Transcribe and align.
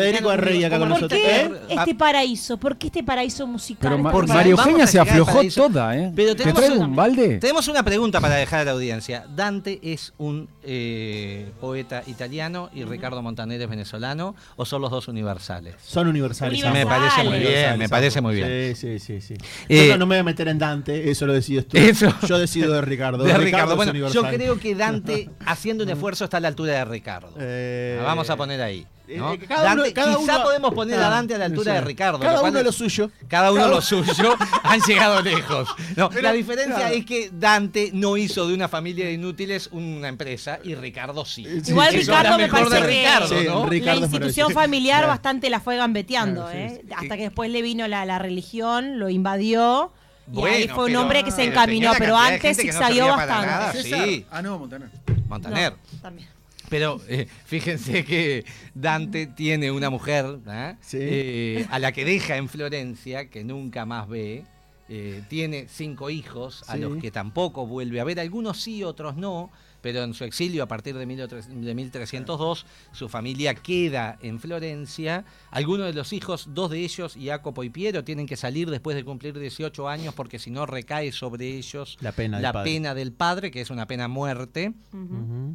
Federico 0.00 0.30
Arrey 0.30 0.64
acá 0.64 0.78
con 0.78 0.88
¿Por 0.88 0.96
nosotros. 0.98 1.20
qué 1.20 1.40
¿Eh? 1.42 1.50
este 1.70 1.94
paraíso? 1.94 2.56
¿Por 2.56 2.76
qué 2.78 2.86
este 2.88 3.02
paraíso 3.02 3.46
musical? 3.46 3.92
Pero 3.98 4.10
Porque 4.10 4.32
María 4.32 4.52
Eugenia 4.52 4.86
se 4.86 4.98
aflojó 4.98 5.40
toda, 5.54 5.96
¿eh? 5.96 6.12
Pero 6.14 6.32
¿Te 6.32 6.38
tenemos 6.38 6.60
traigo 6.60 6.76
una- 6.76 6.86
un 6.86 6.96
balde? 6.96 7.38
Tenemos 7.38 7.68
una 7.68 7.82
pregunta 7.82 8.20
para 8.20 8.34
dejar 8.36 8.60
a 8.60 8.64
la 8.64 8.70
audiencia. 8.72 9.24
Dante 9.34 9.78
es 9.82 10.12
un 10.18 10.48
eh, 10.62 11.50
poeta 11.60 12.02
italiano 12.06 12.70
y 12.74 12.84
Ricardo 12.84 13.22
Montaner 13.22 13.60
es 13.60 13.68
venezolano, 13.68 14.34
o 14.56 14.64
son 14.64 14.82
los 14.82 14.90
dos 14.90 15.08
universales? 15.08 15.74
Son 15.84 16.06
universales. 16.08 16.52
Universales. 16.62 16.84
Me 16.84 16.90
parece 16.90 17.24
muy 17.24 17.38
bien, 17.38 17.78
me 17.78 17.88
parece 17.88 18.20
muy 18.20 18.34
bien. 18.34 18.76
Sí, 18.76 18.98
sí, 18.98 19.20
sí. 19.20 19.20
sí. 19.20 19.34
Eh, 19.68 19.86
Yo 19.88 19.92
no, 19.94 19.98
no 20.00 20.06
me 20.06 20.16
voy 20.16 20.20
a 20.20 20.24
meter 20.24 20.48
en 20.48 20.58
Dante, 20.58 21.10
eso 21.10 21.26
lo 21.26 21.32
decides 21.32 21.66
tú. 21.68 21.76
Eso. 21.76 22.12
Yo 22.28 22.38
decido 22.38 22.72
de 22.72 22.80
Ricardo. 22.82 23.24
De 23.24 23.36
Ricardo. 23.36 23.72
es 23.72 23.76
Bueno, 23.76 23.92
yo 23.92 24.06
universal. 24.06 24.34
creo 24.34 24.58
que 24.58 24.74
Dante, 24.74 25.30
haciendo 25.46 25.84
un 25.84 25.90
esfuerzo, 25.90 26.24
está 26.24 26.36
a 26.36 26.40
la 26.40 26.48
altura 26.48 26.72
de 26.74 26.84
Ricardo. 26.84 27.32
Eh, 27.38 27.96
La 27.98 28.04
vamos 28.04 28.28
a 28.30 28.36
poner 28.36 28.60
ahí. 28.62 28.86
¿No? 29.18 29.32
eh, 29.34 29.38
cada 29.38 29.72
uno- 29.74 29.82
Dante- 29.82 29.92
cada 29.92 30.16
quizá 30.16 30.36
uno- 30.36 30.44
podemos 30.44 30.74
poner 30.74 30.98
a 31.00 31.08
Dante 31.08 31.34
a 31.34 31.38
la 31.38 31.44
altura 31.46 31.74
de 31.74 31.80
Ricardo. 31.82 32.18
Cada 32.20 32.42
uno 32.42 32.62
lo 32.62 32.72
suyo. 32.72 33.10
Cada 33.28 33.52
uno 33.52 33.60
Cada- 33.62 33.74
lo 33.74 33.80
suyo 33.82 34.34
han 34.62 34.80
llegado 34.80 35.22
lejos. 35.22 35.68
No, 35.96 36.10
Pero, 36.10 36.22
la 36.22 36.32
diferencia 36.32 36.76
claro. 36.76 36.94
es 36.94 37.04
que 37.06 37.30
Dante 37.32 37.90
no 37.92 38.16
hizo 38.16 38.46
de 38.48 38.54
una 38.54 38.68
familia 38.68 39.06
de 39.06 39.12
inútiles 39.12 39.68
una 39.72 40.08
empresa 40.08 40.58
y 40.64 40.74
Ricardo 40.74 41.24
sí. 41.24 41.44
Sí, 41.62 41.70
Igual 41.70 41.90
sí, 41.90 41.96
Ricardo 41.98 42.38
me 42.38 42.48
parece 42.48 42.76
que 42.80 42.86
Ricardo, 42.86 43.28
Sí, 43.40 43.46
¿no? 43.46 43.66
Ricardo 43.66 44.00
la 44.00 44.06
institución 44.06 44.50
familiar 44.52 44.98
Claro. 45.00 45.08
bastante 45.08 45.50
la 45.50 45.60
fue 45.60 45.76
gambeteando, 45.76 46.42
Claro, 46.42 46.50
sí, 46.58 46.58
¿eh? 46.74 46.80
sí. 46.86 46.92
Hasta 46.96 47.16
que 47.16 47.22
después 47.24 47.50
le 47.50 47.62
vino 47.62 47.86
la, 47.88 48.04
la 48.04 48.18
religión, 48.18 48.98
lo 48.98 49.08
invadió. 49.08 49.92
Y 50.32 50.44
ahí 50.44 50.68
fue 50.68 50.84
un 50.84 50.90
pero- 50.90 51.00
hombre 51.02 51.24
que 51.24 51.32
se 51.32 51.42
encaminó, 51.42 51.92
pero 51.98 52.16
antes 52.16 52.56
no 52.56 52.62
zigzagueó 52.62 53.06
para 53.16 53.26
bastante. 53.26 53.46
nada. 53.46 53.72
Sí. 54.06 54.26
Ah, 54.30 54.42
no, 54.42 54.58
Montaner. 54.60 54.88
Montaner. 55.28 55.72
No, 55.72 55.98
también. 56.00 56.28
Pero 56.70 57.00
eh, 57.08 57.26
fíjense 57.44 58.04
que 58.04 58.44
Dante 58.74 59.26
tiene 59.26 59.70
una 59.70 59.90
mujer 59.90 60.38
¿ah? 60.46 60.76
Sí. 60.80 60.98
Eh, 61.00 61.66
a 61.68 61.78
la 61.78 61.92
que 61.92 62.04
deja 62.04 62.36
en 62.36 62.48
Florencia, 62.48 63.28
que 63.28 63.44
nunca 63.44 63.84
más 63.84 64.08
ve. 64.08 64.44
Eh, 64.92 65.22
tiene 65.28 65.66
cinco 65.68 66.10
hijos 66.10 66.64
a 66.68 66.74
Sí. 66.74 66.80
los 66.80 66.96
que 66.98 67.12
tampoco 67.12 67.64
vuelve 67.64 68.00
a 68.00 68.04
ver. 68.04 68.18
Algunos 68.18 68.60
sí, 68.60 68.82
otros 68.82 69.16
no. 69.16 69.50
Pero 69.82 70.02
en 70.02 70.12
su 70.12 70.24
exilio 70.24 70.62
a 70.62 70.66
partir 70.66 70.94
de, 70.98 71.06
1300 71.06 71.64
de 71.64 71.74
1302, 71.74 72.66
su 72.92 73.08
familia 73.08 73.54
queda 73.54 74.18
en 74.20 74.38
Florencia. 74.38 75.24
Algunos 75.50 75.86
de 75.86 75.94
los 75.94 76.12
hijos, 76.12 76.48
dos 76.52 76.70
de 76.70 76.80
ellos, 76.80 77.16
Jacopo 77.18 77.64
y 77.64 77.70
Piero, 77.70 78.04
tienen 78.04 78.26
que 78.26 78.36
salir 78.36 78.68
después 78.68 78.94
de 78.94 79.04
cumplir 79.04 79.38
18 79.38 79.88
años 79.88 80.12
porque 80.12 80.38
si 80.38 80.50
no 80.50 80.66
recae 80.66 81.12
sobre 81.12 81.56
ellos 81.56 81.96
La 82.02 82.12
pena 82.12 82.36
del 82.36 82.42
la 82.42 82.52
padre. 82.52 82.70
pena 82.70 82.94
del 82.94 83.12
padre, 83.12 83.50
que 83.50 83.62
es 83.62 83.70
una 83.70 83.86
pena 83.86 84.04
a 84.04 84.08
muerte. 84.08 84.74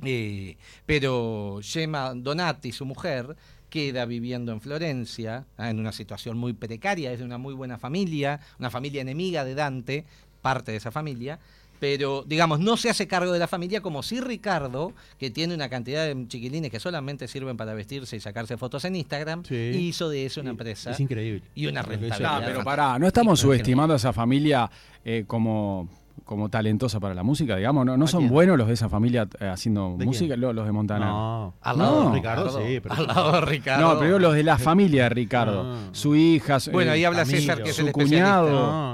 Eh, 0.04 0.58
pero 0.88 1.60
Gemma 1.62 2.14
Donati, 2.16 2.72
su 2.72 2.86
mujer, 2.86 3.36
queda 3.70 4.06
viviendo 4.06 4.52
en 4.52 4.62
Florencia, 4.62 5.46
ah, 5.58 5.70
en 5.70 5.80
una 5.80 5.92
situación 5.92 6.38
muy 6.38 6.54
precaria, 6.54 7.12
es 7.12 7.20
de 7.20 7.26
una 7.26 7.38
muy 7.38 7.54
buena 7.54 7.78
familia, 7.78 8.40
una 8.60 8.70
familia 8.70 9.02
enemiga 9.02 9.44
de 9.44 9.56
Dante, 9.56 10.06
parte 10.42 10.72
de 10.72 10.78
esa 10.78 10.92
familia. 10.92 11.40
Pero, 11.78 12.24
digamos, 12.26 12.62
no 12.62 12.78
se 12.78 12.90
hace 12.90 13.06
cargo 13.06 13.34
de 13.34 13.38
la 13.40 13.48
familia 13.50 13.82
como 13.82 14.02
si 14.02 14.22
Ricardo, 14.22 14.94
que 15.20 15.30
tiene 15.30 15.54
una 15.54 15.68
cantidad 15.68 16.06
de 16.06 16.28
chiquilines 16.30 16.72
que 16.72 16.80
solamente 16.80 17.28
sirven 17.28 17.58
para 17.58 17.74
vestirse 17.74 18.16
y 18.16 18.22
sacarse 18.22 18.56
fotos 18.56 18.86
en 18.86 18.96
Instagram, 18.96 19.44
Sí. 19.44 19.56
hizo 19.56 20.08
de 20.10 20.26
eso 20.26 20.40
una 20.40 20.52
empresa. 20.52 20.92
Es 20.92 21.00
increíble. 21.02 21.44
Y 21.54 21.68
una 21.68 21.82
rentabilidad. 21.82 22.38
Ah, 22.38 22.42
pero 22.46 22.64
pará, 22.64 22.98
no 22.98 23.06
estamos 23.08 23.42
subestimando 23.42 23.94
a 23.94 23.98
esa 23.98 24.14
familia 24.14 24.72
eh, 25.04 25.26
como, 25.28 25.90
como 26.24 26.50
talentosa 26.50 27.00
para 27.00 27.14
la 27.14 27.24
música, 27.24 27.56
digamos. 27.58 27.86
No, 27.86 27.98
no 27.98 28.06
¿A 28.06 28.08
son 28.08 28.22
quién? 28.22 28.32
buenos 28.32 28.58
los 28.58 28.68
de 28.68 28.74
esa 28.74 28.90
familia 28.90 29.28
eh, 29.40 29.48
haciendo 29.48 29.96
¿De 29.98 30.06
música, 30.06 30.36
los 30.38 30.66
de 30.66 30.72
Montaner. 30.72 31.08
No. 31.08 31.54
Al 31.62 31.78
lado 31.78 32.04
No. 32.06 32.10
de 32.10 32.16
Ricardo, 32.16 32.50
sí, 32.50 32.80
pero- 32.82 32.96
Al 32.96 33.08
lado 33.08 33.32
de 33.34 33.42
Ricardo. 33.42 33.94
No, 33.94 34.00
pero 34.00 34.18
los 34.20 34.34
de 34.34 34.44
la 34.44 34.58
familia 34.60 35.04
de 35.04 35.10
Ricardo. 35.10 35.64
No. 35.64 35.94
Su 35.94 36.16
hija, 36.16 36.60
su- 36.60 36.72
Bueno, 36.72 36.92
eh, 36.92 36.96
ahí 36.96 37.06
habla 37.06 37.20
Camilo. 37.20 37.40
César, 37.40 37.62
que 37.64 37.70
es 37.70 37.76
Su 37.76 37.86
el 37.88 37.92
cuñado. 37.92 38.50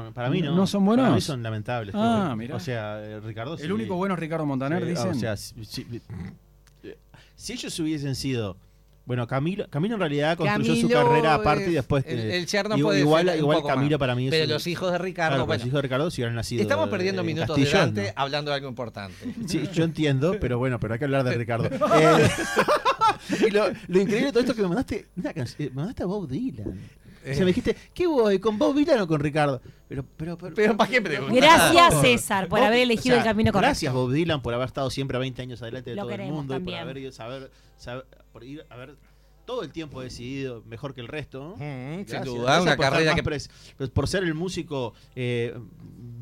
No, 0.06 0.12
para 0.14 0.30
mí 0.30 0.42
no. 0.42 0.56
¿No 0.56 0.66
son 0.68 0.84
buenos? 0.86 1.04
Para 1.06 1.16
mí 1.16 1.22
son 1.22 1.44
lamentables. 1.44 1.94
Ah, 1.98 2.34
mirá. 2.38 2.56
O 2.56 2.60
sea, 2.60 3.00
eh, 3.02 3.20
Ricardo 3.22 3.56
sí. 3.58 3.64
El 3.64 3.72
único 3.72 3.96
bueno 3.96 4.16
es 4.16 4.20
Ricardo 4.20 4.46
Montaner, 4.46 4.84
Sí, 4.84 4.90
dicen. 4.90 5.10
O 5.12 5.16
sea, 5.16 5.38
si, 5.38 5.64
si- 5.66 6.02
si 7.36 7.54
ellos 7.54 7.80
hubiesen 7.80 8.16
sido. 8.16 8.58
Bueno, 9.04 9.26
Camilo, 9.28 9.68
Camilo 9.70 9.96
en 9.96 10.00
realidad 10.00 10.38
construyó 10.38 10.76
su 10.76 10.88
carrera 10.90 11.34
aparte 11.34 11.64
y 11.64 11.68
es- 11.70 11.74
después. 11.74 12.06
el- 12.08 12.20
eh, 12.20 12.38
el 12.38 12.46
yerno 12.46 12.78
igual, 12.78 12.92
puede 12.94 13.00
igual, 13.02 13.38
igual 13.38 13.64
Camilo 13.66 13.96
más. 13.98 14.00
para 14.00 14.16
mí 14.16 14.26
es 14.28 14.32
Pero 14.32 14.46
un- 14.46 14.50
los 14.52 14.68
hijos 14.68 14.92
de 14.92 14.98
Ricardo, 15.00 15.32
Claro, 15.32 15.46
bueno, 15.48 15.60
los 15.60 15.68
hijos 15.68 15.78
de 15.78 15.82
Ricardo 15.82 16.12
si 16.12 16.22
hubieran 16.22 16.36
nacido. 16.36 16.62
Estamos 16.62 16.88
perdiendo 16.90 17.22
en 17.22 17.28
minutos 17.28 17.58
Castillón, 17.58 17.94
¿no? 17.96 18.02
hablando 18.16 18.52
de 18.52 18.56
algo 18.58 18.70
importante. 18.70 19.34
Sí, 19.48 19.68
yo 19.74 19.84
entiendo, 19.84 20.38
pero 20.40 20.58
bueno, 20.60 20.80
pero 20.80 20.94
hay 20.94 21.00
que 21.00 21.06
hablar 21.06 21.24
de 21.24 21.34
Ricardo. 21.34 21.70
Eh, 22.00 22.30
y 23.48 23.52
lo, 23.52 23.66
lo 23.88 24.02
increíble 24.02 24.28
de 24.28 24.32
todo 24.32 24.40
esto 24.42 24.52
es 24.52 24.56
que 24.56 24.62
me 24.62 24.68
mandaste 24.70 25.08
una 25.16 25.34
me 25.34 25.70
mandaste 25.72 26.04
a 26.04 26.06
Bob 26.06 26.28
Dylan. 26.30 26.80
O 27.24 27.34
sea, 27.34 27.40
me 27.42 27.46
dijiste, 27.48 27.76
¿qué 27.94 28.08
voy? 28.08 28.40
¿Con 28.40 28.58
Bob 28.58 28.76
Dylan 28.76 29.02
o 29.02 29.08
con 29.08 29.20
Ricardo? 29.20 29.62
Pero, 29.88 30.04
pero, 30.18 30.38
pero, 30.38 30.56
Pero 30.56 30.78
¿para 30.78 30.90
qué 30.90 31.02
preguntas? 31.02 31.36
Gracias, 31.38 32.02
César, 32.02 32.48
por 32.48 32.60
Bob- 32.60 32.66
haber 32.68 32.80
elegido 32.80 33.16
o 33.16 33.18
sea, 33.18 33.24
el 33.24 33.30
camino 33.30 33.52
correcto. 33.52 33.68
Gracias, 33.70 33.94
Bob 33.94 34.12
Dylan, 34.12 34.42
por 34.42 34.54
haber 34.54 34.68
estado 34.68 34.90
siempre 34.90 35.18
a 35.18 35.20
20 35.20 35.42
años 35.42 35.62
adelante 35.62 35.90
de 35.92 35.96
Lo 35.98 36.04
todo 36.04 36.12
el 36.12 36.22
mundo 36.32 36.56
y 36.56 36.60
por 36.60 36.74
haber 36.74 36.98
ido, 36.98 37.12
saber, 37.12 37.52
saber- 37.78 38.06
por 38.32 38.44
ir, 38.44 38.66
haber 38.70 38.96
todo 39.46 39.64
el 39.64 39.72
tiempo 39.72 40.02
decidido 40.02 40.64
mejor 40.66 40.94
que 40.94 41.02
el 41.02 41.08
resto. 41.08 41.40
¿no? 41.40 41.56
Mm, 41.58 42.06
sin 42.08 42.24
duda, 42.24 42.62
una 42.62 42.78
carrera 42.78 43.16
que 43.16 43.24
pues, 43.24 43.50
por 43.94 44.08
ser 44.08 44.24
el 44.24 44.34
músico 44.34 44.94
eh, 45.16 45.54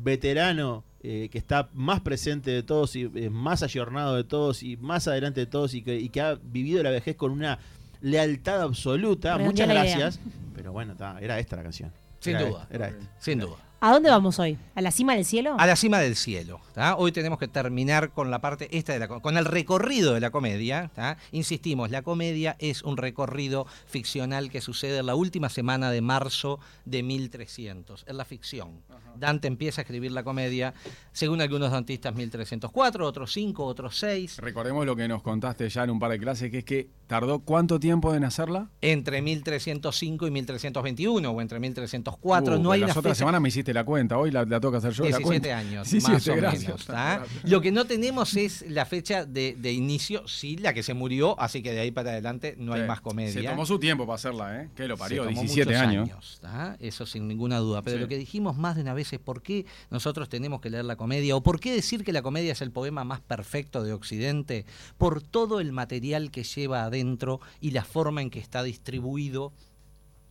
veterano 0.02 0.84
eh, 1.02 1.28
que 1.30 1.38
está 1.38 1.70
más 1.72 2.00
presente 2.00 2.50
de 2.50 2.62
todos 2.62 2.94
y 2.96 3.10
eh, 3.14 3.30
más 3.30 3.62
ayornado 3.62 4.16
de 4.16 4.24
todos 4.24 4.62
y 4.62 4.76
más 4.76 5.08
adelante 5.08 5.40
de 5.40 5.46
todos 5.46 5.74
y 5.74 5.82
que, 5.82 5.96
y 5.98 6.08
que 6.08 6.20
ha 6.20 6.34
vivido 6.42 6.82
la 6.82 6.90
vejez 6.90 7.16
con 7.16 7.30
una 7.30 7.58
lealtad 8.00 8.62
absoluta. 8.62 9.38
Muchas 9.38 9.66
la 9.68 9.74
idea. 9.84 9.96
gracias. 9.98 10.20
Pero 10.54 10.72
bueno, 10.72 10.94
ta, 10.96 11.18
era 11.20 11.38
esta 11.38 11.56
la 11.56 11.62
canción. 11.62 11.92
Sin 12.20 12.36
Era 12.36 12.48
duda. 12.48 12.62
esta, 12.62 12.74
era 12.74 12.88
esta. 12.88 13.04
Sin 13.18 13.38
duda. 13.38 13.56
¿A 13.82 13.92
dónde 13.92 14.10
vamos 14.10 14.38
hoy? 14.38 14.58
¿A 14.74 14.82
la 14.82 14.90
cima 14.90 15.14
del 15.14 15.24
cielo? 15.24 15.54
A 15.58 15.66
la 15.66 15.74
cima 15.74 16.00
del 16.00 16.14
cielo. 16.14 16.60
¿tá? 16.74 16.96
Hoy 16.96 17.12
tenemos 17.12 17.38
que 17.38 17.48
terminar 17.48 18.10
con 18.10 18.30
la 18.30 18.38
parte 18.42 18.68
esta 18.76 18.92
de 18.92 18.98
la 18.98 19.08
co- 19.08 19.22
con 19.22 19.38
el 19.38 19.46
recorrido 19.46 20.12
de 20.12 20.20
la 20.20 20.30
comedia. 20.30 20.90
¿tá? 20.94 21.16
Insistimos, 21.32 21.90
la 21.90 22.02
comedia 22.02 22.56
es 22.58 22.82
un 22.82 22.98
recorrido 22.98 23.66
ficcional 23.86 24.50
que 24.50 24.60
sucede 24.60 24.98
en 24.98 25.06
la 25.06 25.14
última 25.14 25.48
semana 25.48 25.90
de 25.90 26.02
marzo 26.02 26.60
de 26.84 27.02
1300. 27.02 28.04
Es 28.06 28.14
la 28.14 28.26
ficción. 28.26 28.82
Dante 29.16 29.48
empieza 29.48 29.80
a 29.80 29.82
escribir 29.82 30.12
la 30.12 30.22
comedia, 30.24 30.74
según 31.12 31.40
algunos 31.40 31.72
dantistas 31.72 32.14
1304, 32.14 33.06
otros 33.06 33.32
5, 33.32 33.64
otros 33.64 33.98
6. 33.98 34.38
Recordemos 34.38 34.84
lo 34.84 34.94
que 34.94 35.08
nos 35.08 35.22
contaste 35.22 35.68
ya 35.70 35.84
en 35.84 35.90
un 35.90 35.98
par 35.98 36.10
de 36.10 36.18
clases, 36.18 36.50
que 36.50 36.58
es 36.58 36.64
que 36.64 36.88
tardó 37.06 37.40
cuánto 37.40 37.80
tiempo 37.80 38.14
en 38.14 38.24
hacerla. 38.24 38.68
Entre 38.82 39.20
1305 39.22 40.26
y 40.26 40.30
1321 40.30 41.30
o 41.30 41.40
entre 41.40 41.58
1304. 41.60 42.56
Uh, 42.56 42.62
no 42.62 42.72
hay 42.72 42.80
las 42.80 42.90
una 42.92 43.00
otras 43.00 43.16
semanas 43.18 43.40
me 43.40 43.48
hiciste 43.48 43.69
la 43.74 43.84
cuenta, 43.84 44.18
hoy 44.18 44.30
la, 44.30 44.44
la 44.44 44.60
que 44.60 44.76
hacer 44.76 44.92
yo. 44.92 45.04
la 45.04 45.16
17 45.18 45.22
cuenta. 45.24 45.58
años, 45.58 45.90
17, 45.90 46.12
más 46.12 46.28
o 46.28 46.34
gracias. 46.34 46.62
menos. 46.64 46.86
¿tá? 46.86 47.24
Lo 47.44 47.60
que 47.60 47.72
no 47.72 47.84
tenemos 47.86 48.36
es 48.36 48.64
la 48.68 48.84
fecha 48.86 49.24
de, 49.24 49.56
de 49.58 49.72
inicio, 49.72 50.26
sí, 50.28 50.56
la 50.56 50.72
que 50.74 50.82
se 50.82 50.94
murió, 50.94 51.38
así 51.40 51.62
que 51.62 51.72
de 51.72 51.80
ahí 51.80 51.90
para 51.90 52.10
adelante 52.10 52.54
no 52.58 52.72
hay 52.74 52.82
más 52.86 53.00
comedia. 53.00 53.32
Se 53.32 53.42
tomó 53.42 53.66
su 53.66 53.78
tiempo 53.78 54.06
para 54.06 54.14
hacerla, 54.16 54.62
¿eh? 54.62 54.68
Que 54.74 54.86
lo 54.88 54.96
Se 54.96 55.00
parió, 55.00 55.24
tomó 55.24 55.40
17 55.40 55.70
muchos 55.70 55.82
años. 55.88 56.38
¿tá? 56.40 56.76
Eso 56.80 57.06
sin 57.06 57.26
ninguna 57.28 57.58
duda. 57.58 57.82
Pero 57.82 57.96
Sí. 57.96 58.02
lo 58.02 58.08
que 58.08 58.18
dijimos 58.18 58.56
más 58.56 58.76
de 58.76 58.82
una 58.82 58.94
vez 58.94 59.12
es 59.12 59.18
por 59.18 59.42
qué 59.42 59.66
nosotros 59.90 60.28
tenemos 60.28 60.60
que 60.60 60.70
leer 60.70 60.84
la 60.84 60.96
comedia 60.96 61.36
o 61.36 61.42
por 61.42 61.60
qué 61.60 61.72
decir 61.72 62.04
que 62.04 62.12
la 62.12 62.22
comedia 62.22 62.52
es 62.52 62.60
el 62.62 62.70
poema 62.70 63.04
más 63.04 63.20
perfecto 63.20 63.82
de 63.82 63.92
Occidente, 63.92 64.64
por 64.98 65.22
todo 65.22 65.60
el 65.60 65.72
material 65.72 66.30
que 66.30 66.44
lleva 66.44 66.84
adentro 66.84 67.40
y 67.60 67.70
la 67.72 67.84
forma 67.84 68.22
en 68.22 68.30
que 68.30 68.38
está 68.38 68.62
distribuido 68.62 69.52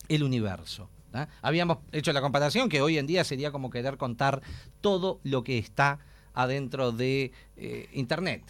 el 0.07 0.23
universo. 0.23 0.89
Habíamos 1.41 1.79
hecho 1.91 2.13
la 2.13 2.21
comparación 2.21 2.69
que 2.69 2.81
hoy 2.81 2.97
en 2.97 3.07
día 3.07 3.23
sería 3.23 3.51
como 3.51 3.69
querer 3.69 3.97
contar 3.97 4.41
todo 4.81 5.19
lo 5.23 5.43
que 5.43 5.57
está 5.57 5.99
adentro 6.33 6.91
de 6.91 7.31
eh, 7.57 7.89
Internet. 7.93 8.43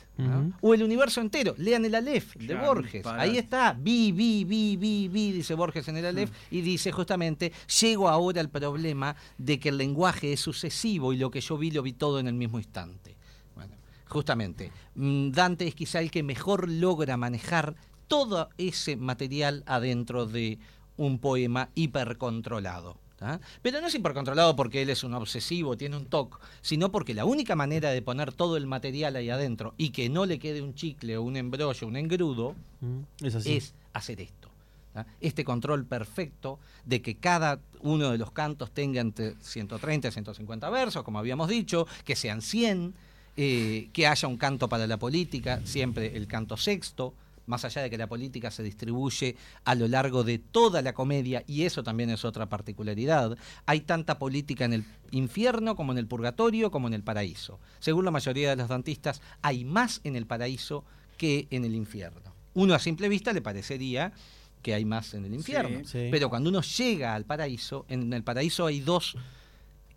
O 0.62 0.74
el 0.74 0.84
universo 0.84 1.22
entero. 1.22 1.56
Lean 1.58 1.86
el 1.86 1.96
Aleph 1.96 2.36
de 2.36 2.54
Borges. 2.56 3.02
para- 3.04 3.22
Ahí 3.22 3.38
está. 3.38 3.74
Vi, 3.80 4.12
vi, 4.12 4.44
vi, 4.44 4.76
vi, 4.78 5.08
vi, 5.08 5.32
dice 5.32 5.54
Borges 5.56 5.88
en 5.88 5.98
el 5.98 6.06
Aleph. 6.06 6.30
Y 6.52 6.62
dice 6.62 6.92
justamente, 6.92 7.52
llego 7.82 8.10
ahora 8.10 8.42
al 8.42 8.50
problema 8.50 9.16
de 9.38 9.60
que 9.60 9.70
el 9.70 9.78
lenguaje 9.78 10.34
es 10.34 10.40
sucesivo 10.42 11.14
y 11.14 11.18
lo 11.18 11.32
que 11.32 11.42
yo 11.42 11.58
vi 11.58 11.72
lo 11.72 11.82
vi 11.82 11.94
todo 11.94 12.20
en 12.20 12.28
el 12.28 12.36
mismo 12.36 12.60
instante. 12.60 13.16
Bueno, 13.56 13.76
justamente, 14.08 14.72
mm, 14.96 15.32
Dante 15.32 15.66
es 15.68 15.74
quizá 15.74 16.00
el 16.02 16.12
que 16.12 16.22
mejor 16.22 16.70
logra 16.70 17.18
manejar 17.18 17.76
todo 18.08 18.50
ese 18.58 18.98
material 18.98 19.64
adentro 19.66 20.26
de 20.26 20.60
un 21.00 21.18
poema 21.18 21.70
hipercontrolado. 21.76 22.98
Pero 23.62 23.82
no 23.82 23.88
es 23.88 23.96
hipercontrolado 23.96 24.56
porque 24.56 24.82
él 24.82 24.90
es 24.90 25.04
un 25.04 25.14
obsesivo, 25.14 25.76
tiene 25.76 25.98
un 25.98 26.06
TOC, 26.06 26.40
sino 26.62 26.90
porque 26.92 27.14
la 27.14 27.26
única 27.26 27.56
manera 27.56 27.90
de 27.90 28.02
poner 28.02 28.32
todo 28.32 28.56
el 28.56 28.66
material 28.66 29.16
ahí 29.18 29.30
adentro 29.30 29.74
y 29.78 29.90
que 29.90 30.08
no 30.10 30.26
le 30.26 30.40
quede 30.40 30.62
un 30.62 30.74
chicle 30.74 31.18
o 31.18 31.24
un 31.24 31.36
embrollo, 31.36 31.88
un 31.88 31.96
engrudo, 31.98 32.56
Mm, 32.82 33.02
Es 33.56 33.74
hacer 33.94 34.22
esto. 34.22 34.48
Este 35.20 35.44
control 35.44 35.86
perfecto 35.86 36.60
de 36.86 37.02
que 37.02 37.16
cada 37.16 37.60
uno 37.82 38.10
de 38.12 38.18
los 38.18 38.32
cantos 38.32 38.72
tenga 38.72 39.02
entre 39.02 39.36
130 39.42 40.08
y 40.08 40.12
150 40.12 40.70
versos, 40.70 41.04
como 41.04 41.20
habíamos 41.20 41.50
dicho, 41.50 41.88
que 42.06 42.16
sean 42.16 42.42
100, 42.42 42.94
eh, 43.36 43.90
que 43.92 44.08
haya 44.08 44.28
un 44.30 44.38
canto 44.38 44.68
para 44.70 44.88
la 44.88 44.98
política, 44.98 45.60
siempre 45.66 46.16
el 46.16 46.26
canto 46.28 46.56
sexto, 46.56 47.14
más 47.50 47.66
allá 47.66 47.82
de 47.82 47.90
que 47.90 47.98
la 47.98 48.08
política 48.08 48.52
se 48.52 48.64
distribuye 48.64 49.36
a 49.66 49.76
lo 49.76 49.88
largo 49.88 50.24
de 50.24 50.38
toda 50.38 50.82
la 50.82 50.94
comedia, 50.94 51.44
y 51.48 51.64
eso 51.64 51.84
también 51.84 52.10
es 52.12 52.24
otra 52.24 52.48
particularidad, 52.48 53.38
hay 53.66 53.82
tanta 53.82 54.20
política 54.20 54.66
en 54.66 54.74
el 54.74 54.86
infierno 55.12 55.76
como 55.76 55.92
en 55.92 55.98
el 55.98 56.08
purgatorio 56.08 56.70
como 56.72 56.88
en 56.88 56.94
el 56.94 57.04
paraíso. 57.04 57.60
Según 57.80 58.06
la 58.06 58.12
mayoría 58.12 58.52
de 58.52 58.56
los 58.56 58.70
dantistas, 58.70 59.22
hay 59.42 59.66
más 59.66 60.00
en 60.04 60.16
el 60.16 60.26
paraíso 60.28 60.86
que 61.18 61.48
en 61.50 61.66
el 61.66 61.74
infierno. 61.76 62.34
Uno 62.54 62.74
a 62.76 62.80
simple 62.80 63.10
vista 63.10 63.34
le 63.34 63.42
parecería 63.42 64.14
que 64.62 64.74
hay 64.74 64.86
más 64.86 65.14
en 65.14 65.26
el 65.26 65.34
infierno, 65.34 65.80
Sí, 65.80 65.86
sí. 65.86 66.08
pero 66.12 66.30
cuando 66.30 66.50
uno 66.50 66.62
llega 66.62 67.16
al 67.16 67.26
paraíso, 67.26 67.86
en 67.90 68.14
el 68.14 68.24
paraíso 68.24 68.66
hay 68.68 68.82
dos, 68.82 69.16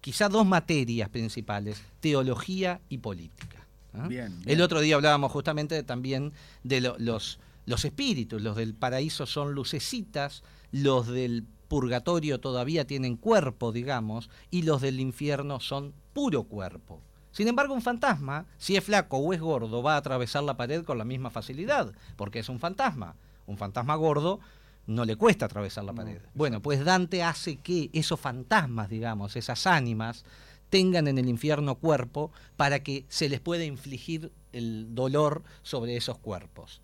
quizá 0.00 0.28
dos 0.28 0.46
materias 0.46 1.08
principales, 1.10 1.82
teología 2.00 2.80
y 2.88 2.98
política. 2.98 3.61
Bien, 4.08 4.40
El 4.46 4.60
otro 4.62 4.80
día 4.80 4.94
hablábamos 4.96 5.30
justamente 5.32 5.82
también 5.82 6.32
de 6.64 6.80
lo- 6.80 6.96
los, 6.98 7.38
los 7.66 7.84
espíritus, 7.84 8.40
los 8.42 8.56
del 8.56 8.74
paraíso 8.74 9.26
son 9.26 9.52
lucecitas, 9.54 10.42
los 10.70 11.06
del 11.06 11.44
purgatorio 11.68 12.40
todavía 12.40 12.86
tienen 12.86 13.16
cuerpo, 13.16 13.72
digamos, 13.72 14.30
y 14.50 14.62
los 14.62 14.80
del 14.82 15.00
infierno 15.00 15.60
son 15.60 15.92
puro 16.12 16.44
cuerpo. 16.44 17.00
Sin 17.30 17.48
embargo, 17.48 17.72
un 17.72 17.80
fantasma, 17.82 18.44
si 18.58 18.76
es 18.76 18.84
flaco 18.84 19.16
o 19.16 19.32
es 19.32 19.40
gordo, 19.40 19.82
va 19.82 19.94
a 19.94 19.98
atravesar 19.98 20.42
la 20.42 20.56
pared 20.56 20.84
con 20.84 20.98
la 20.98 21.04
misma 21.04 21.30
facilidad, 21.30 21.92
porque 22.16 22.40
es 22.40 22.48
un 22.50 22.58
fantasma. 22.60 23.16
Un 23.46 23.56
fantasma 23.56 23.94
gordo 23.94 24.38
no 24.86 25.04
le 25.06 25.16
cuesta 25.16 25.46
atravesar 25.46 25.84
la 25.84 25.94
pared. 25.94 26.20
Bueno, 26.34 26.60
pues 26.60 26.84
Dante 26.84 27.22
hace 27.22 27.56
que 27.56 27.88
esos 27.94 28.20
fantasmas, 28.20 28.90
digamos, 28.90 29.34
esas 29.36 29.66
ánimas, 29.66 30.24
tengan 30.72 31.06
en 31.06 31.18
el 31.18 31.28
infierno 31.28 31.74
cuerpo 31.74 32.32
para 32.56 32.82
que 32.82 33.04
se 33.10 33.28
les 33.28 33.40
pueda 33.40 33.62
infligir 33.62 34.32
el 34.54 34.94
dolor 34.94 35.42
sobre 35.62 35.98
esos 35.98 36.16
cuerpos. 36.16 36.80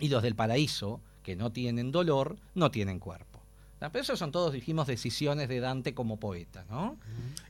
Y 0.00 0.08
los 0.08 0.24
del 0.24 0.34
paraíso, 0.34 1.00
que 1.22 1.36
no 1.36 1.52
tienen 1.52 1.92
dolor, 1.92 2.36
no 2.56 2.72
tienen 2.72 2.98
cuerpo. 2.98 3.40
Pero 3.78 4.00
eso 4.00 4.16
son 4.16 4.32
todos, 4.32 4.52
dijimos, 4.52 4.88
decisiones 4.88 5.48
de 5.48 5.60
Dante 5.60 5.94
como 5.94 6.16
poeta, 6.16 6.64
¿no? 6.68 6.96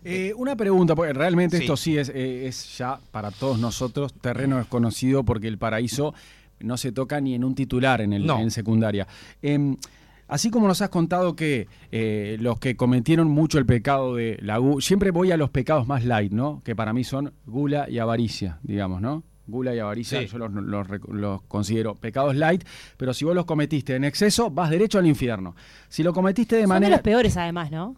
Eh, 0.04 0.34
una 0.36 0.56
pregunta, 0.56 0.94
porque 0.94 1.14
realmente 1.14 1.56
Sí. 1.56 1.62
esto 1.62 1.76
sí 1.78 1.96
es, 1.96 2.10
eh, 2.10 2.46
es 2.46 2.76
ya 2.76 3.00
para 3.10 3.30
todos 3.30 3.58
nosotros 3.58 4.12
terreno 4.12 4.58
desconocido 4.58 5.24
porque 5.24 5.48
el 5.48 5.56
paraíso 5.56 6.12
no 6.60 6.76
se 6.76 6.92
toca 6.92 7.18
ni 7.22 7.34
en 7.34 7.44
un 7.44 7.54
titular 7.54 8.02
en, 8.02 8.12
el, 8.12 8.26
No. 8.26 8.38
en 8.40 8.50
secundaria. 8.50 9.06
Em, 9.40 9.78
así 10.28 10.50
como 10.50 10.66
nos 10.68 10.82
has 10.82 10.88
contado 10.90 11.36
que 11.36 11.68
eh, 11.92 12.36
los 12.40 12.58
que 12.58 12.76
cometieron 12.76 13.28
mucho 13.28 13.58
el 13.58 13.66
pecado 13.66 14.14
de 14.16 14.38
la 14.42 14.58
gu- 14.58 14.80
siempre 14.80 15.10
voy 15.10 15.30
a 15.32 15.36
los 15.36 15.50
pecados 15.50 15.86
más 15.86 16.04
light, 16.04 16.32
¿no? 16.32 16.62
Que 16.64 16.74
para 16.76 16.92
mí 16.92 17.04
son 17.04 17.32
gula 17.46 17.88
y 17.88 17.98
avaricia, 17.98 18.58
digamos, 18.62 19.00
¿no? 19.00 19.22
Gula 19.48 19.74
y 19.74 19.78
avaricia, 19.78 20.20
Sí. 20.22 20.26
yo 20.26 20.38
los, 20.38 20.52
los 20.52 20.86
los 21.08 21.42
considero 21.42 21.94
pecados 21.94 22.34
light, 22.34 22.64
pero 22.96 23.14
si 23.14 23.24
vos 23.24 23.34
los 23.34 23.44
cometiste 23.44 23.94
en 23.94 24.02
exceso, 24.02 24.50
vas 24.50 24.70
derecho 24.70 24.98
al 24.98 25.06
infierno. 25.06 25.54
Si 25.88 26.02
lo 26.02 26.12
cometiste 26.12 26.56
de 26.56 26.62
Son 26.62 26.68
de 26.70 26.74
manera... 26.74 26.96
los 26.96 27.02
peores, 27.02 27.36
además, 27.36 27.70
¿no? 27.70 27.94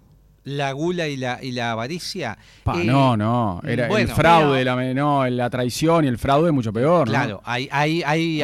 La 0.48 0.72
gula 0.72 1.08
y 1.08 1.16
la, 1.16 1.38
y 1.42 1.52
la 1.52 1.72
avaricia. 1.72 2.38
Pa, 2.64 2.80
eh, 2.80 2.84
no, 2.84 3.16
no, 3.16 3.60
era 3.64 3.86
el 3.86 4.08
fraude, 4.08 4.64
pero- 4.64 4.76
la, 4.76 4.94
no, 4.94 5.28
la 5.28 5.50
traición 5.50 6.04
y 6.04 6.08
el 6.08 6.18
fraude 6.18 6.48
es 6.48 6.54
mucho 6.54 6.72
peor, 6.72 7.06
¿no? 7.08 7.12
Claro, 7.12 7.40
hay, 7.44 7.68
hay, 7.70 8.02
hay, 8.02 8.42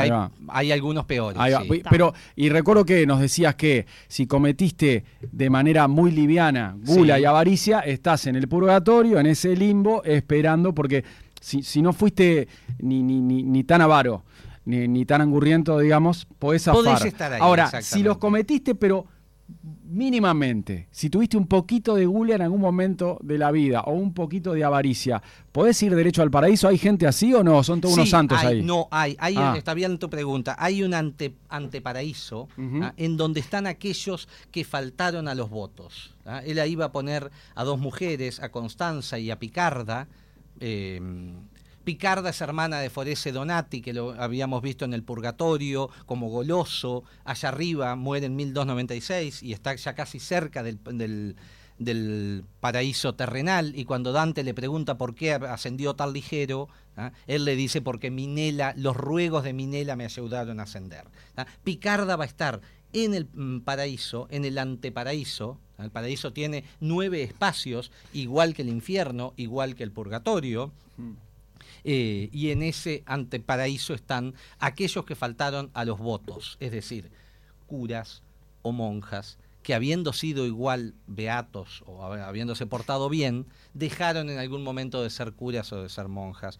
hay, 0.48 0.72
algunos 0.72 1.04
peores. 1.06 1.40
Sí. 1.68 1.82
Pero, 1.88 2.12
y 2.36 2.48
recuerdo 2.48 2.84
que 2.84 3.06
nos 3.06 3.20
decías 3.20 3.54
que 3.54 3.86
si 4.08 4.26
cometiste 4.26 5.04
de 5.20 5.50
manera 5.50 5.88
muy 5.88 6.10
liviana 6.10 6.76
gula 6.84 7.16
Sí. 7.16 7.22
y 7.22 7.24
avaricia, 7.24 7.80
estás 7.80 8.26
en 8.26 8.36
el 8.36 8.48
purgatorio, 8.48 9.18
en 9.18 9.26
ese 9.26 9.56
limbo, 9.56 10.02
esperando, 10.04 10.74
porque 10.74 11.04
si, 11.40 11.62
si 11.62 11.82
no 11.82 11.92
fuiste 11.92 12.48
ni, 12.78 13.02
ni, 13.02 13.20
ni, 13.20 13.42
ni 13.42 13.64
tan 13.64 13.80
avaro, 13.80 14.24
ni, 14.64 14.88
ni 14.88 15.04
tan 15.04 15.20
angurriento, 15.20 15.78
digamos, 15.78 16.26
podés. 16.38 16.64
Podés 16.64 17.04
estar 17.04 17.32
ahí, 17.32 17.40
Ahora, 17.42 17.82
si 17.82 18.02
los 18.02 18.18
cometiste, 18.18 18.74
pero 18.74 19.06
mínimamente, 19.94 20.88
si 20.90 21.08
tuviste 21.08 21.36
un 21.36 21.46
poquito 21.46 21.94
de 21.94 22.04
gula 22.06 22.34
en 22.34 22.42
algún 22.42 22.60
momento 22.60 23.18
de 23.22 23.38
la 23.38 23.50
vida 23.50 23.82
o 23.82 23.92
un 23.92 24.12
poquito 24.12 24.52
de 24.52 24.64
avaricia, 24.64 25.22
¿podés 25.52 25.80
ir 25.82 25.94
derecho 25.94 26.22
al 26.22 26.30
paraíso? 26.30 26.68
¿Hay 26.68 26.78
gente 26.78 27.06
así 27.06 27.32
o 27.32 27.44
no? 27.44 27.62
Son 27.62 27.80
todos 27.80 27.94
unos 27.94 28.10
santos 28.10 28.38
hay, 28.40 28.58
ahí. 28.58 28.62
No, 28.62 28.88
hay. 28.90 29.16
hay 29.18 29.36
Ah. 29.36 29.54
Está 29.56 29.74
bien 29.74 29.98
tu 29.98 30.10
pregunta. 30.10 30.56
Hay 30.58 30.82
un 30.82 30.94
ante, 30.94 31.34
anteparaíso. 31.48 32.48
¿ah? 32.82 32.92
en 32.96 33.16
donde 33.16 33.40
están 33.40 33.66
aquellos 33.66 34.28
que 34.50 34.64
faltaron 34.64 35.28
a 35.28 35.34
los 35.34 35.48
votos. 35.50 36.14
¿ah? 36.26 36.42
Él 36.44 36.58
ahí 36.58 36.72
iba 36.72 36.86
a 36.86 36.92
poner 36.92 37.30
a 37.54 37.64
dos 37.64 37.78
mujeres, 37.78 38.40
a 38.40 38.50
Constanza 38.50 39.18
y 39.18 39.30
a 39.30 39.38
Picarda. 39.38 40.08
eh, 40.60 41.00
Picarda 41.84 42.30
es 42.30 42.40
hermana 42.40 42.78
de 42.80 42.90
Forese 42.90 43.30
Donati, 43.32 43.80
que 43.82 43.92
lo 43.92 44.12
habíamos 44.20 44.62
visto 44.62 44.84
en 44.84 44.94
el 44.94 45.02
Purgatorio, 45.02 45.90
como 46.06 46.28
goloso. 46.28 47.04
Allá 47.24 47.50
arriba 47.50 47.94
muere 47.96 48.26
en 48.26 48.36
1296 48.36 49.42
y 49.42 49.52
está 49.52 49.74
ya 49.74 49.94
casi 49.94 50.18
cerca 50.18 50.62
del, 50.62 50.78
del- 51.78 52.44
paraíso 52.60 53.14
terrenal. 53.14 53.72
Y 53.76 53.84
cuando 53.84 54.12
Dante 54.12 54.42
le 54.44 54.54
pregunta 54.54 54.96
por 54.96 55.14
qué 55.14 55.32
ascendió 55.34 55.94
tan 55.94 56.12
ligero, 56.12 56.68
¿ah? 56.96 57.12
él 57.26 57.44
le 57.44 57.56
dice 57.56 57.82
porque 57.82 58.10
Minela, 58.10 58.74
los 58.76 58.96
ruegos 58.96 59.44
de 59.44 59.52
Minela 59.52 59.96
me 59.96 60.04
ayudaron 60.04 60.60
a 60.60 60.64
ascender. 60.64 61.04
¿ah? 61.36 61.46
Picarda 61.64 62.16
va 62.16 62.24
a 62.24 62.26
estar 62.28 62.60
en 62.92 63.12
el 63.14 63.26
mm, 63.34 63.60
paraíso, 63.60 64.28
en 64.30 64.44
el 64.44 64.56
anteparaíso. 64.58 65.58
El 65.78 65.90
paraíso 65.90 66.32
tiene 66.32 66.64
nueve 66.80 67.22
espacios, 67.24 67.90
igual 68.12 68.54
que 68.54 68.62
el 68.62 68.68
infierno, 68.68 69.34
igual 69.36 69.74
que 69.74 69.82
el 69.82 69.90
purgatorio. 69.90 70.70
Eh, 71.84 72.30
y 72.32 72.50
en 72.50 72.62
ese 72.62 73.02
anteparaíso 73.06 73.92
están 73.94 74.34
aquellos 74.58 75.04
que 75.04 75.14
faltaron 75.14 75.70
a 75.74 75.84
los 75.84 75.98
votos, 75.98 76.56
es 76.60 76.72
decir, 76.72 77.10
curas 77.66 78.22
o 78.62 78.72
monjas 78.72 79.38
que 79.62 79.74
habiendo 79.74 80.12
sido 80.12 80.44
igual 80.46 80.94
beatos 81.06 81.82
o 81.86 82.02
hab- 82.02 82.22
habiéndose 82.22 82.66
portado 82.66 83.08
bien, 83.08 83.46
dejaron 83.72 84.28
en 84.28 84.38
algún 84.38 84.62
momento 84.62 85.02
de 85.02 85.08
ser 85.08 85.32
curas 85.32 85.72
o 85.72 85.82
de 85.82 85.88
ser 85.88 86.08
monjas, 86.08 86.58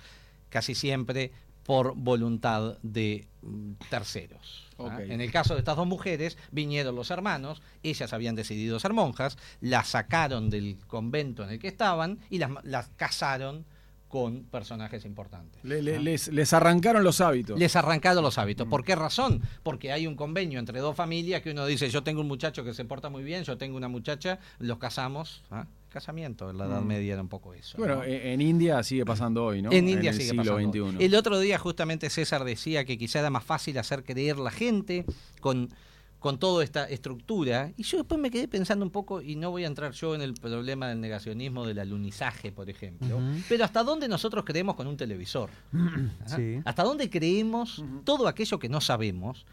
casi 0.49 0.75
siempre 0.75 1.33
por 1.65 1.95
voluntad 1.95 2.79
de 2.83 3.27
mm, 3.43 3.73
terceros. 3.91 4.71
¿ah? 4.79 4.97
En 5.13 5.21
el 5.21 5.31
caso 5.31 5.53
de 5.55 5.61
estas 5.61 5.77
dos 5.77 5.87
mujeres, 5.87 6.39
vinieron 6.51 6.95
los 6.97 7.11
hermanos, 7.11 7.61
ellas 7.83 8.13
habían 8.15 8.37
decidido 8.37 8.79
ser 8.81 8.95
monjas, 8.95 9.37
las 9.61 9.89
sacaron 9.89 10.49
del 10.49 10.79
convento 10.87 11.45
en 11.45 11.51
el 11.51 11.59
que 11.59 11.69
estaban 11.69 12.19
y 12.31 12.39
las, 12.39 12.51
las 12.65 12.89
casaron 12.97 13.67
con 14.15 14.45
personajes 14.45 15.05
importantes. 15.05 15.59
Le- 15.65 15.83
le- 15.83 15.97
¿ah? 15.97 15.99
les, 15.99 16.29
les 16.29 16.53
arrancaron 16.53 17.03
los 17.03 17.21
hábitos. 17.21 17.59
Les 17.59 17.75
arrancaron 17.75 18.23
los 18.23 18.39
hábitos. 18.39 18.69
¿Por 18.69 18.85
qué 18.85 18.95
razón? 18.95 19.43
Porque 19.65 19.91
hay 19.91 20.07
un 20.07 20.15
convenio 20.15 20.61
entre 20.61 20.79
dos 20.79 20.95
familias 20.95 21.43
que 21.43 21.51
uno 21.51 21.67
dice, 21.67 21.91
yo 21.91 22.05
tengo 22.05 22.21
un 22.21 22.29
muchacho 22.29 22.63
que 22.63 22.75
se 22.75 22.85
porta 22.85 23.09
muy 23.11 23.25
bien, 23.25 23.43
yo 23.43 23.59
tengo 23.59 23.77
una 23.77 23.89
muchacha, 23.89 24.39
los 24.61 24.79
casamos. 24.79 25.43
¿ah? 25.51 25.67
Casamiento, 25.89 26.49
en 26.49 26.59
la 26.59 26.67
Edad 26.67 26.81
Mm. 26.83 26.87
Media 26.87 27.13
era 27.15 27.23
un 27.23 27.29
poco 27.29 27.55
eso. 27.55 27.77
Bueno, 27.77 27.97
¿no? 27.97 28.05
e- 28.05 28.33
en 28.33 28.41
India 28.41 28.81
sigue 28.85 29.05
pasando 29.05 29.45
hoy, 29.47 29.63
¿no? 29.63 29.73
En 29.73 29.89
India 29.89 30.11
el 30.11 30.17
sigue 30.17 30.29
siglo 30.31 30.55
pasando. 30.55 30.91
XXI. 30.93 31.05
El 31.05 31.15
otro 31.17 31.41
día 31.41 31.59
justamente 31.59 32.09
César 32.09 32.45
decía 32.45 32.85
que 32.85 32.97
quizá 32.97 33.19
era 33.19 33.31
más 33.31 33.43
fácil 33.43 33.77
hacer 33.79 34.05
creer 34.05 34.39
la 34.39 34.53
gente 34.53 35.05
con, 35.41 35.71
con 36.25 36.39
toda 36.39 36.65
esta 36.65 36.89
estructura. 36.89 37.71
Y 37.77 37.83
yo 37.83 37.99
después 37.99 38.19
me 38.19 38.31
quedé 38.31 38.49
pensando 38.49 38.83
un 38.83 38.91
poco, 38.91 39.21
y 39.21 39.37
no 39.37 39.51
voy 39.51 39.65
a 39.65 39.67
entrar 39.67 39.93
yo 39.93 40.15
en 40.15 40.23
el 40.23 40.33
problema 40.33 40.89
del 40.89 40.99
negacionismo 40.99 41.67
del 41.67 41.79
alunizaje, 41.79 42.51
por 42.51 42.71
ejemplo, 42.71 43.21
pero 43.47 43.63
hasta 43.63 43.83
dónde 43.83 44.09
nosotros 44.09 44.43
creemos 44.47 44.75
con 44.75 44.87
un 44.87 44.97
televisor. 44.97 45.51
Sí. 46.25 46.61
¿Hasta 46.65 46.83
dónde 46.83 47.11
creemos 47.11 47.85
todo 48.05 48.27
aquello 48.27 48.59
que 48.59 48.71
no 48.71 48.81
sabemos? 48.81 49.45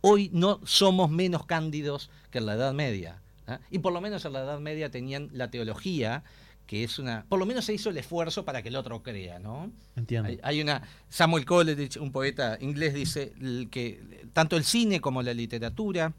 Hoy 0.00 0.30
no 0.32 0.60
somos 0.64 1.10
menos 1.10 1.44
cándidos 1.44 2.08
que 2.30 2.38
en 2.38 2.46
la 2.46 2.54
Edad 2.54 2.72
Media. 2.72 3.20
¿ah? 3.46 3.60
Y 3.70 3.80
por 3.80 3.92
lo 3.92 4.00
menos 4.00 4.24
en 4.24 4.32
la 4.32 4.44
Edad 4.44 4.60
Media 4.60 4.90
tenían 4.90 5.28
la 5.32 5.50
teología, 5.50 6.24
que 6.66 6.84
es 6.84 6.98
una... 6.98 7.24
Por 7.28 7.38
lo 7.38 7.46
menos 7.46 7.64
se 7.64 7.74
hizo 7.74 7.90
el 7.90 7.96
esfuerzo 7.98 8.44
para 8.44 8.62
que 8.62 8.68
el 8.68 8.76
otro 8.76 9.02
crea, 9.02 9.38
¿no? 9.38 9.70
Entiendo. 9.96 10.28
Hay, 10.28 10.40
hay 10.42 10.60
una... 10.60 10.82
Samuel 11.08 11.44
Coleridge, 11.44 11.96
un 11.98 12.10
poeta 12.12 12.56
inglés, 12.60 12.94
dice 12.94 13.32
que 13.70 14.26
tanto 14.32 14.56
el 14.56 14.64
cine 14.64 15.00
como 15.00 15.22
la 15.22 15.34
literatura 15.34 16.12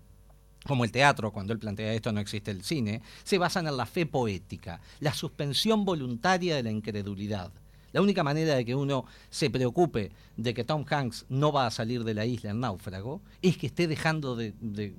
como 0.68 0.84
el 0.84 0.92
teatro, 0.92 1.32
cuando 1.32 1.54
él 1.54 1.60
plantea 1.60 1.94
esto 1.94 2.12
no 2.12 2.20
existe 2.20 2.50
el 2.50 2.64
cine, 2.64 3.04
se 3.24 3.38
basan 3.38 3.68
en 3.68 3.78
la 3.78 3.86
fe 3.86 4.08
poética, 4.08 4.82
la 5.00 5.14
suspensión 5.14 5.86
voluntaria 5.86 6.56
de 6.56 6.64
la 6.64 6.72
incredulidad. 6.72 7.52
La 7.94 8.02
única 8.02 8.24
manera 8.24 8.56
de 8.56 8.66
que 8.66 8.74
uno 8.74 9.06
se 9.30 9.52
preocupe 9.52 10.12
de 10.38 10.54
que 10.56 10.64
Tom 10.64 10.84
Hanks 10.90 11.28
no 11.30 11.52
va 11.52 11.68
a 11.68 11.72
salir 11.72 12.04
de 12.04 12.16
la 12.16 12.26
isla 12.26 12.50
en 12.50 12.62
náufrago 12.62 13.22
es 13.44 13.58
que 13.58 13.68
esté 13.68 13.88
dejando 13.88 14.36
de, 14.36 14.56
de- 14.60 14.96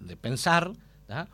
de 0.00 0.16
pensar 0.16 0.72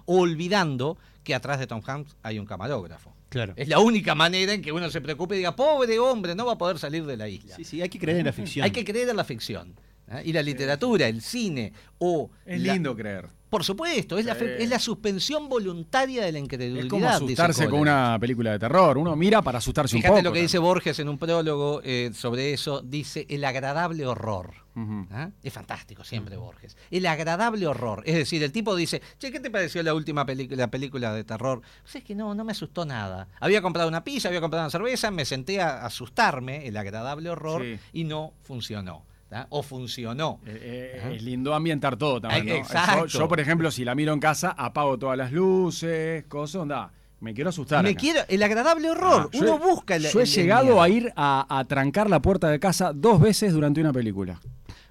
o 0.04 0.18
olvidando 0.20 0.98
que 1.24 1.34
atrás 1.34 1.58
de 1.58 1.66
Tom 1.66 1.80
Hanks 1.86 2.14
hay 2.22 2.38
un 2.38 2.44
camarógrafo. 2.44 3.15
Claro. 3.28 3.52
Es 3.56 3.68
la 3.68 3.78
única 3.80 4.14
manera 4.14 4.52
en 4.52 4.62
que 4.62 4.72
uno 4.72 4.88
se 4.90 5.00
preocupe 5.00 5.34
y 5.34 5.38
diga, 5.38 5.56
pobre 5.56 5.98
hombre, 5.98 6.34
no 6.34 6.46
va 6.46 6.52
a 6.52 6.58
poder 6.58 6.78
salir 6.78 7.04
de 7.06 7.16
la 7.16 7.28
isla. 7.28 7.56
Sí, 7.56 7.64
sí, 7.64 7.82
hay 7.82 7.88
que 7.88 7.98
creer 7.98 8.18
en 8.18 8.26
la 8.26 8.32
ficción. 8.32 8.64
Hay 8.64 8.70
que 8.70 8.84
creer 8.84 9.08
en 9.08 9.16
la 9.16 9.24
ficción. 9.24 9.74
¿ah? 10.08 10.22
Y 10.22 10.32
la 10.32 10.42
literatura, 10.42 11.08
el 11.08 11.20
cine 11.22 11.72
o... 11.98 12.30
Es 12.44 12.60
la- 12.62 12.72
lindo 12.74 12.94
creer. 12.96 13.28
Por 13.48 13.62
supuesto, 13.62 14.18
es, 14.18 14.26
la, 14.26 14.34
Sí. 14.34 14.40
fe- 14.40 14.62
es 14.64 14.68
la 14.68 14.78
suspensión 14.80 15.48
voluntaria 15.48 16.24
de 16.24 16.32
la 16.32 16.38
incredulidad. 16.40 16.84
Es 16.86 16.90
como 16.90 17.08
asustarse 17.08 17.68
con 17.68 17.78
una 17.78 18.16
película 18.20 18.50
de 18.52 18.58
terror. 18.58 18.98
Uno 18.98 19.14
mira 19.14 19.40
para 19.40 19.58
asustarse 19.58 19.96
Fíjate 19.96 20.10
un 20.12 20.16
poco. 20.18 20.24
lo 20.24 20.32
que 20.32 20.40
dice 20.42 20.58
Borges 20.58 20.98
en 20.98 21.08
un 21.08 21.16
prólogo 21.16 21.80
eh, 21.84 22.10
sobre 22.12 22.52
eso, 22.52 22.82
dice 22.82 23.24
el 23.28 23.44
agradable 23.44 24.04
horror. 24.04 24.66
¿Ah? 25.10 25.30
Es 25.42 25.54
fantástico 25.54 26.04
siempre 26.04 26.36
Borges. 26.36 26.76
El 26.90 27.06
agradable 27.06 27.66
horror. 27.66 28.02
Es 28.04 28.14
decir, 28.14 28.42
el 28.42 28.52
tipo 28.52 28.76
dice, 28.76 29.00
che, 29.18 29.32
¿qué 29.32 29.40
te 29.40 29.50
pareció 29.50 29.82
la 29.82 29.94
última 29.94 30.26
película, 30.26 30.58
la 30.64 30.70
película 30.70 31.14
de 31.14 31.24
terror? 31.24 31.62
Pues 31.82 31.94
es 31.96 32.04
que 32.04 32.14
no, 32.14 32.34
no 32.34 32.44
me 32.44 32.52
asustó 32.52 32.84
nada. 32.84 33.28
Había 33.40 33.62
comprado 33.62 33.88
una 33.88 34.04
pizza, 34.04 34.28
había 34.28 34.42
comprado 34.42 34.64
una 34.64 34.70
cerveza, 34.70 35.10
me 35.10 35.24
senté 35.24 35.62
a 35.62 35.86
asustarme, 35.86 36.66
el 36.66 36.76
agradable 36.76 37.30
horror, 37.30 37.62
Sí. 37.62 37.78
y 37.94 38.04
no 38.04 38.34
funcionó. 38.42 39.05
¿Tá? 39.28 39.46
O 39.50 39.62
funcionó. 39.62 40.40
Eh, 40.46 41.00
eh. 41.04 41.14
Es 41.16 41.22
lindo 41.22 41.54
ambientar 41.54 41.96
todo 41.96 42.20
también. 42.20 42.56
Exacto. 42.56 43.06
Yo, 43.06 43.18
yo, 43.20 43.28
por 43.28 43.40
ejemplo, 43.40 43.70
si 43.70 43.84
la 43.84 43.94
miro 43.94 44.12
en 44.12 44.20
casa, 44.20 44.50
apago 44.56 44.98
todas 44.98 45.16
las 45.18 45.32
luces, 45.32 46.24
cosas, 46.28 46.62
onda. 46.62 46.90
Me 47.18 47.32
quiero 47.32 47.48
asustar. 47.50 47.82
Me 47.82 47.90
acá. 47.90 47.98
quiero, 47.98 48.20
el 48.28 48.42
agradable 48.42 48.90
horror. 48.90 49.22
Ah, 49.24 49.28
yo 49.32 49.40
Uno 49.40 49.56
he- 49.56 49.68
busca 49.70 49.96
el 49.96 50.02
Yo 50.04 50.20
he 50.20 50.24
el- 50.24 50.28
llegado 50.28 50.82
a 50.82 50.88
ir 50.90 51.12
a, 51.16 51.46
a 51.58 51.64
trancar 51.64 52.10
la 52.10 52.20
puerta 52.20 52.48
de 52.50 52.60
casa 52.60 52.92
dos 52.94 53.18
veces 53.20 53.52
durante 53.54 53.80
una 53.80 53.92
película. 53.92 54.38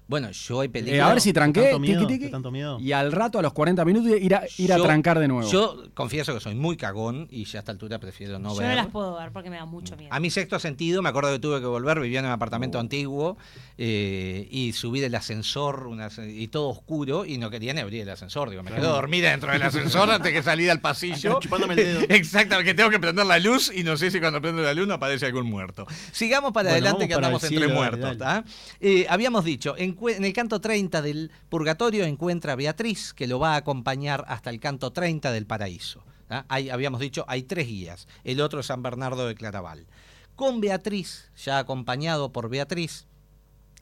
Bueno, 0.08 0.30
yo 0.30 0.60
hay 0.60 0.66
Eh, 0.66 0.70
películas. 0.70 1.06
a 1.06 1.12
ver 1.12 1.20
si 1.20 1.32
tranqué, 1.32 1.62
tanto 1.62 1.78
miedo, 1.80 2.00
tiqui, 2.00 2.12
tiqui, 2.12 2.24
de 2.26 2.30
tanto 2.30 2.50
miedo. 2.52 2.78
y 2.80 2.92
al 2.92 3.10
rato, 3.10 3.40
a 3.40 3.42
los 3.42 3.52
40 3.52 3.84
minutos, 3.84 4.12
ir 4.20 4.34
a, 4.36 4.42
ir 4.58 4.72
a 4.72 4.76
Yo- 4.76 4.84
trancar 4.84 5.18
de 5.18 5.26
nuevo. 5.26 5.50
Yo 5.50 5.82
confieso 5.94 6.32
que 6.32 6.38
soy 6.40 6.54
muy 6.54 6.76
cagón 6.76 7.26
y 7.30 7.44
ya 7.44 7.58
a 7.58 7.60
esta 7.60 7.72
altura 7.72 7.98
prefiero 7.98 8.38
no 8.38 8.50
Yo 8.54 8.60
ver. 8.60 8.68
no 8.68 8.74
las 8.76 8.86
puedo 8.86 9.16
ver 9.18 9.32
porque 9.32 9.50
me 9.50 9.56
da 9.56 9.64
mucho 9.64 9.96
miedo. 9.96 10.12
A 10.12 10.20
mi 10.20 10.30
sexto 10.30 10.58
sentido, 10.60 11.02
me 11.02 11.08
acuerdo 11.08 11.32
que 11.32 11.40
tuve 11.40 11.58
que 11.60 11.66
volver, 11.66 11.98
vivía 12.00 12.20
en 12.20 12.26
un 12.26 12.30
Oh. 12.30 12.34
apartamento 12.34 12.78
antiguo 12.78 13.36
eh, 13.78 14.46
y 14.50 14.72
subí 14.72 15.00
del 15.00 15.14
ascensor 15.14 15.86
una- 15.88 16.08
y 16.26 16.48
todo 16.48 16.68
oscuro 16.68 17.24
y 17.24 17.38
no 17.38 17.50
quería 17.50 17.74
ni 17.74 17.80
abrir 17.80 18.02
el 18.02 18.08
ascensor. 18.10 18.48
Digo, 18.50 18.62
me 18.62 18.70
quedo 18.70 18.92
dormida 18.92 19.30
dentro 19.32 19.50
del 19.52 19.62
ascensor 19.62 20.08
antes 20.10 20.32
que 20.32 20.42
salir 20.42 20.70
al 20.70 20.80
pasillo. 20.80 21.38
Chupándome 21.40 21.74
el 21.74 21.80
dedo. 21.80 22.00
Exacto, 22.08 22.56
que 22.62 22.74
tengo 22.74 22.90
que 22.90 22.98
prender 23.00 23.26
la 23.26 23.38
luz 23.38 23.72
y 23.74 23.82
no 23.82 23.96
sé 23.96 24.10
si 24.10 24.20
cuando 24.20 24.40
prendo 24.40 24.62
la 24.62 24.72
luz 24.72 24.86
no 24.86 24.94
aparece 24.94 25.26
algún 25.26 25.46
muerto. 25.50 25.84
Sigamos 26.12 26.52
para 26.52 26.70
Bueno, 26.70 26.86
adelante 26.86 27.08
que 27.08 27.14
para 27.14 27.26
andamos 27.26 27.44
entre 27.44 27.68
muertos. 27.68 28.00
dale. 28.18 28.18
¿tá? 28.18 28.44
Eh, 28.80 29.04
habíamos 29.08 29.44
dicho, 29.44 29.74
en, 29.76 29.95
en 30.08 30.24
el 30.24 30.32
canto 30.32 30.60
30 30.60 31.02
del 31.02 31.30
Purgatorio 31.48 32.04
encuentra 32.04 32.52
a 32.52 32.56
Beatriz, 32.56 33.12
que 33.12 33.26
lo 33.26 33.38
va 33.38 33.54
a 33.54 33.56
acompañar 33.56 34.24
hasta 34.28 34.50
el 34.50 34.60
canto 34.60 34.92
30 34.92 35.32
del 35.32 35.46
Paraíso. 35.46 36.04
Hay- 36.48 36.70
habíamos 36.70 37.00
dicho, 37.00 37.24
hay 37.28 37.42
tres 37.44 37.68
guías. 37.68 38.08
El 38.24 38.40
otro 38.40 38.60
es 38.60 38.66
San 38.66 38.82
Bernardo 38.82 39.26
de 39.26 39.34
Claraval. 39.34 39.86
Con 40.34 40.60
Beatriz, 40.60 41.30
ya 41.36 41.58
acompañado 41.58 42.32
por 42.32 42.48
Beatriz, 42.48 43.06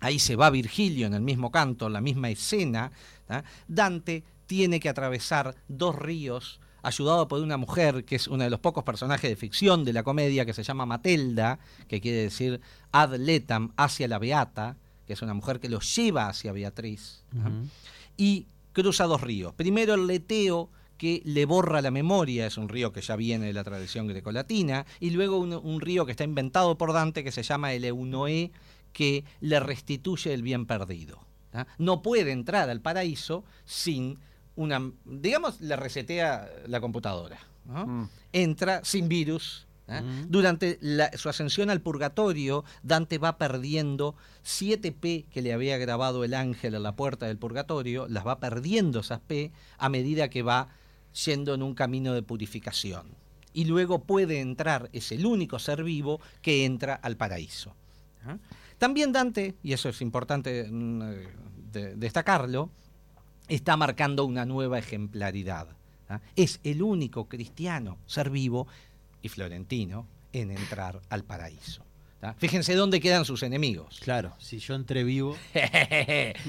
ahí 0.01 0.19
se 0.19 0.37
va 0.37 0.51
Virgilio 0.51 1.07
en 1.07 1.15
el 1.15 1.23
mismo 1.23 1.51
canto, 1.51 1.87
en 1.87 1.95
la 1.95 2.01
misma 2.01 2.29
escena. 2.31 2.93
¿tá? 3.27 3.45
Dante 3.67 4.25
tiene 4.47 4.79
que 4.79 4.89
atravesar 4.91 5.55
dos 5.69 5.97
ríos, 5.97 6.61
ayudado 6.83 7.27
por 7.29 7.41
una 7.41 7.57
mujer 7.57 8.05
que 8.05 8.17
es 8.17 8.29
uno 8.29 8.45
de 8.45 8.51
los 8.51 8.61
pocos 8.61 8.85
personajes 8.85 9.31
de 9.31 9.37
ficción 9.37 9.85
de 9.85 9.95
la 9.95 10.03
comedia, 10.03 10.45
que 10.45 10.53
se 10.53 10.63
llama 10.63 10.85
Matelda, 10.85 11.59
que 11.89 12.01
quiere 12.03 12.19
decir 12.19 12.61
ad 12.93 13.15
letam, 13.17 13.73
hacia 13.79 14.07
la 14.07 14.19
beata, 14.19 14.77
que 15.07 15.13
es 15.13 15.23
una 15.23 15.35
mujer 15.35 15.61
que 15.61 15.69
los 15.69 15.95
lleva 15.95 16.29
hacia 16.29 16.53
Beatriz. 16.53 17.25
y 18.17 18.47
cruza 18.73 19.05
dos 19.05 19.21
ríos. 19.21 19.55
Primero 19.55 19.95
el 19.95 20.07
leteo 20.07 20.71
que 20.97 21.23
le 21.25 21.45
borra 21.45 21.83
la 21.83 21.91
memoria, 21.91 22.47
es 22.47 22.57
un 22.57 22.69
río 22.69 22.93
que 22.93 23.01
ya 23.01 23.17
viene 23.17 23.47
de 23.47 23.53
la 23.53 23.65
tradición 23.65 24.07
grecolatina, 24.07 24.87
y 25.01 25.11
luego 25.11 25.39
un, 25.39 25.53
un 25.53 25.81
río 25.81 26.07
que 26.07 26.13
está 26.13 26.25
inventado 26.25 26.79
por 26.79 26.93
Dante 26.93 27.25
que 27.25 27.33
se 27.33 27.43
llama 27.43 27.73
el 27.73 27.85
Eunoé, 27.85 28.53
que 28.93 29.25
le 29.41 29.61
restituye 29.61 30.33
el 30.33 30.43
bien 30.43 30.67
perdido. 30.67 31.21
¿tá? 31.51 31.67
No 31.79 32.01
puede 32.01 32.31
entrar 32.33 32.71
al 32.71 32.81
paraíso 32.81 33.45
sin 33.65 34.19
una, 34.57 34.93
digamos, 35.05 35.61
le 35.61 35.77
resetea 35.77 36.49
la 36.67 36.81
computadora. 36.81 37.39
¿no? 37.67 37.87
Mm. 37.87 38.09
Entra 38.33 38.85
sin 38.85 39.09
virus. 39.09 39.67
¿Eh? 39.89 40.01
Mm. 40.01 40.31
Durante 40.31 40.79
la- 40.81 41.11
su 41.17 41.29
ascensión 41.29 41.71
al 41.71 41.81
purgatorio, 41.81 42.65
Dante 42.83 43.19
va 43.19 43.39
perdiendo 43.39 44.15
7 44.43 44.93
P 44.93 45.27
que 45.31 45.43
le 45.43 45.53
había 45.53 45.77
grabado 45.79 46.25
el 46.25 46.35
ángel 46.35 46.75
en 46.75 46.83
la 46.83 46.97
puerta 46.97 47.27
del 47.27 47.39
purgatorio, 47.39 48.07
las 48.09 48.27
va 48.27 48.41
perdiendo 48.41 49.01
esas 49.01 49.21
P 49.21 49.53
a 49.79 49.89
medida 49.89 50.29
que 50.29 50.43
va 50.43 50.69
yendo 51.25 51.55
en 51.55 51.63
un 51.63 51.75
camino 51.75 52.13
de 52.15 52.23
purificación. 52.23 53.07
Y 53.53 53.67
luego 53.67 54.01
puede 54.03 54.41
entrar, 54.41 54.91
es 54.93 55.13
el 55.13 55.27
único 55.27 55.59
ser 55.61 55.85
vivo 55.85 56.21
que 56.43 56.65
entra 56.65 56.95
al 56.95 57.17
paraíso. 57.17 57.75
¿eh? 58.29 58.37
También 58.79 59.13
Dante, 59.13 59.55
y 59.63 59.73
eso 59.75 59.89
es 59.89 60.01
importante 60.01 60.67
mm, 60.69 61.03
de- 61.73 61.95
destacarlo, 61.95 62.71
está 63.47 63.77
marcando 63.77 64.25
una 64.25 64.45
nueva 64.45 64.79
ejemplaridad. 64.79 65.69
¿ah? 66.09 66.21
Es 66.35 66.59
el 66.65 66.83
único 66.83 67.29
cristiano, 67.29 67.99
ser 68.07 68.31
vivo 68.31 68.67
y 69.25 69.29
florentino, 69.31 70.07
en 70.35 70.51
entrar 70.51 71.01
al 71.09 71.25
paraíso. 71.25 71.85
¿Tá? 72.25 72.35
Fíjense 72.39 72.75
dónde 72.75 73.01
quedan 73.01 73.25
sus 73.27 73.43
enemigos. 73.43 73.99
Claro, 74.03 74.33
si 74.39 74.59
yo 74.59 74.75
entré 74.75 75.05
vivo, 75.05 75.37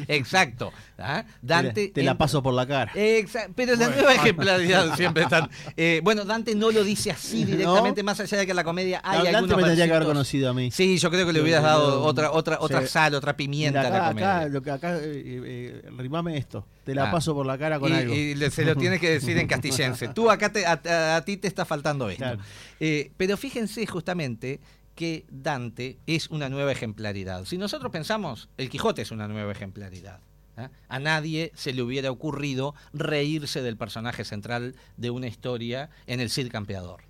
Exacto. 0.08 0.72
¿ah? 0.98 1.24
te 1.26 1.48
la- 1.48 1.62
Dante 1.64 1.88
te 1.90 2.04
la 2.04 2.18
paso 2.18 2.42
por 2.42 2.54
la 2.54 2.66
cara. 2.66 2.92
Exa- 2.94 3.50
pero 3.56 3.76
la 3.76 3.90
nueva 3.90 4.14
ejemplaridad 4.14 4.96
siempre 4.96 5.24
están. 5.24 5.50
eh, 5.76 6.00
bueno, 6.04 6.26
Dante 6.26 6.56
no 6.56 6.72
lo 6.72 6.84
dice 6.84 7.12
así 7.12 7.44
directamente, 7.46 8.04
más 8.04 8.20
allá 8.20 8.38
de 8.38 8.46
que 8.46 8.52
en 8.52 8.56
la 8.56 8.64
comedia 8.64 9.02
hay 9.04 9.18
Dante 9.24 9.36
algunos 9.38 9.58
me 9.58 9.64
tendría 9.64 9.86
que 9.88 9.94
haber 9.94 10.08
conocido 10.08 10.50
a 10.50 10.54
mí. 10.54 10.72
Sí, 10.72 10.98
yo 10.98 11.10
creo 11.12 11.26
que 11.26 11.34
le 11.34 11.42
hubieras 11.42 11.64
dado 11.64 12.04
otra 12.04 12.32
otra 12.32 12.58
otra 12.62 12.82
sí. 12.82 12.88
sal, 12.88 13.14
otra 13.16 13.36
pimienta 13.36 13.82
a 13.82 13.90
la 13.90 14.08
comedia. 14.10 14.38
acá, 14.38 14.48
lo 14.50 14.62
que 14.62 14.72
acá, 14.72 14.98
eh, 14.98 15.02
eh, 15.04 15.82
rimame 15.98 16.38
esto. 16.38 16.66
Te 16.86 16.94
la 16.96 17.10
Ah. 17.10 17.12
paso 17.12 17.34
por 17.34 17.46
la 17.46 17.58
cara 17.58 17.80
con 17.80 17.92
y, 17.92 17.96
algo. 17.96 18.14
y 18.14 18.36
se 18.52 18.64
lo 18.64 18.76
tienes 18.78 19.00
que 19.02 19.10
decir 19.10 19.38
en 19.38 19.48
castillense. 19.48 20.08
Tú 20.10 20.30
acá 20.30 20.52
te- 20.52 20.66
a, 20.66 20.80
a- 20.88 21.16
a 21.18 21.26
ti 21.26 21.38
te 21.38 21.48
está 21.48 21.66
faltando 21.66 22.10
esto. 22.10 22.24
Claro. 22.24 22.40
Eh, 22.80 23.12
pero 23.18 23.38
fíjense 23.38 23.86
justamente 23.88 24.60
que 24.96 25.26
Dante 25.30 26.00
es 26.08 26.30
una 26.30 26.50
nueva 26.50 26.72
ejemplaridad. 26.72 27.46
Si 27.46 27.58
nosotros 27.58 27.92
pensamos, 27.92 28.50
el 28.58 28.70
Quijote 28.70 29.02
es 29.02 29.12
una 29.12 29.28
nueva 29.28 29.52
ejemplaridad. 29.52 30.22
¿ah? 30.58 30.70
A 30.88 31.00
nadie 31.00 31.52
se 31.54 31.74
le 31.74 31.82
hubiera 31.82 32.10
ocurrido 32.12 32.74
reírse 32.94 33.62
del 33.62 33.78
personaje 33.78 34.24
central 34.24 34.76
de 34.98 35.10
una 35.10 35.28
historia 35.28 35.90
en 36.08 36.22
el 36.22 36.30
Cid 36.30 36.50
Campeador 36.50 37.04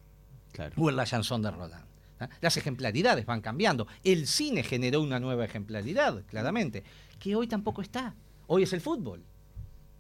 Claro. 0.52 0.74
o 0.78 0.90
en 0.90 0.96
la 0.96 1.06
chanson 1.06 1.42
de 1.42 1.52
Roland. 1.52 1.86
¿ah? 2.20 2.30
Las 2.42 2.58
ejemplaridades 2.58 3.26
van 3.26 3.42
cambiando. 3.42 3.88
El 4.04 4.26
cine 4.26 4.64
generó 4.64 5.02
una 5.02 5.20
nueva 5.20 5.46
ejemplaridad, 5.46 6.24
claramente, 6.26 6.84
que 7.20 7.36
hoy 7.36 7.48
tampoco 7.48 7.82
está. 7.82 8.16
Hoy 8.48 8.64
es 8.64 8.74
el 8.74 8.82
fútbol. 8.82 9.24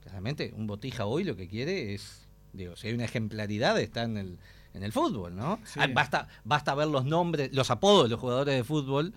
Claramente, 0.01 0.53
un 0.55 0.65
botija 0.65 1.05
hoy 1.05 1.23
lo 1.23 1.35
que 1.35 1.47
quiere 1.47 1.93
es, 1.93 2.27
digo, 2.53 2.75
si 2.75 2.87
hay 2.87 2.93
una 2.93 3.05
ejemplaridad 3.05 3.79
está 3.79 4.03
en 4.03 4.17
el, 4.17 4.39
en 4.75 4.83
el 4.83 4.91
fútbol, 4.91 5.35
¿no? 5.35 5.59
Sí. 5.65 5.79
Ah, 5.81 5.87
Basta, 5.93 6.27
basta 6.43 6.75
ver 6.75 6.87
los 6.87 7.05
nombres, 7.05 7.53
los 7.53 7.71
apodos 7.71 8.03
de 8.03 8.09
los 8.09 8.19
jugadores 8.19 8.55
de 8.55 8.63
fútbol, 8.63 9.13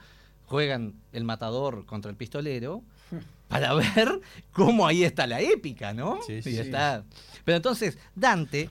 juegan 0.47 0.95
el 1.13 1.25
matador 1.25 1.85
contra 1.85 2.11
el 2.11 2.17
pistolero, 2.17 2.83
para 3.49 3.75
ver 3.75 4.21
cómo 4.53 4.87
ahí 4.87 5.05
está 5.05 5.27
la 5.27 5.41
épica, 5.41 5.93
¿no? 5.93 6.21
Sí, 6.27 6.43
sí, 6.43 6.51
Y 6.51 6.55
sí. 6.55 6.61
está- 6.61 7.05
Pero 7.45 7.57
entonces, 7.57 7.99
Dante, 8.15 8.71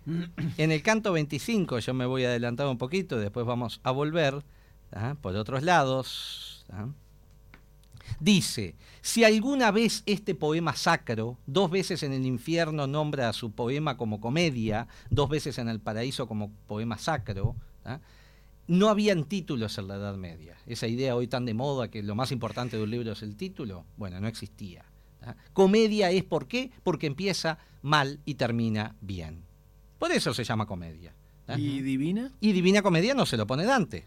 en 0.57 0.71
el 0.71 0.81
canto 0.81 1.11
25, 1.13 1.79
yo 1.79 1.93
me 1.93 2.05
voy 2.05 2.23
a 2.25 2.29
adelantar 2.29 2.67
un 2.67 2.77
poquito, 2.77 3.17
después 3.19 3.45
vamos 3.45 3.79
a 3.83 3.91
volver 3.91 4.43
¿ah? 4.93 5.15
por 5.21 5.35
otros 5.35 5.63
lados. 5.63 6.65
¿ah? 6.71 6.87
Dice, 8.19 8.75
si 9.01 9.23
alguna 9.23 9.71
vez 9.71 10.03
este 10.05 10.35
poema 10.35 10.75
sacro, 10.75 11.37
dos 11.45 11.69
veces 11.69 12.03
en 12.03 12.13
el 12.13 12.25
infierno 12.25 12.87
nombra 12.87 13.29
a 13.29 13.33
su 13.33 13.51
poema 13.51 13.97
como 13.97 14.19
comedia, 14.19 14.87
dos 15.09 15.29
veces 15.29 15.57
en 15.57 15.69
el 15.69 15.79
paraíso 15.79 16.27
como 16.27 16.51
poema 16.67 16.97
sacro, 16.97 17.55
¿ah? 17.85 17.99
no 18.67 18.89
habían 18.89 19.25
títulos 19.25 19.77
en 19.77 19.87
la 19.87 19.95
Edad 19.95 20.15
Media. 20.15 20.57
Esa 20.65 20.87
idea 20.87 21.15
hoy 21.15 21.27
tan 21.27 21.45
de 21.45 21.53
moda 21.53 21.89
que 21.89 22.03
lo 22.03 22.15
más 22.15 22.31
importante 22.31 22.77
de 22.77 22.83
un 22.83 22.91
libro 22.91 23.11
es 23.11 23.21
el 23.21 23.35
título, 23.35 23.85
bueno, 23.97 24.19
no 24.19 24.27
existía. 24.27 24.85
¿ah? 25.21 25.35
Comedia 25.53 26.11
es 26.11 26.23
por 26.23 26.47
qué? 26.47 26.71
Porque 26.83 27.07
empieza 27.07 27.59
mal 27.81 28.19
y 28.25 28.35
termina 28.35 28.95
bien. 29.01 29.43
Por 29.99 30.11
eso 30.11 30.33
se 30.33 30.43
llama 30.43 30.65
comedia. 30.65 31.13
¿ah? 31.47 31.57
¿Y 31.57 31.81
Divina? 31.81 32.31
Y 32.39 32.51
Divina 32.51 32.81
Comedia 32.81 33.13
no 33.13 33.25
se 33.25 33.37
lo 33.37 33.47
pone 33.47 33.65
Dante. 33.65 34.05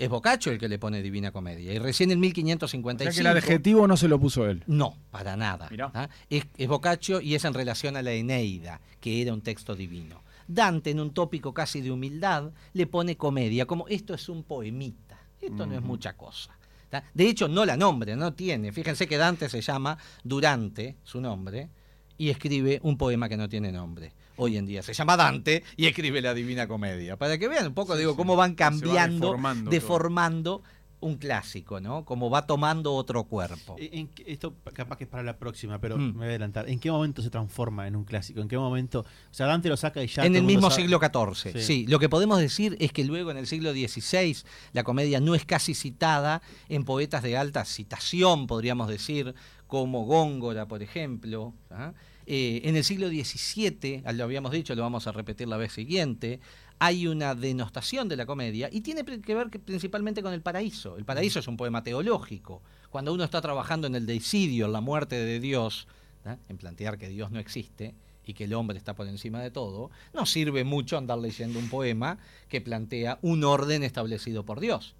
Es 0.00 0.08
Boccaccio 0.08 0.50
el 0.50 0.58
que 0.58 0.66
le 0.66 0.78
pone 0.78 1.02
Divina 1.02 1.30
Comedia. 1.30 1.74
Y 1.74 1.78
recién 1.78 2.10
en 2.10 2.16
O 2.16 2.20
1555... 2.22 3.02
sea 3.02 3.12
que 3.12 3.20
el 3.20 3.36
adjetivo 3.36 3.86
no 3.86 3.98
se 3.98 4.08
lo 4.08 4.18
puso 4.18 4.48
él. 4.48 4.64
No, 4.66 4.96
para 5.10 5.36
nada. 5.36 5.68
¿ah? 5.92 6.08
Es, 6.30 6.46
es 6.56 6.68
Boccaccio 6.68 7.20
y 7.20 7.34
es 7.34 7.44
en 7.44 7.52
relación 7.52 7.98
a 7.98 8.02
la 8.02 8.12
Eneida, 8.12 8.80
que 8.98 9.20
era 9.20 9.34
un 9.34 9.42
texto 9.42 9.76
divino. 9.76 10.22
Dante, 10.48 10.88
en 10.88 11.00
un 11.00 11.12
tópico 11.12 11.52
casi 11.52 11.82
de 11.82 11.90
humildad, 11.90 12.50
le 12.72 12.86
pone 12.86 13.18
comedia, 13.18 13.66
como 13.66 13.86
esto 13.88 14.14
es 14.14 14.30
un 14.30 14.42
poemita. 14.42 15.20
Esto 15.38 15.66
no 15.66 15.74
es 15.74 15.82
mucha 15.82 16.14
cosa. 16.14 16.56
¿tá? 16.88 17.04
De 17.12 17.28
hecho, 17.28 17.46
no 17.46 17.66
la 17.66 17.76
nombre, 17.76 18.16
no 18.16 18.32
tiene. 18.32 18.72
Fíjense 18.72 19.06
que 19.06 19.18
Dante 19.18 19.50
se 19.50 19.60
llama 19.60 19.98
Durante, 20.24 20.96
su 21.04 21.20
nombre, 21.20 21.68
y 22.16 22.30
escribe 22.30 22.80
un 22.84 22.96
poema 22.96 23.28
que 23.28 23.36
no 23.36 23.50
tiene 23.50 23.70
nombre. 23.70 24.14
Hoy 24.42 24.56
en 24.56 24.64
día 24.64 24.82
se 24.82 24.94
llama 24.94 25.18
Dante 25.18 25.62
y 25.76 25.84
escribe 25.86 26.22
la 26.22 26.32
Divina 26.32 26.66
Comedia. 26.66 27.18
Para 27.18 27.36
que 27.36 27.46
vean 27.46 27.66
un 27.66 27.74
poco, 27.74 27.94
digo, 27.96 28.16
cómo 28.16 28.36
van 28.36 28.52
va 28.52 28.56
cambiando, 28.56 29.36
deformando 29.68 30.62
un 31.02 31.16
clásico, 31.16 31.80
¿no? 31.80 32.04
Como 32.04 32.28
va 32.30 32.46
tomando 32.46 32.92
otro 32.94 33.24
cuerpo. 33.24 33.76
En- 33.78 34.00
en- 34.00 34.10
esto 34.26 34.54
capaz 34.74 34.96
que 34.98 35.04
es 35.04 35.10
para 35.10 35.22
la 35.22 35.38
próxima, 35.38 35.78
pero 35.80 35.96
Mm. 35.96 36.00
me 36.08 36.12
voy 36.12 36.24
a 36.24 36.28
adelantar. 36.28 36.68
¿En 36.68 36.78
qué 36.78 36.90
momento 36.90 37.22
se 37.22 37.30
transforma 37.30 37.86
en 37.86 37.96
un 37.96 38.04
clásico? 38.04 38.40
¿En 38.40 38.48
qué 38.48 38.58
momento? 38.58 39.00
O 39.00 39.04
sea, 39.34 39.46
Dante 39.46 39.68
lo 39.70 39.76
saca 39.78 40.02
y 40.02 40.08
ya. 40.08 40.24
en 40.26 40.36
el 40.36 40.42
mismo 40.42 40.70
sabe- 40.70 40.82
siglo 40.82 40.98
XIV, 40.98 41.52
sí. 41.52 41.62
Sí. 41.62 41.86
Lo 41.86 41.98
que 41.98 42.08
podemos 42.10 42.38
decir 42.38 42.76
es 42.80 42.92
que 42.92 43.04
luego 43.04 43.30
en 43.30 43.38
el 43.38 43.46
siglo 43.46 43.72
XVI 43.72 44.42
la 44.72 44.84
comedia 44.84 45.20
no 45.20 45.34
es 45.34 45.44
casi 45.46 45.74
citada 45.74 46.42
en 46.68 46.84
poetas 46.84 47.22
de 47.22 47.36
alta 47.36 47.64
citación, 47.64 48.46
podríamos 48.46 48.88
decir, 48.88 49.34
como 49.66 50.04
Góngora, 50.04 50.66
por 50.66 50.82
ejemplo. 50.82 51.54
¿ah? 51.70 51.92
Eh, 52.32 52.68
en 52.68 52.76
el 52.76 52.84
siglo 52.84 53.08
XVII, 53.08 54.04
ah, 54.04 54.12
lo 54.12 54.22
habíamos 54.22 54.52
dicho, 54.52 54.72
lo 54.76 54.82
vamos 54.82 55.08
a 55.08 55.10
repetir 55.10 55.48
la 55.48 55.56
vez 55.56 55.72
siguiente, 55.72 56.38
hay 56.78 57.08
una 57.08 57.34
denostación 57.34 58.08
de 58.08 58.14
la 58.14 58.24
comedia 58.24 58.68
y 58.70 58.82
tiene 58.82 59.04
que 59.04 59.34
ver 59.34 59.50
principalmente 59.50 60.22
con 60.22 60.32
el 60.32 60.40
paraíso. 60.40 60.96
El 60.96 61.04
paraíso 61.04 61.40
es 61.40 61.48
un 61.48 61.56
poema 61.56 61.82
teológico. 61.82 62.62
Cuando 62.88 63.12
uno 63.12 63.24
está 63.24 63.40
trabajando 63.40 63.88
en 63.88 63.96
el 63.96 64.06
deicidio, 64.06 64.66
en 64.66 64.72
la 64.72 64.80
muerte 64.80 65.16
de 65.16 65.40
Dios, 65.40 65.88
¿ah? 66.24 66.36
en 66.48 66.56
plantear 66.56 66.98
que 66.98 67.08
Dios 67.08 67.32
no 67.32 67.40
existe 67.40 67.96
y 68.24 68.34
que 68.34 68.44
el 68.44 68.54
hombre 68.54 68.78
está 68.78 68.94
por 68.94 69.08
encima 69.08 69.42
de 69.42 69.50
todo, 69.50 69.90
no 70.14 70.24
sirve 70.24 70.62
mucho 70.62 70.98
andar 70.98 71.18
leyendo 71.18 71.58
un 71.58 71.68
poema 71.68 72.18
que 72.48 72.60
plantea 72.60 73.18
un 73.22 73.42
orden 73.42 73.82
establecido 73.82 74.44
por 74.44 74.60
Dios. 74.60 74.94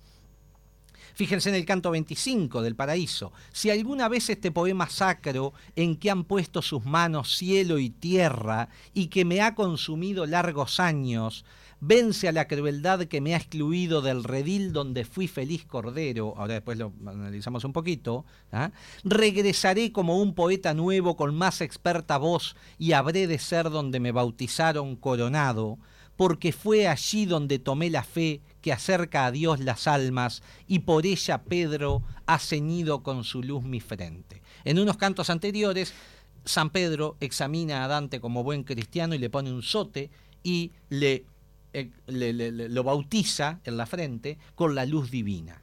Fíjense 1.15 1.49
en 1.49 1.55
el 1.55 1.65
canto 1.65 1.91
25 1.91 2.63
del 2.63 2.77
paraíso. 2.77 3.33
Si 3.53 3.71
alguna 3.71 4.09
vez 4.09 4.31
este 4.31 4.51
poema 4.51 4.89
sacro 4.89 5.53
en 5.77 5.97
que 5.97 6.11
han 6.11 6.25
puesto 6.25 6.63
sus 6.63 6.85
manos 6.85 7.37
cielo 7.37 7.79
y 7.79 7.91
tierra 7.91 8.69
y 8.95 9.09
que 9.09 9.25
me 9.25 9.41
ha 9.41 9.55
consumido 9.55 10.27
largos 10.27 10.81
años, 10.81 11.45
vence 11.81 12.29
a 12.29 12.33
la 12.33 12.47
crueldad 12.47 13.07
que 13.07 13.21
me 13.21 13.35
ha 13.35 13.39
excluido 13.39 14.03
del 14.03 14.23
redil 14.23 14.73
donde 14.73 15.05
fui 15.05 15.29
feliz 15.29 15.65
cordero, 15.65 16.35
ahora 16.37 16.55
después 16.55 16.79
lo 16.79 16.93
analizamos 17.07 17.65
un 17.65 17.73
poquito, 17.73 18.25
¿ah? 18.53 18.71
regresaré 19.03 19.91
como 19.91 20.21
un 20.21 20.35
poeta 20.35 20.75
nuevo 20.75 21.17
con 21.17 21.35
más 21.35 21.61
experta 21.61 22.19
voz 22.19 22.55
y 22.79 22.93
habré 22.93 23.27
de 23.27 23.39
ser 23.39 23.71
donde 23.71 23.99
me 23.99 24.13
bautizaron 24.13 24.95
coronado, 24.97 25.79
porque 26.21 26.53
fue 26.53 26.87
allí 26.87 27.25
donde 27.25 27.59
tomé 27.59 27.89
la 27.89 28.03
fe 28.03 28.43
que 28.61 28.75
acerca 28.75 29.25
a 29.25 29.31
Dios 29.33 29.59
las 29.61 29.87
almas, 29.87 30.43
y 30.67 30.81
por 30.81 31.07
ella 31.07 31.41
Pedro 31.45 32.03
ha 32.27 32.39
ceñido 32.39 33.03
con 33.03 33.25
su 33.25 33.43
luz 33.43 33.63
mi 33.65 33.81
frente. 33.81 34.43
En 34.67 34.79
unos 34.79 34.99
cantos 34.99 35.31
anteriores, 35.31 35.95
San 36.45 36.69
Pedro 36.69 37.17
examina 37.21 37.83
a 37.83 37.89
Dante 37.89 38.21
como 38.21 38.45
buen 38.45 38.65
cristiano 38.65 39.15
y 39.15 39.19
le 39.19 39.31
pone 39.31 39.51
un 39.51 39.63
sote 39.63 40.11
y 40.43 40.73
le, 40.91 41.25
eh, 41.73 41.89
le- 42.07 42.35
le- 42.35 42.53
le- 42.53 42.69
lo 42.69 42.85
bautiza 42.85 43.61
en 43.65 43.79
la 43.79 43.87
frente 43.87 44.37
con 44.55 44.75
la 44.75 44.85
luz 44.85 45.11
divina. 45.11 45.63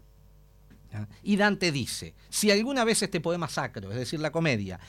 ¿Ah? 0.91 1.05
Y 1.21 1.35
Dante 1.35 1.71
dice, 1.71 2.15
si 2.29 2.49
alguna 2.49 2.83
vez 2.83 3.03
este 3.03 3.21
poema 3.21 3.47
sacro, 3.47 3.91
es 3.91 3.97
decir, 3.99 4.19
la 4.19 4.31
comedia, 4.31 4.79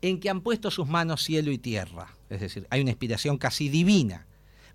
en 0.00 0.20
que 0.20 0.30
han 0.30 0.40
puesto 0.40 0.70
sus 0.70 0.88
manos 0.88 1.22
cielo 1.22 1.52
y 1.52 1.58
tierra, 1.58 2.14
es 2.30 2.40
decir, 2.40 2.66
hay 2.70 2.80
una 2.80 2.92
inspiración 2.92 3.36
casi 3.36 3.68
divina, 3.68 4.24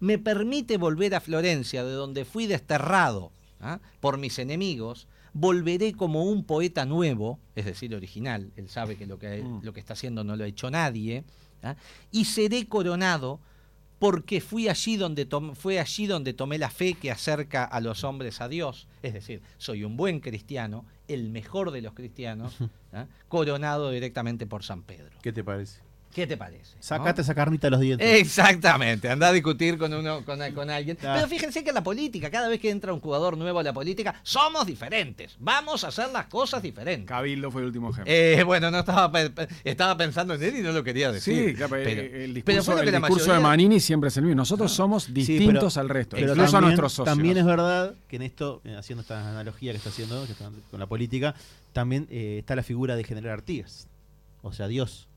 me 0.03 0.17
permite 0.17 0.75
volver 0.77 1.15
a 1.15 1.21
Florencia, 1.21 1.83
de 1.85 1.93
donde 1.93 2.25
fui 2.25 2.45
desterrado 2.45 3.31
¿ah? 3.61 3.79
por 4.01 4.17
mis 4.17 4.37
enemigos, 4.37 5.07
volveré 5.31 5.93
como 5.93 6.23
un 6.25 6.43
poeta 6.43 6.85
nuevo, 6.85 7.39
es 7.55 7.63
decir, 7.65 7.95
original, 7.95 8.51
él 8.57 8.67
sabe 8.67 8.97
que 8.97 9.05
lo 9.07 9.17
que, 9.17 9.41
Mm. 9.41 9.61
lo 9.63 9.71
que 9.71 9.79
está 9.79 9.93
haciendo 9.93 10.23
no 10.25 10.35
lo 10.35 10.43
ha 10.43 10.47
hecho 10.47 10.69
nadie, 10.69 11.23
¿ah? 11.63 11.75
y 12.11 12.25
seré 12.25 12.67
coronado 12.67 13.39
porque 13.97 14.41
fui 14.41 14.67
allí 14.67 14.97
donde 14.97 15.25
tom- 15.25 15.55
fue 15.55 15.79
allí 15.79 16.05
donde 16.07 16.33
tomé 16.33 16.57
la 16.57 16.69
fe 16.69 16.95
que 16.95 17.09
acerca 17.09 17.63
a 17.63 17.79
los 17.79 18.03
hombres 18.03 18.41
a 18.41 18.49
Dios, 18.49 18.87
es 19.03 19.13
decir, 19.13 19.41
soy 19.57 19.85
un 19.85 19.95
buen 19.95 20.19
cristiano, 20.19 20.85
el 21.07 21.29
mejor 21.29 21.71
de 21.71 21.81
los 21.81 21.93
cristianos, 21.93 22.57
¿ah? 22.91 23.05
coronado 23.29 23.89
directamente 23.91 24.45
por 24.45 24.63
San 24.65 24.83
Pedro. 24.83 25.17
¿Qué 25.21 25.31
te 25.31 25.45
parece? 25.45 25.79
¿Qué 26.13 26.27
te 26.27 26.37
parece? 26.37 26.75
no? 26.75 26.83
Sacate 26.83 27.21
esa 27.21 27.33
carnita 27.33 27.67
de 27.67 27.71
los 27.71 27.79
dientes. 27.79 28.07
Exactamente, 28.21 29.09
anda 29.09 29.29
a 29.29 29.31
discutir 29.31 29.77
con 29.77 29.93
uno 29.93 30.23
con, 30.23 30.39
con 30.53 30.69
alguien. 30.69 30.97
Ah. 31.03 31.13
Pero 31.15 31.27
fíjense 31.27 31.63
que 31.63 31.69
en 31.69 31.75
la 31.75 31.83
política, 31.83 32.29
cada 32.29 32.47
vez 32.49 32.59
que 32.59 32.69
entra 32.69 32.93
un 32.93 32.99
jugador 32.99 33.37
nuevo 33.37 33.59
a 33.59 33.63
la 33.63 33.73
política, 33.73 34.15
somos 34.23 34.65
diferentes. 34.65 35.35
Vamos 35.39 35.83
a 35.83 35.87
hacer 35.87 36.09
las 36.11 36.25
cosas 36.27 36.61
diferentes. 36.61 37.07
Cabildo 37.07 37.49
fue 37.51 37.61
el 37.61 37.67
último 37.67 37.89
ejemplo. 37.89 38.13
Eh, 38.13 38.43
bueno, 38.43 38.69
no 38.69 38.79
estaba 38.79 39.11
estaba 39.63 39.97
pensando 39.97 40.35
en 40.35 40.43
él 40.43 40.57
y 40.57 40.61
no 40.61 40.71
lo 40.71 40.83
quería 40.83 41.11
decir. 41.11 41.49
Sí, 41.49 41.55
claro, 41.55 41.71
pero, 41.71 41.89
eh, 41.89 42.25
el 42.25 42.43
pero 42.43 42.57
discurso, 42.59 42.81
que 42.83 42.89
el 42.89 43.01
discurso 43.01 43.33
de 43.33 43.39
Manini 43.39 43.79
siempre 43.79 44.09
es 44.09 44.17
el 44.17 44.23
mismo. 44.23 44.35
Nosotros 44.37 44.71
somos 44.71 45.05
Sí, 45.05 45.13
distintos 45.13 45.73
pero- 45.73 45.81
al 45.81 45.89
resto, 45.89 46.15
pero 46.15 46.31
incluso 46.33 46.49
a 46.49 46.51
también- 46.51 46.63
nuestros 46.69 46.93
socios. 46.93 47.15
También 47.15 47.37
es 47.37 47.45
verdad 47.45 47.95
que 48.07 48.15
en 48.17 48.21
esto, 48.21 48.61
eh, 48.65 48.75
haciendo 48.77 49.01
esta 49.01 49.27
analogía 49.29 49.71
que 49.71 49.77
está 49.77 49.89
haciendo 49.89 50.25
que 50.25 50.33
está 50.33 50.49
con 50.69 50.79
la 50.79 50.85
política, 50.87 51.33
también 51.71 52.07
eh, 52.11 52.37
está 52.39 52.55
la 52.55 52.63
figura 52.63 52.95
de 52.95 53.03
General 53.03 53.31
Artigas. 53.33 53.87
O 54.41 54.51
sea, 54.53 54.67
Dios. 54.67 55.07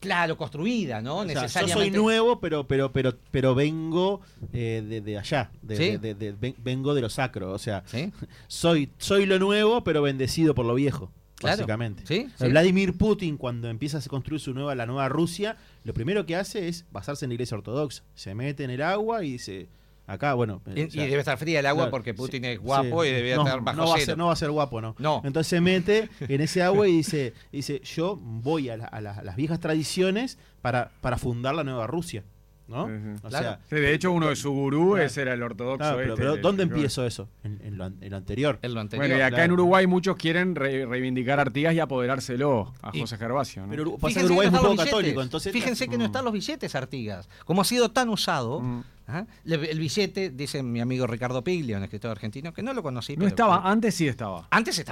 Claro, 0.00 0.36
construida, 0.36 1.00
¿no? 1.00 1.18
O 1.18 1.24
sea, 1.24 1.32
yo 1.34 1.48
soy 1.48 1.62
Necesariamente. 1.62 1.98
nuevo, 1.98 2.38
pero 2.40 2.66
pero 2.68 2.92
pero 2.92 3.14
pero 3.30 3.54
vengo 3.54 4.20
eh, 4.52 4.84
de, 4.86 5.00
de 5.00 5.18
allá, 5.18 5.50
de, 5.62 5.76
Sí. 5.76 6.54
vengo 6.62 6.94
de 6.94 7.00
lo 7.00 7.08
sacro, 7.08 7.50
o 7.52 7.58
sea, 7.58 7.82
¿Sí? 7.86 8.12
soy 8.46 8.90
soy 8.98 9.24
lo 9.26 9.38
nuevo, 9.38 9.82
pero 9.84 10.02
bendecido 10.02 10.54
por 10.54 10.66
lo 10.66 10.74
viejo, 10.74 11.10
Claro. 11.36 11.56
básicamente. 11.56 12.28
Vladimir 12.40 12.96
Putin 12.98 13.36
cuando 13.38 13.68
empieza 13.70 13.98
a 13.98 14.02
construir 14.02 14.40
su 14.40 14.52
nueva 14.54 14.74
la 14.74 14.86
nueva 14.86 15.08
Rusia, 15.08 15.56
lo 15.84 15.94
primero 15.94 16.26
que 16.26 16.36
hace 16.36 16.68
es 16.68 16.84
basarse 16.92 17.24
en 17.24 17.30
la 17.30 17.34
Iglesia 17.34 17.56
ortodoxa, 17.56 18.02
se 18.14 18.34
mete 18.34 18.64
en 18.64 18.70
el 18.70 18.82
agua 18.82 19.24
y 19.24 19.32
dice 19.32 19.68
acá, 20.06 20.34
bueno, 20.34 20.62
Y, 20.74 20.82
o 20.84 20.90
sea, 20.90 21.04
y 21.04 21.08
debe 21.08 21.20
estar 21.20 21.36
fría 21.38 21.60
el 21.60 21.66
agua 21.66 21.84
Claro, 21.84 21.90
porque 21.90 22.14
Putin 22.14 22.42
sí, 22.42 22.48
es 22.50 22.58
guapo 22.60 23.02
sí. 23.02 23.08
y 23.08 23.12
debe 23.12 23.34
no, 23.36 23.42
estar 23.44 23.60
bajo 23.60 23.76
no 23.82 23.88
va 23.88 23.96
a 23.96 24.00
ser, 24.00 24.16
no 24.18 24.26
va 24.28 24.32
a 24.32 24.36
ser 24.36 24.50
guapo, 24.50 24.80
¿no? 24.80 24.94
No. 24.98 25.20
Entonces 25.24 25.48
se 25.48 25.60
mete 25.60 26.08
en 26.20 26.40
ese 26.40 26.62
agua 26.62 26.86
y 26.88 26.92
dice, 26.98 27.32
dice 27.52 27.80
yo 27.84 28.16
voy 28.16 28.68
a, 28.68 28.76
la- 28.76 28.86
a 28.86 29.00
la- 29.00 29.12
a 29.14 29.22
las 29.22 29.36
viejas 29.36 29.60
tradiciones 29.60 30.38
para, 30.62 30.90
para 31.00 31.18
fundar 31.18 31.54
la 31.54 31.64
nueva 31.64 31.86
Rusia, 31.86 32.24
¿no? 32.68 32.84
O 33.22 33.28
Claro. 33.28 33.44
sea, 33.46 33.60
Sí, 33.68 33.76
de 33.76 33.94
hecho, 33.94 34.10
uno 34.12 34.28
de 34.28 34.34
su 34.36 34.50
gurú 34.52 34.90
Claro. 34.92 35.04
ese 35.06 35.22
era 35.22 35.34
el 35.34 35.42
ortodoxo. 35.42 35.78
claro, 35.78 35.96
pero, 35.98 36.12
este, 36.14 36.22
pero 36.22 36.36
¿dónde 36.38 36.64
el- 36.64 36.68
empiezo 36.70 37.06
eso? 37.06 37.28
En, 37.44 37.60
en 37.64 37.78
lo, 37.78 37.84
an- 37.84 37.96
en 38.00 38.10
lo 38.10 38.16
anterior. 38.16 38.58
En 38.62 38.74
lo 38.74 38.80
anterior. 38.80 39.06
Bueno, 39.06 39.18
y 39.18 39.22
acá 39.22 39.28
claro. 39.36 39.44
en 39.44 39.52
Uruguay 39.52 39.86
muchos 39.86 40.16
quieren 40.16 40.54
re- 40.56 40.84
reivindicar 40.86 41.38
a 41.38 41.42
Artigas 41.42 41.74
y 41.74 41.80
apoderárselo 41.80 42.74
a 42.82 42.90
Y- 42.92 43.00
José 43.00 43.16
Gervasio. 43.18 43.62
¿no? 43.62 43.70
Pero 43.70 43.96
pasa 43.98 44.18
que 44.20 44.26
Uruguay 44.26 44.46
es 44.48 44.52
no 44.52 44.58
un 44.60 44.62
están 44.62 44.62
poco 44.62 44.68
los 44.68 44.76
billetes. 44.76 44.90
católico, 44.92 45.22
entonces 45.22 45.52
Fíjense 45.52 45.88
que 45.88 45.98
no 45.98 46.04
están 46.06 46.24
los 46.24 46.32
billetes 46.32 46.74
Artigas. 46.74 47.28
Como 47.44 47.62
ha 47.62 47.64
sido 47.64 47.90
tan 47.90 48.08
usado, 48.08 48.60
Mm. 48.60 48.82
¿Ah? 49.08 49.24
El 49.44 49.78
billete, 49.78 50.30
dice 50.30 50.62
mi 50.62 50.80
amigo 50.80 51.06
Ricardo 51.06 51.42
Piglia, 51.42 51.76
un 51.76 51.84
escritor 51.84 52.10
argentino, 52.10 52.52
que 52.52 52.62
no 52.62 52.72
lo 52.74 52.82
conocí. 52.82 53.12
no 53.14 53.20
pero- 53.20 53.28
estaba, 53.28 53.70
antes 53.70 53.94
sí 53.94 54.08
estaba. 54.08 54.46
Antes 54.50 54.82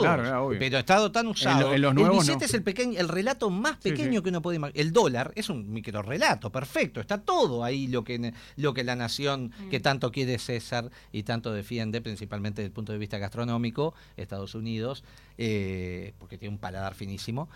claro, 0.00 0.24
era 0.26 0.42
obvio. 0.42 0.58
pero 0.58 0.76
ha 0.76 0.80
estado 0.80 1.10
tan 1.12 1.26
usado. 1.26 1.74
En 1.74 1.82
lo- 1.82 1.90
en 1.90 1.96
los 1.96 2.04
el 2.06 2.10
billete 2.18 2.38
no. 2.40 2.44
es 2.44 2.54
el 2.54 2.62
pequeño, 2.62 2.98
el 2.98 3.08
relato 3.08 3.50
más 3.50 3.76
pequeño 3.78 4.18
sí. 4.18 4.22
que 4.22 4.28
uno 4.28 4.42
puede 4.42 4.56
imaginar. 4.56 4.80
El 4.80 4.92
dólar 4.92 5.32
es 5.34 5.48
un 5.48 5.72
microrelato, 5.72 6.50
perfecto. 6.50 7.00
Está 7.00 7.18
todo 7.18 7.64
ahí 7.64 7.86
lo 7.88 8.04
que, 8.04 8.32
lo 8.56 8.74
que 8.74 8.84
la 8.84 8.96
nación 8.96 9.52
que 9.70 9.80
tanto 9.80 10.10
quiere 10.12 10.38
César 10.38 10.90
y 11.12 11.22
tanto 11.24 11.52
defiende, 11.52 12.00
principalmente 12.00 12.62
desde 12.62 12.68
el 12.68 12.72
punto 12.72 12.92
de 12.92 12.98
vista 12.98 13.18
gastronómico, 13.18 13.94
Estados 14.16 14.54
Unidos, 14.54 15.04
eh, 15.38 16.12
porque 16.18 16.38
tiene 16.38 16.54
un 16.54 16.58
paladar 16.60 16.94
finísimo. 16.94 17.48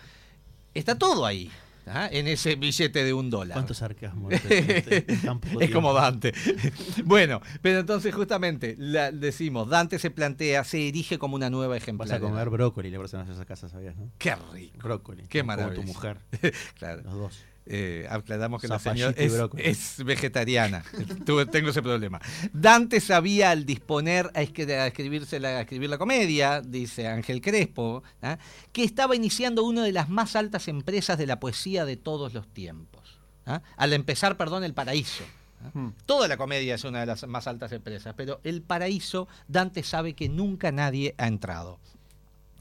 Está 0.73 0.97
todo 0.97 1.25
ahí, 1.25 1.49
¿ah? 1.89 2.07
en 2.11 2.27
ese 2.27 2.55
billete 2.55 3.03
de 3.03 3.13
un 3.13 3.29
dólar. 3.29 3.55
¿Cuánto 3.55 3.73
sarcasmo? 3.73 4.29
tan 5.25 5.39
poco 5.39 5.61
Es 5.61 5.71
como 5.71 5.93
Dante. 5.93 6.33
bueno, 7.05 7.41
pero 7.61 7.79
entonces 7.79 8.13
justamente 8.13 8.75
la- 8.77 9.11
decimos, 9.11 9.67
Dante 9.69 9.99
se 9.99 10.11
plantea, 10.11 10.63
se 10.63 10.87
erige 10.87 11.17
como 11.17 11.35
una 11.35 11.49
nueva 11.49 11.73
Vas 11.75 11.83
ejemplar. 11.83 12.13
a 12.13 12.19
comer 12.19 12.49
brócoli 12.49 12.89
la 12.89 12.97
próxima 12.99 13.23
vez 13.23 13.31
a 13.31 13.33
esa 13.33 13.45
casa, 13.45 13.69
¿sabías, 13.69 13.95
no? 13.97 14.11
Qué 14.17 14.35
rico. 14.53 14.77
Brócoli. 14.79 15.23
Qué 15.27 15.39
como 15.39 15.47
maravilla. 15.47 15.75
tu 15.81 15.83
mujer, 15.87 16.17
Claro. 16.77 17.01
los 17.03 17.13
dos. 17.13 17.39
Eh, 17.71 18.07
aclaramos 18.09 18.59
que 18.61 18.67
la 18.67 18.79
señora 18.79 19.13
es, 19.15 20.03
vegetariana. 20.03 20.83
Tuve- 21.25 21.45
tengo 21.45 21.69
ese 21.69 21.83
problema. 21.83 22.19
Dante 22.51 22.99
sabía 22.99 23.51
al 23.51 23.63
disponer 23.65 24.25
a, 24.33 24.41
escri- 24.41 24.71
a 24.71 24.87
escribirse 24.87 25.39
la, 25.39 25.49
a 25.49 25.61
escribir 25.61 25.87
la 25.89 25.99
comedia, 25.99 26.61
dice 26.61 27.07
Ángel 27.07 27.41
Crespo, 27.41 28.01
¿ah? 28.23 28.39
que 28.71 28.83
estaba 28.83 29.15
iniciando 29.15 29.63
una 29.63 29.83
de 29.83 29.91
las 29.91 30.09
más 30.09 30.35
altas 30.35 30.67
empresas 30.67 31.19
de 31.19 31.27
la 31.27 31.39
poesía 31.39 31.85
de 31.85 31.95
todos 31.95 32.33
los 32.33 32.47
tiempos. 32.47 33.19
¿ah? 33.45 33.61
Al 33.77 33.93
empezar, 33.93 34.35
perdón, 34.35 34.63
El 34.63 34.73
Paraíso. 34.73 35.23
¿ah? 35.63 35.69
Hmm. 35.75 35.89
Toda 36.07 36.27
la 36.27 36.37
comedia 36.37 36.73
es 36.73 36.83
una 36.85 37.01
de 37.01 37.05
las 37.05 37.27
más 37.27 37.45
altas 37.45 37.71
empresas, 37.71 38.15
pero 38.17 38.41
El 38.43 38.63
Paraíso, 38.63 39.27
Dante 39.47 39.83
sabe 39.83 40.13
que 40.15 40.27
nunca 40.27 40.71
nadie 40.71 41.13
ha 41.19 41.27
entrado. 41.27 41.79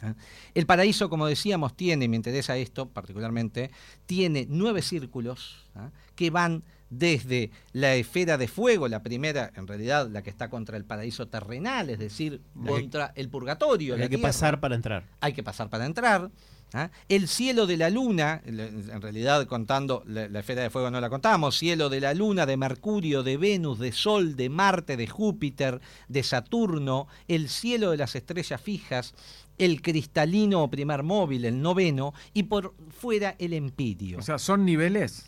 ¿Ah? 0.03 0.15
El 0.55 0.67
paraíso, 0.67 1.09
como 1.09 1.27
decíamos, 1.27 1.77
tiene, 1.77 2.09
me 2.09 2.17
interesa 2.17 2.57
esto 2.57 2.89
particularmente, 2.89 3.71
tiene 4.07 4.47
nueve 4.49 4.83
círculos 4.83 5.67
¿ah? 5.75 5.91
que 6.15 6.31
van 6.31 6.63
desde 6.91 7.51
la 7.73 7.95
esfera 7.97 8.39
de 8.39 8.49
fuego, 8.49 8.89
la 8.89 9.03
primera, 9.03 9.53
en 9.57 9.67
realidad, 9.67 10.09
la 10.09 10.23
que 10.23 10.31
está 10.31 10.49
contra 10.49 10.77
el 10.77 10.85
paraíso 10.85 11.29
terrenal, 11.29 11.91
es 11.91 11.99
decir, 11.99 12.41
La 12.55 12.65
que- 12.65 12.81
contra 12.81 13.13
el 13.15 13.29
purgatorio. 13.29 13.95
Hay 13.95 14.01
la 14.01 14.09
que 14.09 14.17
tierra. 14.17 14.29
pasar 14.29 14.61
para 14.61 14.75
entrar. 14.75 15.05
Hay 15.21 15.35
que 15.35 15.43
pasar 15.43 15.69
para 15.69 15.85
entrar. 15.85 16.31
¿ah? 16.73 16.91
El 17.11 17.29
cielo 17.29 17.67
de 17.67 17.77
la 17.77 17.91
luna, 17.91 18.41
en 18.47 19.03
realidad 19.03 19.47
contando, 19.47 20.03
la, 20.07 20.29
la, 20.29 20.41
esfera 20.41 20.63
de 20.63 20.71
fuego 20.71 20.91
no 20.91 20.99
la 21.01 21.11
contamos, 21.11 21.59
cielo 21.59 21.91
de 21.91 22.01
la 22.01 22.15
luna, 22.15 22.47
de 22.47 22.57
Mercurio, 22.57 23.23
de 23.23 23.37
Venus, 23.37 23.79
de 23.79 23.93
Sol, 23.93 24.35
de 24.35 24.49
Marte, 24.49 24.97
de 24.97 25.07
Júpiter, 25.07 25.81
de 26.09 26.23
Saturno, 26.23 27.07
el 27.27 27.51
cielo 27.51 27.91
de 27.91 27.99
las 27.99 28.15
estrellas 28.15 28.61
fijas, 28.63 29.15
el 29.59 29.83
cristalino 29.83 30.63
o 30.63 30.71
primer 30.71 31.03
móvil, 31.03 31.45
el 31.45 31.61
noveno, 31.61 32.15
y 32.33 32.45
por 32.45 32.75
fuera 32.89 33.37
el 33.39 33.53
empirio. 33.53 34.19
O 34.19 34.23
sea, 34.23 34.39
son 34.39 34.65
niveles 34.65 35.27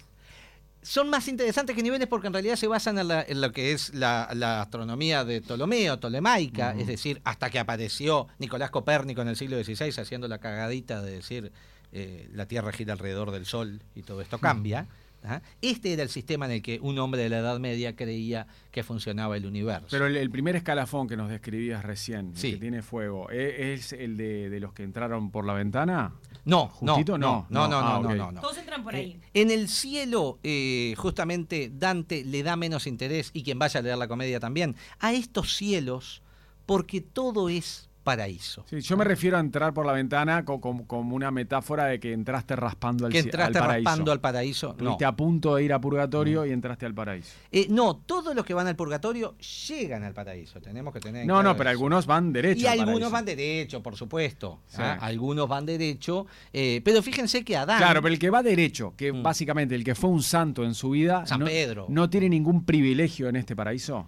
son 0.83 1.11
más 1.11 1.29
interesantes 1.29 1.77
que 1.77 1.83
niveles 1.83 2.09
porque 2.09 2.27
en 2.27 2.33
realidad 2.33 2.57
se 2.57 2.66
basan 2.66 2.99
en, 2.99 3.40
lo 3.40 3.53
que 3.53 3.73
es 3.73 3.95
la, 3.95 4.25
astronomía 4.61 5.25
de 5.25 5.40
Ptolomeo, 5.40 5.99
tolemaica, 5.99 6.75
es 6.77 6.87
decir, 6.87 7.21
hasta 7.25 7.51
que 7.51 7.59
apareció 7.59 8.29
Nicolás 8.38 8.71
Copérnico 8.71 9.21
en 9.23 9.29
el 9.29 9.37
siglo 9.37 9.62
XVI 9.62 9.90
haciendo 10.01 10.29
la 10.29 10.38
cagadita 10.38 11.03
de 11.03 11.12
decir 11.12 11.53
eh, 11.93 12.29
la 12.33 12.47
Tierra 12.47 12.73
gira 12.73 12.93
alrededor 12.93 13.31
del 13.31 13.47
Sol 13.47 13.83
y 13.95 14.03
todo 14.03 14.21
esto 14.21 14.38
cambia. 14.38 14.87
¿Ah? 15.24 15.42
Este 15.61 15.92
era 15.92 16.02
el 16.02 16.09
sistema 16.09 16.46
en 16.46 16.52
el 16.52 16.62
que 16.62 16.78
un 16.80 16.98
hombre 16.98 17.22
de 17.22 17.28
la 17.28 17.38
Edad 17.38 17.59
Media 17.59 17.96
creía 17.96 18.46
que 18.70 18.83
funcionaba 18.83 19.37
el 19.37 19.46
universo. 19.46 19.87
Pero 19.90 20.06
el, 20.06 20.30
primer 20.30 20.56
escalafón 20.56 21.09
que 21.09 21.16
nos 21.16 21.28
describías 21.28 21.85
recién, 21.85 22.33
que 22.33 22.56
tiene 22.56 22.83
fuego, 22.83 23.30
¿e, 23.30 23.74
¿es, 23.74 23.92
el 23.92 24.16
de, 24.16 24.61
los 24.61 24.72
que 24.72 24.83
entraron 24.83 25.30
por 25.30 25.44
la 25.44 25.54
ventana? 25.54 26.14
No, 26.44 26.72
no, 26.80 26.98
no, 26.98 27.18
no, 27.18 27.46
no, 27.50 27.68
no, 27.68 28.02
no, 28.02 28.33
no, 28.33 28.40
Todos 28.40 28.59
entran 28.59 28.83
por 28.83 28.94
ahí. 28.94 29.20
Eh, 29.22 29.42
en 29.42 29.50
el 29.50 29.68
cielo, 29.68 30.38
eh, 30.42 30.94
justamente, 30.96 31.70
Dante 31.72 32.24
le 32.24 32.42
da 32.42 32.56
menos 32.56 32.87
interés, 32.87 33.30
y 33.35 33.42
quien 33.42 33.59
vaya 33.59 33.80
a 33.80 33.83
leer 33.83 33.98
la 33.98 34.09
comedia 34.09 34.40
también, 34.40 34.76
a 34.98 35.12
estos 35.12 35.54
cielos, 35.56 36.22
porque 36.64 37.00
todo 37.00 37.48
es 37.48 37.89
paraíso. 38.02 38.64
Sí, 38.68 38.80
yo 38.80 38.96
me 38.96 39.04
refiero 39.04 39.36
a 39.36 39.40
entrar 39.40 39.74
por 39.74 39.84
la 39.86 39.92
ventana 39.92 40.44
como, 40.44 40.84
una 41.14 41.30
metáfora 41.30 41.86
de 41.86 42.00
que 42.00 42.12
entraste 42.12 42.56
raspando 42.56 43.06
al, 43.06 43.12
que 43.12 43.18
entraste 43.18 43.60
raspando 43.60 44.12
al 44.12 44.20
paraíso. 44.20 44.76
No. 44.78 44.96
a 45.04 45.16
punto 45.16 45.56
de 45.56 45.64
ir 45.64 45.72
a 45.72 45.80
purgatorio 45.80 46.46
y 46.46 46.50
entraste 46.50 46.86
al 46.86 46.94
paraíso. 46.94 47.32
Eh, 47.52 47.66
no, 47.68 47.96
todos 47.96 48.34
los 48.34 48.44
que 48.44 48.54
van 48.54 48.66
al 48.66 48.76
purgatorio 48.76 49.36
llegan 49.68 50.04
al 50.04 50.14
paraíso. 50.14 50.60
Tenemos 50.60 50.92
que 50.94 51.00
tener. 51.00 51.26
No, 51.26 51.42
no, 51.42 51.56
pero 51.56 51.70
algunos 51.70 52.06
van 52.06 52.32
derecho. 52.32 52.62
Y 52.62 52.66
algunos 52.66 53.10
van 53.10 53.24
derecho, 53.24 53.82
por 53.82 53.96
supuesto. 53.96 54.60
¿ah? 54.76 54.98
Algunos 55.00 55.48
van 55.48 55.66
derecho. 55.66 56.26
Eh, 56.52 56.80
pero 56.84 57.02
fíjense 57.02 57.44
que 57.44 57.56
Adán. 57.56 57.78
Claro, 57.78 58.02
pero 58.02 58.12
el 58.12 58.18
que 58.18 58.30
va 58.30 58.42
derecho, 58.42 58.94
que 58.96 59.12
mm. 59.12 59.22
básicamente 59.22 59.74
el 59.74 59.84
que 59.84 59.94
fue 59.94 60.10
un 60.10 60.22
santo 60.22 60.64
en 60.64 60.74
su 60.74 60.90
vida. 60.90 61.26
San 61.26 61.40
no, 61.40 61.46
Pedro. 61.46 61.86
¿No 61.88 62.08
tiene 62.08 62.28
ningún 62.28 62.64
privilegio 62.64 63.28
en 63.28 63.36
este 63.36 63.54
paraíso? 63.54 64.06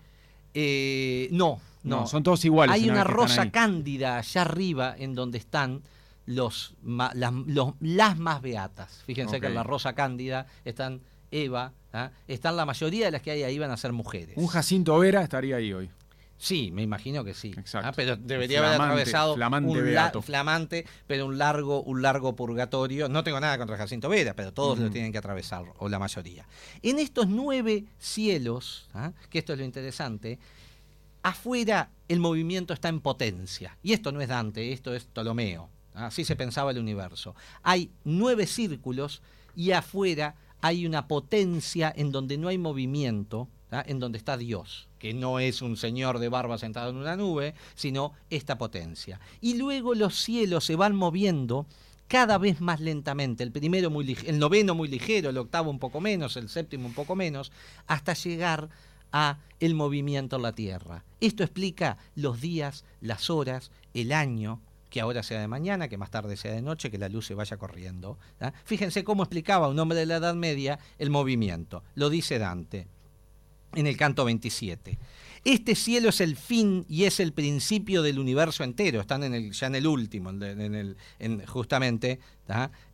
Eh, 0.54 1.28
no, 1.32 1.60
no, 1.82 2.06
son 2.06 2.22
todos 2.22 2.44
iguales. 2.44 2.74
Hay 2.74 2.88
una 2.88 3.04
rosa 3.04 3.50
cándida 3.50 4.18
allá 4.18 4.42
arriba 4.42 4.94
en 4.98 5.14
donde 5.14 5.38
están 5.38 5.82
los, 6.26 6.74
las, 6.82 8.18
más 8.18 8.42
beatas. 8.42 9.02
Fíjense 9.06 9.40
que 9.40 9.46
en 9.46 9.54
la 9.54 9.62
rosa 9.62 9.94
cándida 9.94 10.46
están 10.64 11.00
Eva, 11.30 11.72
¿ah? 11.92 12.10
están 12.28 12.56
la 12.56 12.66
mayoría 12.66 13.06
de 13.06 13.10
las 13.10 13.22
que 13.22 13.30
hay 13.30 13.42
ahí 13.42 13.58
van 13.58 13.70
a 13.70 13.76
ser 13.76 13.92
mujeres. 13.92 14.36
Un 14.36 14.46
Jacinto 14.46 14.98
Vera 14.98 15.22
estaría 15.22 15.56
ahí 15.56 15.72
hoy. 15.72 15.90
Sí, 16.42 16.72
me 16.72 16.82
imagino 16.82 17.22
que 17.22 17.34
sí. 17.34 17.54
¿ah? 17.74 17.92
Pero 17.94 18.16
debería 18.16 18.58
haber 18.58 18.72
atravesado 18.72 19.34
un 19.34 20.22
flamante, 20.24 20.84
pero 21.06 21.26
un 21.26 21.38
largo, 21.38 21.84
un 21.84 22.02
largo 22.02 22.34
purgatorio. 22.34 23.08
No 23.08 23.22
tengo 23.22 23.38
nada 23.38 23.56
contra 23.58 23.76
Jacinto 23.76 24.08
Vera, 24.08 24.34
pero 24.34 24.52
todos 24.52 24.80
lo 24.80 24.90
tienen 24.90 25.12
que 25.12 25.18
atravesar, 25.18 25.64
o 25.78 25.88
la 25.88 26.00
mayoría. 26.00 26.44
En 26.82 26.98
estos 26.98 27.28
nueve 27.28 27.84
cielos, 27.98 28.88
¿ah? 28.92 29.12
que 29.30 29.38
esto 29.38 29.52
es 29.52 29.60
lo 29.60 29.64
interesante, 29.64 30.40
afuera 31.22 31.90
el 32.08 32.20
movimiento 32.20 32.74
está 32.74 32.88
en 32.88 33.00
potencia. 33.00 33.78
Y 33.82 33.92
esto 33.92 34.12
no 34.12 34.20
es 34.20 34.28
Dante, 34.28 34.72
esto 34.72 34.94
es 34.94 35.04
Ptolomeo. 35.04 35.70
Así 35.94 36.24
se 36.24 36.36
pensaba 36.36 36.70
el 36.70 36.78
universo. 36.78 37.34
Hay 37.62 37.90
nueve 38.04 38.46
círculos 38.46 39.22
y 39.54 39.72
afuera 39.72 40.36
hay 40.60 40.86
una 40.86 41.08
potencia 41.08 41.92
en 41.94 42.12
donde 42.12 42.38
no 42.38 42.48
hay 42.48 42.58
movimiento, 42.58 43.48
en 43.86 43.98
donde 43.98 44.18
está 44.18 44.36
Dios, 44.36 44.88
que 44.98 45.14
no 45.14 45.40
es 45.40 45.62
un 45.62 45.76
señor 45.76 46.18
de 46.18 46.28
barba 46.28 46.58
sentado 46.58 46.90
en 46.90 46.96
una 46.96 47.16
nube, 47.16 47.54
sino 47.74 48.12
esta 48.30 48.58
potencia. 48.58 49.20
Y 49.40 49.54
luego 49.54 49.94
los 49.94 50.14
cielos 50.22 50.64
se 50.64 50.76
van 50.76 50.94
moviendo 50.94 51.66
cada 52.06 52.36
vez 52.36 52.60
más 52.60 52.80
lentamente, 52.80 53.42
el 53.42 53.52
primero 53.52 53.90
muy 53.90 54.16
el 54.26 54.38
noveno 54.38 54.74
muy 54.74 54.88
ligero, 54.88 55.30
el 55.30 55.38
octavo 55.38 55.70
un 55.70 55.78
poco 55.78 56.00
menos, 56.00 56.36
el 56.36 56.50
séptimo 56.50 56.86
un 56.86 56.92
poco 56.92 57.16
menos, 57.16 57.50
hasta 57.86 58.12
llegar 58.12 58.68
a 59.12 59.38
el 59.60 59.74
movimiento 59.74 60.36
en 60.36 60.42
la 60.42 60.52
Tierra. 60.52 61.04
Esto 61.20 61.44
explica 61.44 61.98
los 62.16 62.40
días, 62.40 62.84
las 63.00 63.30
horas, 63.30 63.70
el 63.94 64.12
año, 64.12 64.60
que 64.90 65.00
ahora 65.00 65.22
sea 65.22 65.40
de 65.40 65.48
mañana, 65.48 65.88
que 65.88 65.96
más 65.96 66.10
tarde 66.10 66.36
sea 66.36 66.52
de 66.52 66.62
noche, 66.62 66.90
que 66.90 66.98
la 66.98 67.08
luz 67.08 67.26
se 67.26 67.34
vaya 67.34 67.56
corriendo. 67.56 68.18
Fíjense 68.64 69.04
cómo 69.04 69.22
explicaba 69.22 69.68
un 69.68 69.78
hombre 69.78 69.98
de 69.98 70.06
la 70.06 70.16
Edad 70.16 70.34
Media 70.34 70.78
el 70.98 71.10
movimiento. 71.10 71.82
Lo 71.94 72.10
dice 72.10 72.38
Dante 72.38 72.88
en 73.74 73.86
el 73.86 73.96
canto 73.96 74.24
27. 74.24 74.98
Este 75.44 75.74
cielo 75.74 76.10
es 76.10 76.20
el 76.20 76.36
fin 76.36 76.84
y 76.88 77.04
es 77.04 77.20
el 77.20 77.32
principio 77.32 78.02
del 78.02 78.18
universo 78.18 78.64
entero. 78.64 79.00
Están 79.00 79.24
en 79.24 79.34
el, 79.34 79.52
ya 79.52 79.66
en 79.66 79.74
el 79.74 79.86
último, 79.86 80.30
en, 80.30 81.46
justamente 81.46 82.20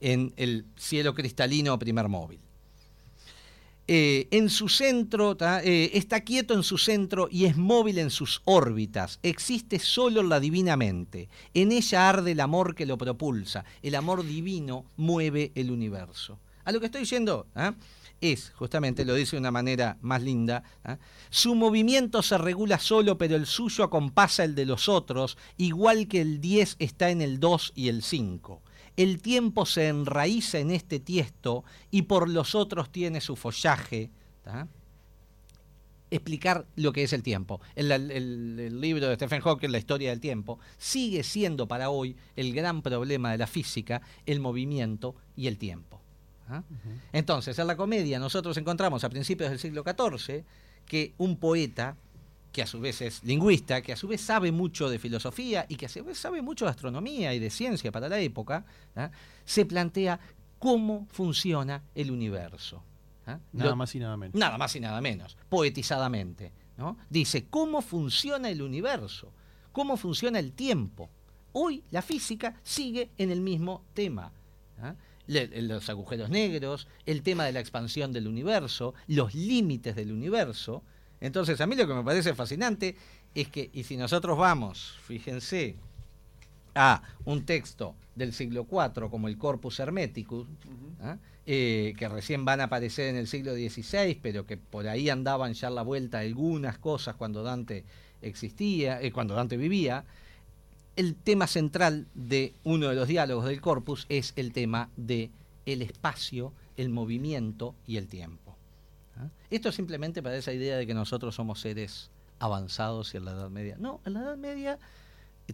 en 0.00 0.32
el 0.36 0.66
cielo 0.76 1.14
cristalino 1.14 1.78
primer 1.78 2.08
móvil. 2.08 2.40
Eh, 3.90 4.28
en 4.32 4.50
su 4.50 4.68
centro, 4.68 5.34
eh, 5.40 5.90
está 5.94 6.20
quieto 6.20 6.52
en 6.52 6.62
su 6.62 6.76
centro 6.76 7.26
y 7.30 7.46
es 7.46 7.56
móvil 7.56 7.96
en 7.96 8.10
sus 8.10 8.42
órbitas, 8.44 9.18
existe 9.22 9.78
solo 9.78 10.22
la 10.22 10.40
divinamente, 10.40 11.30
en 11.54 11.72
ella 11.72 12.10
arde 12.10 12.32
el 12.32 12.40
amor 12.40 12.74
que 12.74 12.84
lo 12.84 12.98
propulsa, 12.98 13.64
el 13.82 13.94
amor 13.94 14.26
divino 14.26 14.84
mueve 14.98 15.52
el 15.54 15.70
universo. 15.70 16.38
A 16.66 16.72
lo 16.72 16.80
que 16.80 16.86
estoy 16.86 17.00
diciendo 17.00 17.46
¿ah? 17.54 17.76
es, 18.20 18.52
justamente 18.56 19.06
lo 19.06 19.14
dice 19.14 19.36
de 19.36 19.40
una 19.40 19.52
manera 19.52 19.96
más 20.02 20.22
linda, 20.22 20.64
¿ah? 20.84 20.98
su 21.30 21.54
movimiento 21.54 22.22
se 22.22 22.36
regula 22.36 22.78
solo, 22.78 23.16
pero 23.16 23.36
el 23.36 23.46
suyo 23.46 23.84
acompasa 23.84 24.44
el 24.44 24.54
de 24.54 24.66
los 24.66 24.90
otros, 24.90 25.38
igual 25.56 26.08
que 26.08 26.20
el 26.20 26.42
10 26.42 26.76
está 26.78 27.08
en 27.08 27.22
el 27.22 27.40
2 27.40 27.72
y 27.74 27.88
el 27.88 28.02
5 28.02 28.60
el 28.98 29.22
tiempo 29.22 29.64
se 29.64 29.86
enraiza 29.86 30.58
en 30.58 30.72
este 30.72 30.98
tiesto 30.98 31.64
y 31.90 32.02
por 32.02 32.28
los 32.28 32.56
otros 32.56 32.90
tiene 32.90 33.20
su 33.20 33.36
follaje. 33.36 34.10
Explicar 36.10 36.66
lo 36.74 36.92
que 36.92 37.04
es 37.04 37.12
el 37.12 37.22
tiempo. 37.22 37.60
El, 37.76 38.80
libro 38.80 39.08
de 39.08 39.14
Stephen 39.14 39.40
Hawking, 39.40 39.68
La 39.70 39.78
historia 39.78 40.10
del 40.10 40.18
tiempo, 40.18 40.58
sigue 40.78 41.22
siendo 41.22 41.68
para 41.68 41.90
hoy 41.90 42.16
el 42.34 42.52
gran 42.52 42.82
problema 42.82 43.30
de 43.30 43.38
la 43.38 43.46
física, 43.46 44.02
el 44.26 44.40
movimiento 44.40 45.14
y 45.36 45.46
el 45.46 45.58
tiempo. 45.58 46.00
Entonces, 47.12 47.56
en 47.56 47.68
la 47.68 47.76
comedia 47.76 48.18
nosotros 48.18 48.56
encontramos 48.56 49.04
a 49.04 49.10
principios 49.10 49.50
del 49.50 49.60
siglo 49.60 49.84
XIV 49.84 50.44
que 50.86 51.14
un 51.18 51.36
poeta 51.36 51.96
que 52.52 52.62
a 52.62 52.66
su 52.66 52.80
vez 52.80 53.00
es 53.02 53.22
lingüista, 53.24 53.82
que 53.82 53.92
a 53.92 53.96
su 53.96 54.08
vez 54.08 54.20
sabe 54.20 54.52
mucho 54.52 54.88
de 54.88 54.98
filosofía 54.98 55.66
y 55.68 55.76
que 55.76 55.86
a 55.86 55.88
su 55.88 56.04
vez 56.04 56.18
sabe 56.18 56.42
mucho 56.42 56.64
de 56.64 56.70
astronomía 56.70 57.34
y 57.34 57.38
de 57.38 57.50
ciencia 57.50 57.92
para 57.92 58.08
la 58.08 58.18
época, 58.20 58.64
¿ah? 58.96 59.10
se 59.44 59.66
plantea 59.66 60.18
cómo 60.58 61.06
funciona 61.10 61.82
el 61.94 62.10
universo. 62.10 62.82
¿ah? 63.26 63.38
Nada 63.52 63.74
más 63.74 63.94
y 63.94 63.98
nada 63.98 64.16
menos. 64.16 64.34
Nada 64.34 64.58
más 64.58 64.74
y 64.76 64.80
nada 64.80 65.00
menos, 65.00 65.36
poetizadamente. 65.48 66.52
Dice, 67.10 67.46
¿cómo 67.50 67.82
funciona 67.82 68.50
el 68.50 68.62
universo? 68.62 69.32
¿Cómo 69.72 69.96
funciona 69.96 70.38
el 70.38 70.52
tiempo? 70.52 71.10
Hoy 71.52 71.82
la 71.90 72.02
física 72.02 72.54
sigue 72.62 73.10
en 73.18 73.30
el 73.32 73.40
mismo 73.40 73.84
tema. 73.94 74.32
¿ah? 74.80 74.94
los 75.28 75.90
agujeros 75.90 76.30
negros, 76.30 76.88
el 77.04 77.22
tema 77.22 77.44
de 77.44 77.52
la 77.52 77.60
expansión 77.60 78.12
del 78.12 78.26
universo, 78.26 78.94
los 79.06 79.34
límites 79.34 79.94
del 79.94 80.10
universo, 80.10 80.82
entonces, 81.20 81.60
a 81.60 81.66
mí 81.66 81.74
lo 81.74 81.86
que 81.86 81.94
me 81.94 82.04
parece 82.04 82.34
fascinante 82.34 82.96
es 83.34 83.48
que, 83.48 83.70
y 83.72 83.84
si 83.84 83.96
nosotros 83.96 84.38
vamos, 84.38 84.96
fíjense, 85.02 85.76
a 86.74 87.02
un 87.24 87.44
texto 87.44 87.96
del 88.14 88.32
siglo 88.32 88.66
IV 88.70 89.10
como 89.10 89.28
el 89.28 89.36
Corpus 89.36 89.80
Hermeticus, 89.80 90.46
¿ah? 91.00 91.18
eh, 91.46 91.94
que 91.98 92.08
recién 92.08 92.44
van 92.44 92.60
a 92.60 92.64
aparecer 92.64 93.08
en 93.08 93.16
el 93.16 93.26
siglo 93.26 93.54
XVI, 93.54 94.18
pero 94.22 94.46
que 94.46 94.56
por 94.56 94.86
ahí 94.86 95.08
andaban 95.08 95.54
ya 95.54 95.68
a 95.68 95.72
la 95.72 95.82
vuelta 95.82 96.20
algunas 96.20 96.78
cosas 96.78 97.16
cuando 97.16 97.42
Dante 97.42 97.84
existía, 98.22 99.00
eh, 99.02 99.12
cuando 99.12 99.34
Dante 99.34 99.56
vivía, 99.56 100.04
el 100.94 101.14
tema 101.14 101.46
central 101.46 102.06
de 102.14 102.54
uno 102.64 102.88
de 102.88 102.94
los 102.94 103.08
diálogos 103.08 103.46
del 103.46 103.60
Corpus 103.60 104.06
es 104.08 104.32
el 104.36 104.52
tema 104.52 104.90
de 104.96 105.30
el 105.66 105.82
espacio, 105.82 106.52
el 106.76 106.88
movimiento 106.88 107.74
y 107.86 107.96
el 107.96 108.08
tiempo. 108.08 108.47
¿Ah? 109.18 109.28
Esto 109.50 109.72
simplemente 109.72 110.22
para 110.22 110.36
esa 110.36 110.52
idea 110.52 110.76
de 110.76 110.86
que 110.86 110.94
nosotros 110.94 111.34
somos 111.34 111.60
seres 111.60 112.10
avanzados 112.38 113.14
y 113.14 113.16
en 113.16 113.24
la 113.24 113.32
Edad 113.32 113.50
Media. 113.50 113.76
No, 113.78 114.00
en 114.04 114.14
la 114.14 114.20
Edad 114.20 114.36
Media 114.36 114.78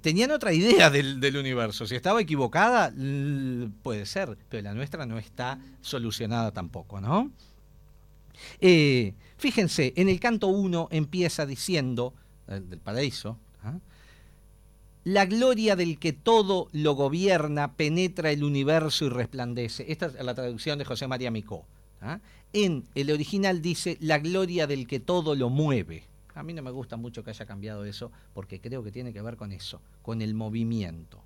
tenían 0.01 0.31
otra 0.31 0.53
idea 0.53 0.91
del, 0.91 1.37
universo. 1.37 1.87
Si 1.87 1.95
estaba 1.95 2.21
equivocada, 2.21 2.93
puede 3.83 4.07
ser, 4.07 4.37
pero 4.49 4.63
la 4.63 4.75
nuestra 4.75 5.07
no 5.07 5.19
está 5.19 5.59
solucionada 5.81 6.53
tampoco, 6.53 7.01
¿no? 7.01 7.31
Eh, 8.61 9.15
fíjense, 9.37 9.93
en 9.97 10.09
el 10.09 10.19
canto 10.19 10.49
1 10.49 10.89
empieza 10.91 11.47
diciendo, 11.47 12.15
del 12.49 12.81
paraíso, 12.81 13.39
¿ah? 13.63 13.79
la 15.05 15.27
gloria 15.27 15.77
del 15.77 15.99
que 15.99 16.13
todo 16.13 16.69
lo 16.73 16.95
gobierna 16.95 17.75
penetra 17.75 18.31
el 18.31 18.43
universo 18.43 19.05
y 19.05 19.11
resplandece. 19.11 19.85
Esta 19.89 20.07
es 20.07 20.25
la 20.25 20.35
traducción 20.35 20.79
de 20.79 20.85
José 20.85 21.07
María 21.07 21.31
Micó. 21.31 21.65
¿ah? 22.01 22.21
En 22.55 22.85
el 22.95 23.11
original 23.11 23.61
dice 23.61 23.99
la 24.01 24.21
gloria 24.21 24.69
del 24.69 24.87
que 24.87 25.01
todo 25.01 25.35
lo 25.35 25.51
mueve. 25.51 26.05
A 26.37 26.45
mí 26.45 26.53
no 26.53 26.63
me 26.63 26.71
gusta 26.71 26.97
mucho 26.97 27.25
que 27.25 27.31
haya 27.31 27.47
cambiado 27.47 27.85
eso 27.85 28.13
porque 28.33 28.61
creo 28.61 28.85
que 28.85 28.93
tiene 28.93 29.13
que 29.13 29.21
ver 29.21 29.37
con 29.37 29.51
eso, 29.51 29.81
con 30.03 30.23
el 30.23 30.35
movimiento. 30.35 31.21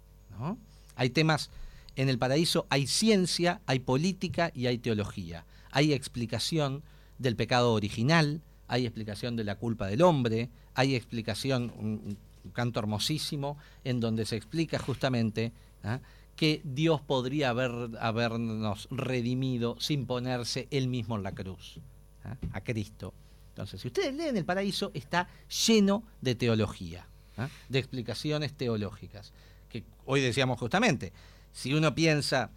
Hay 0.97 1.11
temas, 1.11 1.51
en 1.97 2.09
el 2.09 2.19
paraíso 2.19 2.67
hay 2.71 2.87
ciencia, 2.87 3.61
hay 3.67 3.81
política 3.81 4.51
y 4.55 4.69
hay 4.69 4.79
teología. 4.79 5.45
Hay 5.71 5.93
explicación 5.93 6.83
del 7.19 7.37
pecado 7.37 7.75
original, 7.75 8.41
hay 8.67 8.87
explicación 8.87 9.37
de 9.37 9.45
la 9.45 9.57
culpa 9.57 9.87
del 9.87 10.01
hombre, 10.01 10.49
hay 10.73 10.95
explicación, 10.95 11.75
un, 11.77 12.17
un 12.43 12.51
canto 12.53 12.81
hermosísimo, 12.81 13.59
en 13.85 14.01
donde 14.01 14.25
se 14.25 14.37
explica 14.37 14.79
justamente 14.79 15.53
¿ah? 15.85 16.01
Que 16.38 16.61
Dios 16.62 17.01
podría 17.01 17.51
haber, 17.51 17.72
habernos 18.01 18.87
redimido 18.92 19.77
sin 19.81 20.07
ponerse 20.07 20.68
él 20.70 20.87
mismo 20.87 21.16
en 21.16 21.24
la 21.24 21.33
cruz, 21.33 21.81
¿ah? 22.22 22.37
a 22.53 22.61
Cristo. 22.61 23.12
Entonces, 23.48 23.81
si 23.81 23.88
ustedes 23.88 24.14
leen 24.14 24.37
el 24.37 24.44
paraíso, 24.44 24.92
está 24.94 25.29
lleno 25.66 26.05
de 26.20 26.37
teología, 26.37 27.09
¿ah? 27.38 27.48
de 27.68 27.81
explicaciones 27.81 28.53
teológicas. 28.55 29.33
Que 29.68 29.83
hoy 30.05 30.20
decíamos 30.20 30.61
justamente, 30.61 31.12
si 31.53 31.74
uno 31.74 31.92
piensa 31.92 32.53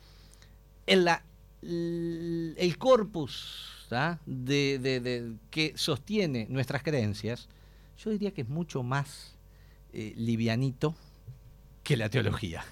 en 0.86 1.04
la, 1.04 1.24
el 1.63 2.76
corpus 2.78 3.88
de, 4.28 4.78
de, 4.78 5.34
que 5.50 5.74
sostiene 5.76 6.46
nuestras 6.52 6.84
creencias, 6.84 7.50
yo 7.98 8.12
diría 8.12 8.32
que 8.32 8.41
es 8.41 8.48
mucho 8.48 8.84
más 8.84 9.34
eh, 9.91 10.13
livianito 10.17 10.96
que 11.82 11.98
la 11.98 12.10
teología. 12.10 12.63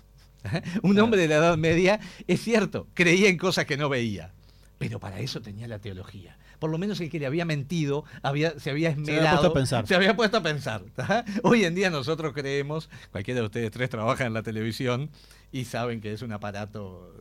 Un 0.84 1.00
hombre 1.00 1.22
de 1.22 1.28
la 1.28 1.36
Edad 1.36 1.58
Media, 1.58 2.00
es 2.28 2.42
cierto, 2.42 2.88
creía 2.94 3.30
en 3.30 3.38
cosas 3.38 3.66
que 3.66 3.78
no 3.78 3.90
veía, 3.90 4.34
pero 4.78 5.00
para 5.00 5.20
eso 5.20 5.42
tenía 5.42 5.68
la 5.68 5.80
teología. 5.80 6.38
Por 6.60 6.70
lo 6.70 6.78
menos 6.78 7.00
el 7.00 7.10
que 7.10 7.20
le 7.20 7.26
había 7.26 7.46
mentido 7.46 8.04
había, 8.22 8.60
se 8.60 8.70
había 8.70 8.90
esmerado. 8.90 9.08
Se 9.08 9.16
había 9.16 9.32
puesto 9.32 9.48
a 9.48 9.54
pensar. 9.54 9.88
Se 9.88 9.96
había 9.96 10.16
puesto 10.16 10.38
a 10.38 10.44
pensar. 10.44 10.84
Hoy 11.44 11.64
en 11.64 11.74
día 11.74 11.90
nosotros 11.90 12.34
creemos, 12.34 12.90
cualquiera 13.12 13.40
de 13.40 13.46
ustedes 13.46 13.72
tres 13.72 13.90
trabaja 13.90 14.26
en 14.26 14.34
la 14.34 14.44
televisión 14.44 15.10
y 15.52 15.66
saben 15.66 16.02
que 16.02 16.12
es 16.12 16.22
un 16.22 16.34
aparato 16.34 17.14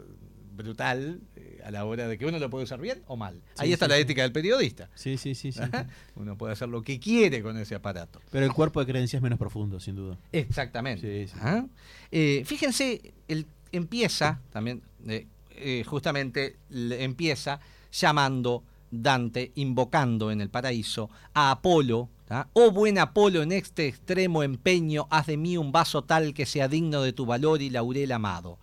brutal 0.57 1.21
a 1.65 1.71
la 1.71 1.85
hora 1.85 2.09
de 2.09 2.19
que 2.19 2.27
uno 2.27 2.39
lo 2.39 2.51
puede 2.51 2.65
usar 2.65 2.81
bien 2.81 3.03
o 3.07 3.17
mal. 3.17 3.35
Sí, 3.35 3.41
Ahí 3.59 3.73
está 3.73 3.87
sí, 3.87 3.91
la 3.91 3.97
sí. 3.97 4.03
ética 4.03 4.23
del 4.23 4.33
periodista. 4.33 4.89
Sí, 4.95 5.17
sí, 5.17 5.35
sí, 5.35 5.53
sí. 5.53 5.61
Uno 6.17 6.37
puede 6.37 6.53
hacer 6.53 6.69
lo 6.69 6.83
que 6.83 6.99
quiere 6.99 7.43
con 7.43 7.57
ese 7.59 7.75
aparato. 7.75 8.21
Pero 8.31 8.45
el 8.45 8.53
cuerpo 8.53 8.81
de 8.81 8.87
creencia 8.87 9.17
es 9.17 9.23
menos 9.23 9.39
profundo, 9.39 9.81
sin 9.81 9.97
duda. 9.97 10.19
Exactamente. 10.33 11.29
¿Ah? 11.41 11.65
Eh, 12.11 12.43
fíjense, 12.45 13.13
el, 13.29 13.47
empieza 13.73 14.41
también, 14.51 14.83
eh, 15.07 15.27
eh, 15.57 15.85
justamente 15.87 16.57
empieza 16.71 17.61
llamando 17.93 18.63
Dante, 18.91 19.53
invocando 19.57 20.31
en 20.31 20.41
el 20.41 20.51
paraíso 20.51 21.11
a 21.35 21.51
Apolo. 21.51 22.09
Oh 22.53 22.71
buen 22.71 22.99
Apolo, 22.99 23.43
en 23.43 23.53
este 23.53 23.87
extremo 23.89 24.43
empeño, 24.43 25.07
haz 25.11 25.27
de 25.27 25.39
mí 25.39 25.57
un 25.57 25.73
vaso 25.73 26.05
tal 26.05 26.35
que 26.35 26.45
sea 26.45 26.69
digno 26.69 27.03
de 27.03 27.15
tu 27.15 27.25
valor 27.25 27.63
y 27.63 27.71
laurel 27.71 28.13
amado. 28.13 28.59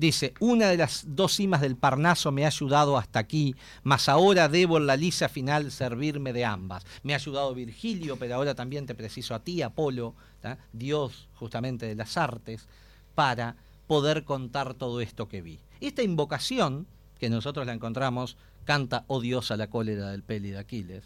Dice, 0.00 0.32
una 0.40 0.68
de 0.68 0.78
las 0.78 1.04
dos 1.08 1.34
cimas 1.34 1.60
del 1.60 1.76
Parnaso 1.76 2.32
me 2.32 2.44
ha 2.44 2.46
ayudado 2.46 2.96
hasta 2.96 3.18
aquí, 3.18 3.54
mas 3.82 4.08
ahora 4.08 4.48
debo 4.48 4.78
en 4.78 4.86
la 4.86 4.96
lisa 4.96 5.28
final 5.28 5.70
servirme 5.70 6.32
de 6.32 6.46
ambas. 6.46 6.86
Me 7.02 7.12
ha 7.12 7.16
ayudado 7.16 7.54
Virgilio, 7.54 8.16
pero 8.16 8.36
ahora 8.36 8.54
también 8.54 8.86
te 8.86 8.94
preciso 8.94 9.34
a 9.34 9.44
ti, 9.44 9.60
Apolo. 9.60 10.14
Dios 10.72 11.28
justamente 11.34 11.84
de 11.84 11.96
las 11.96 12.16
artes, 12.16 12.66
para 13.14 13.56
poder 13.86 14.24
contar 14.24 14.72
todo 14.72 15.02
esto 15.02 15.28
que 15.28 15.42
vi. 15.42 15.60
Esta 15.82 16.02
invocación, 16.02 16.86
que 17.18 17.28
nosotros 17.28 17.66
la 17.66 17.74
encontramos, 17.74 18.38
canta, 18.64 19.04
oh 19.06 19.20
Dios, 19.20 19.50
a 19.50 19.58
la 19.58 19.68
cólera 19.68 20.12
del 20.12 20.22
peli 20.22 20.48
de 20.48 20.60
Aquiles. 20.60 21.04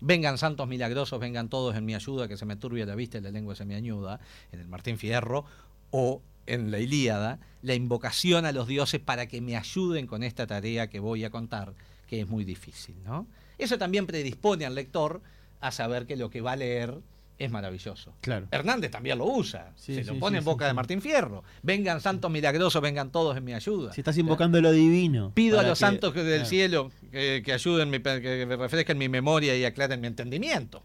Vengan 0.00 0.36
santos 0.36 0.68
milagrosos, 0.68 1.18
vengan 1.18 1.48
todos 1.48 1.74
en 1.76 1.86
mi 1.86 1.94
ayuda, 1.94 2.28
que 2.28 2.36
se 2.36 2.44
me 2.44 2.56
turbia 2.56 2.84
la 2.84 2.94
vista 2.94 3.16
y 3.16 3.22
la 3.22 3.30
lengua 3.30 3.54
se 3.54 3.64
me 3.64 3.74
añuda, 3.74 4.20
en 4.50 4.60
el 4.60 4.68
Martín 4.68 4.98
Fierro, 4.98 5.46
o 5.90 6.20
en 6.44 6.70
la 6.70 6.78
Ilíada 6.78 7.38
la 7.62 7.74
invocación 7.74 8.44
a 8.44 8.52
los 8.52 8.66
dioses 8.66 9.00
para 9.00 9.26
que 9.26 9.40
me 9.40 9.56
ayuden 9.56 10.06
con 10.06 10.22
esta 10.22 10.46
tarea 10.46 10.88
que 10.90 11.00
voy 11.00 11.24
a 11.24 11.30
contar, 11.30 11.72
que 12.06 12.20
es 12.20 12.28
muy 12.28 12.44
difícil. 12.44 12.96
¿no? 13.04 13.26
Eso 13.58 13.78
también 13.78 14.06
predispone 14.06 14.66
al 14.66 14.74
lector 14.74 15.20
a 15.60 15.70
saber 15.70 16.06
que 16.06 16.16
lo 16.16 16.28
que 16.30 16.40
va 16.40 16.52
a 16.52 16.56
leer 16.56 16.98
es 17.38 17.50
maravilloso. 17.50 18.12
Claro. 18.20 18.46
Hernández 18.50 18.90
también 18.90 19.18
lo 19.18 19.24
usa, 19.26 19.72
Sí, 19.76 19.94
se 19.94 20.04
lo 20.04 20.12
sí, 20.14 20.18
pone 20.20 20.36
sí, 20.36 20.38
en 20.40 20.44
boca 20.44 20.66
de. 20.66 20.74
Martín 20.74 21.00
Fierro. 21.00 21.42
Vengan 21.62 22.00
santos 22.00 22.30
milagrosos, 22.30 22.80
vengan 22.82 23.10
todos 23.10 23.36
en 23.36 23.42
mi 23.44 23.52
ayuda. 23.54 23.92
Si 23.92 24.00
estás 24.00 24.16
invocando 24.18 24.60
lo 24.60 24.70
divino. 24.70 25.32
Pido 25.34 25.58
a 25.58 25.62
los 25.62 25.78
que- 25.78 25.84
santos 25.84 26.14
del 26.14 26.24
claro. 26.26 26.44
cielo 26.46 26.90
que, 27.10 27.42
que 27.44 27.52
ayuden, 27.52 27.90
mi, 27.90 27.98
que 28.00 28.44
refresquen 28.46 28.98
mi 28.98 29.08
memoria 29.08 29.56
y 29.56 29.64
aclaren 29.64 30.00
mi 30.00 30.06
entendimiento, 30.08 30.82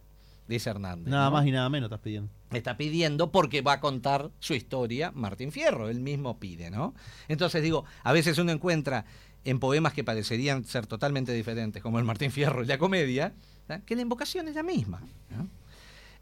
dice 0.48 0.70
Hernández. 0.70 1.08
Nada 1.08 1.26
¿no? 1.26 1.32
más 1.32 1.46
y 1.46 1.52
nada 1.52 1.70
menos 1.70 1.88
estás 1.88 2.02
pidiendo. 2.02 2.32
está 2.52 2.78
pidiendo 2.78 3.32
porque 3.32 3.62
va 3.62 3.74
a 3.74 3.80
contar 3.80 4.32
su 4.40 4.54
historia 4.54 5.12
Martín 5.14 5.52
Fierro, 5.52 5.90
él 5.90 6.00
mismo 6.00 6.40
pide, 6.40 6.70
¿no? 6.72 6.94
Entonces 7.28 7.62
digo, 7.62 7.86
a 8.04 8.14
veces 8.14 8.38
uno 8.38 8.52
encuentra 8.52 9.06
en 9.44 9.60
poemas 9.60 9.94
que 9.94 10.04
parecerían 10.04 10.66
ser 10.66 10.88
totalmente 10.88 11.32
diferentes, 11.32 11.82
como 11.82 12.00
el 12.00 12.06
Martín 12.06 12.32
Fierro 12.32 12.64
y 12.64 12.68
la 12.68 12.78
comedia, 12.78 13.34
¿tá? 13.66 13.80
que 13.80 13.96
la 13.96 14.02
invocación 14.02 14.48
es 14.48 14.56
la 14.56 14.64
misma. 14.64 15.02
¿no? 15.30 15.48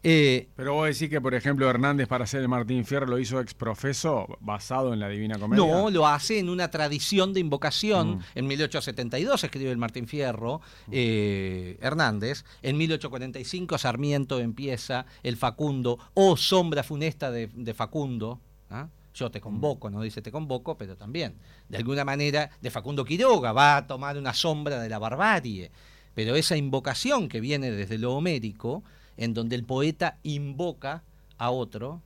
Eh, 0.08 0.50
Pero 0.54 0.74
vos 0.74 0.86
decís 0.86 1.10
que, 1.10 1.20
por 1.20 1.34
ejemplo, 1.34 1.68
Hernández 1.68 2.06
para 2.06 2.22
hacer 2.22 2.40
el 2.40 2.46
Martín 2.46 2.84
Fierro 2.84 3.06
lo 3.06 3.18
hizo 3.18 3.40
ex 3.40 3.54
profeso 3.54 4.38
basado 4.38 4.92
en 4.92 5.00
la 5.00 5.08
Divina 5.08 5.36
Comedia. 5.36 5.66
no, 5.66 5.90
lo 5.90 6.06
hace 6.06 6.38
en 6.38 6.48
una 6.48 6.70
tradición 6.70 7.34
de 7.34 7.40
invocación. 7.40 8.18
Mm. 8.18 8.22
En 8.36 8.46
1872 8.46 9.42
escribe 9.42 9.72
el 9.72 9.78
Martín 9.78 10.06
Fierro, 10.06 10.60
eh, 10.92 11.76
Hernández. 11.80 12.44
En 12.62 12.76
1845 12.76 13.78
Sarmiento 13.78 14.38
empieza 14.38 15.06
el 15.24 15.36
Facundo, 15.36 15.98
o 16.14 16.36
sombra 16.36 16.84
funesta 16.84 17.32
de, 17.32 17.48
de 17.48 17.74
Facundo. 17.74 18.40
¿ah? 18.70 18.86
Yo 19.12 19.32
te 19.32 19.40
convoco, 19.40 19.90
no 19.90 20.02
dice 20.02 20.22
te 20.22 20.30
convoco, 20.30 20.78
pero 20.78 20.96
también. 20.96 21.34
De 21.68 21.78
alguna 21.78 22.04
manera, 22.04 22.50
de 22.60 22.70
Facundo 22.70 23.04
Quiroga 23.04 23.50
va 23.50 23.78
a 23.78 23.86
tomar 23.88 24.16
una 24.16 24.32
sombra 24.34 24.78
de 24.80 24.88
la 24.88 25.00
barbarie. 25.00 25.72
Pero 26.16 26.34
esa 26.34 26.56
invocación 26.56 27.28
que 27.28 27.40
viene 27.40 27.70
desde 27.70 27.98
lo 27.98 28.14
homérico, 28.16 28.82
en 29.18 29.34
donde 29.34 29.54
el 29.54 29.64
poeta 29.64 30.16
invoca 30.24 31.04
a 31.38 31.50
otro, 31.50 32.00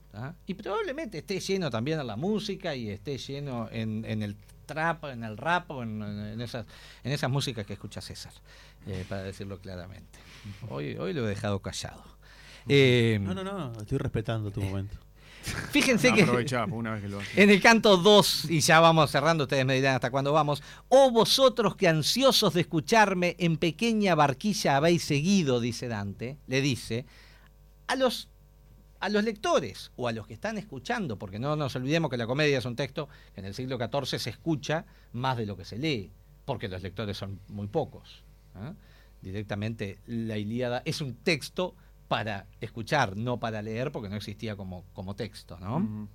y 0.47 0.55
probablemente 0.55 1.19
esté 1.19 1.39
lleno 1.39 1.71
también 1.71 2.01
en 2.01 2.07
la 2.09 2.17
música 2.17 2.75
y 2.75 2.91
esté 2.91 3.17
lleno 3.17 3.69
en, 3.71 4.05
en 4.05 4.23
el 4.25 4.35
trap, 4.67 5.05
en 5.05 5.23
el 5.23 5.37
rap, 5.37 5.71
o 5.71 5.85
en, 5.85 6.03
en 6.03 6.41
esas, 6.41 6.67
en 7.05 7.13
esas 7.13 7.31
músicas 7.31 7.65
que 7.65 7.75
escucha 7.75 8.01
César, 8.01 8.33
eh, 8.89 9.05
para 9.09 9.23
decirlo 9.23 9.61
claramente. 9.61 10.19
Hoy, 10.69 10.97
hoy 10.97 11.13
lo 11.13 11.25
he 11.25 11.29
dejado 11.29 11.61
callado. 11.61 12.03
Eh, 12.69 13.21
No, 13.23 13.33
no, 13.33 13.45
no, 13.45 13.81
estoy 13.81 13.99
respetando 13.99 14.51
tu 14.51 14.61
momento. 14.61 14.97
Fíjense 15.71 16.13
que 16.13 16.23
Aprovechá, 16.23 16.67
por 16.67 16.79
una 16.79 16.93
vez 16.93 17.03
que 17.03 17.09
lo 17.09 17.21
hace. 17.21 17.43
en 17.43 17.51
el 17.51 17.61
canto 17.61 17.97
2, 17.97 18.51
y 18.51 18.61
ya 18.61 18.81
vamos 18.81 19.11
cerrando, 19.11 19.45
ustedes 19.45 19.65
me 19.65 19.75
dirán 19.75 19.95
hasta 19.95 20.11
cuándo 20.11 20.33
vamos. 20.33 20.63
Oh 20.89 21.11
vosotros 21.11 21.77
que 21.77 21.89
ansiosos 21.89 22.55
de 22.55 22.63
escucharme 22.63 23.37
en 23.39 23.57
pequeña 23.57 24.15
barquilla 24.15 24.77
habéis 24.77 25.05
seguido, 25.05 25.61
dice 25.61 25.89
Dante, 25.89 26.39
le 26.47 26.61
dice, 26.61 27.07
a 27.87 27.97
los, 27.97 28.29
a 29.01 29.09
los 29.09 29.25
lectores 29.25 29.93
o 29.97 30.09
a 30.09 30.13
los 30.13 30.27
que 30.27 30.35
están 30.35 30.59
escuchando, 30.59 31.19
porque 31.19 31.39
no 31.39 31.57
nos 31.57 31.75
olvidemos 31.77 32.11
que 32.11 32.17
la 32.17 32.27
comedia 32.27 32.59
es 32.59 32.65
un 32.65 32.77
texto 32.77 33.09
que 33.35 33.41
en 33.41 33.47
el 33.47 33.55
siglo 33.55 33.79
XIV 33.79 34.19
se 34.19 34.31
escucha 34.31 34.85
más 35.13 35.37
de 35.37 35.47
lo 35.47 35.57
que 35.57 35.65
se 35.65 35.79
lee, 35.79 36.13
porque 36.45 36.69
los 36.69 36.83
lectores 36.83 37.17
son 37.17 37.41
muy 37.49 37.67
pocos. 37.67 38.25
¿ah? 38.55 38.75
Directamente 39.23 39.99
la 40.07 40.39
Ilíada 40.39 40.83
es 40.85 41.01
un 41.01 41.15
texto 41.15 41.75
para 42.11 42.49
escuchar, 42.61 43.17
no 43.17 43.39
para 43.39 43.63
leer, 43.63 43.93
porque 43.93 44.09
no 44.09 44.17
existía 44.17 44.57
como, 44.57 44.85
como 44.95 45.15
texto, 45.15 45.61
¿no? 45.61 46.09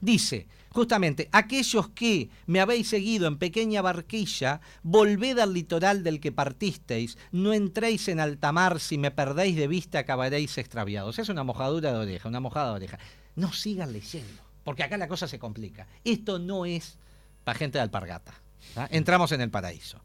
Dice, 0.00 0.48
justamente, 0.70 1.28
aquellos 1.30 1.90
que 1.90 2.28
me 2.46 2.58
habéis 2.58 2.88
seguido 2.88 3.28
en 3.28 3.38
pequeña 3.38 3.82
barquilla, 3.82 4.60
volved 4.82 5.38
al 5.38 5.54
litoral 5.54 6.02
del 6.02 6.18
que 6.18 6.32
partisteis, 6.32 7.18
no 7.30 7.52
entréis 7.52 8.08
en 8.08 8.18
alta 8.18 8.50
mar, 8.50 8.80
si 8.80 8.98
me 8.98 9.12
perdéis 9.12 9.54
de 9.54 9.68
vista 9.68 10.00
acabaréis 10.00 10.58
extraviados. 10.58 11.20
Es 11.20 11.28
una 11.28 11.44
mojadura 11.44 11.92
de 11.92 11.98
oreja, 11.98 12.28
una 12.28 12.40
mojada 12.40 12.70
de 12.70 12.74
oreja. 12.74 12.98
No 13.36 13.52
sigan 13.52 13.92
leyendo, 13.92 14.42
porque 14.64 14.82
acá 14.82 14.96
la 14.96 15.06
cosa 15.06 15.28
se 15.28 15.38
complica. 15.38 15.86
Esto 16.02 16.40
no 16.40 16.66
es 16.66 16.98
para 17.44 17.56
gente 17.56 17.78
de 17.78 17.82
alpargata. 17.82 18.34
¿tá? 18.74 18.88
Entramos 18.90 19.30
en 19.30 19.40
el 19.40 19.52
paraíso. 19.52 20.00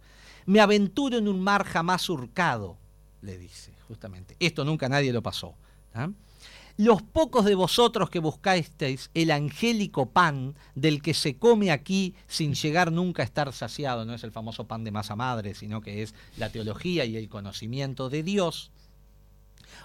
Me 0.46 0.60
aventuro 0.60 1.18
en 1.18 1.28
un 1.28 1.42
mar 1.42 1.64
jamás 1.64 2.04
surcado, 2.04 2.78
le 3.22 3.38
dice, 3.38 3.74
justamente. 3.88 4.36
Esto 4.40 4.66
nunca 4.66 4.90
nadie 4.90 5.14
lo 5.14 5.22
pasó. 5.22 5.56
¿tá? 5.92 6.12
Los 6.78 7.02
pocos 7.02 7.46
de 7.46 7.56
vosotros 7.56 8.10
que 8.10 8.20
buscasteis 8.20 9.12
el 9.14 9.32
angélico 9.32 10.10
pan 10.10 10.56
del 10.74 11.02
que 11.02 11.14
se 11.14 11.38
come 11.38 11.72
aquí 11.72 12.16
sin 12.28 12.56
llegar 12.56 12.92
nunca 12.92 13.22
a 13.22 13.26
estar 13.26 13.52
saciado, 13.54 14.06
no 14.06 14.14
es 14.14 14.24
el 14.24 14.32
famoso 14.32 14.66
pan 14.66 14.84
de 14.84 14.92
masa 14.92 15.16
madre, 15.16 15.54
sino 15.54 15.82
que 15.82 16.02
es 16.02 16.16
la 16.38 16.50
teología 16.50 17.06
y 17.06 17.18
el 17.18 17.30
conocimiento 17.30 18.10
de 18.10 18.24
Dios, 18.24 18.72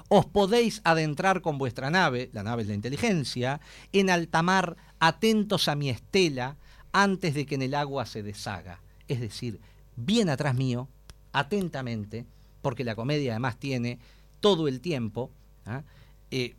Os 0.09 0.27
podéis 0.27 0.81
adentrar 0.85 1.43
con 1.43 1.59
vuestra 1.59 1.91
nave, 1.91 2.31
la 2.33 2.43
nave 2.43 2.63
es 2.63 2.69
la 2.69 2.75
inteligencia, 2.75 3.61
en 3.93 4.11
alta 4.11 4.43
mar, 4.43 4.77
atentos 4.99 5.69
a 5.69 5.75
mi 5.75 5.91
estela, 5.91 6.57
antes 6.93 7.35
de 7.35 7.47
que 7.47 7.57
en 7.57 7.63
el 7.63 7.75
agua 7.75 8.07
se 8.07 8.23
deshaga. 8.23 8.81
Es 9.09 9.21
decir, 9.21 9.61
bien 9.97 10.29
atrás 10.29 10.55
mío, 10.55 10.89
atentamente, 11.33 12.25
porque 12.67 12.83
la 12.83 12.97
comedia 12.97 13.31
además 13.31 13.61
tiene 13.61 14.01
todo 14.41 14.67
el 14.67 14.81
tiempo 14.81 15.31
¿ah? 15.67 15.85
eh, 16.33 16.57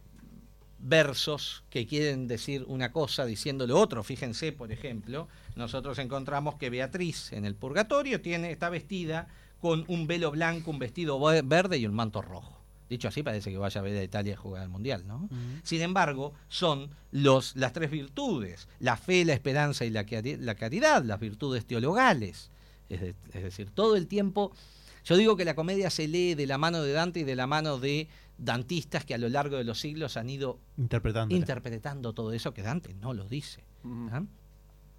versos 0.79 1.65
que 1.69 1.85
quieren 1.85 2.29
decir 2.29 2.63
una 2.69 2.93
cosa 2.93 3.25
diciéndole 3.25 3.73
otro. 3.73 4.05
Fíjense, 4.05 4.53
por 4.53 4.71
ejemplo, 4.71 5.27
nosotros 5.57 5.99
encontramos 5.99 6.55
que 6.55 6.69
Beatriz 6.69 7.33
en 7.33 7.43
el 7.43 7.55
purgatorio 7.55 8.21
tiene, 8.21 8.51
está 8.51 8.69
vestida 8.69 9.27
con 9.59 9.83
un 9.89 10.07
velo 10.07 10.31
blanco, 10.31 10.71
un 10.71 10.79
vestido 10.79 11.19
verde 11.43 11.77
y 11.77 11.85
un 11.85 11.93
manto 11.93 12.21
rojo. 12.21 12.57
Dicho 12.89 13.09
así, 13.09 13.21
parece 13.21 13.51
que 13.51 13.57
vaya 13.57 13.81
a 13.81 13.83
ver 13.83 13.97
a 13.97 14.03
Italia 14.05 14.35
a 14.35 14.37
jugar 14.37 14.63
al 14.63 14.69
Mundial, 14.69 15.05
¿no? 15.05 15.27
Sin 15.63 15.81
embargo, 15.81 16.35
son 16.47 16.89
los, 17.11 17.57
las 17.57 17.73
tres 17.73 17.91
virtudes, 17.91 18.69
la 18.79 18.95
fe, 18.95 19.25
la 19.25 19.33
esperanza 19.33 19.83
y 19.83 19.89
la, 19.89 20.05
la 20.39 20.55
caridad, 20.55 21.03
las 21.03 21.19
virtudes 21.19 21.65
teologales. 21.65 22.49
Es, 22.89 23.15
decir, 23.33 23.69
todo 23.71 23.95
el 23.95 24.07
tiempo, 24.07 24.53
yo 25.07 25.15
digo 25.15 25.37
que 25.37 25.45
la 25.45 25.55
comedia 25.55 25.89
se 25.89 26.05
lee 26.07 26.35
de 26.35 26.45
la 26.47 26.57
mano 26.57 26.81
de 26.81 26.91
Dante 26.91 27.21
y 27.21 27.23
de 27.23 27.37
la 27.37 27.47
mano 27.47 27.79
de 27.79 28.09
dantistas 28.37 29.05
que 29.05 29.13
a 29.13 29.17
lo 29.17 29.29
largo 29.29 29.55
de 29.55 29.63
los 29.63 29.79
siglos 29.79 30.17
han 30.17 30.29
ido 30.29 30.59
interpretando, 30.75 31.33
interpretando 31.33 32.13
todo 32.13 32.33
eso 32.33 32.53
que 32.53 32.61
Dante 32.61 32.93
no 32.93 33.13
lo 33.13 33.23
dice. 33.23 33.63
¿ah? 34.11 34.23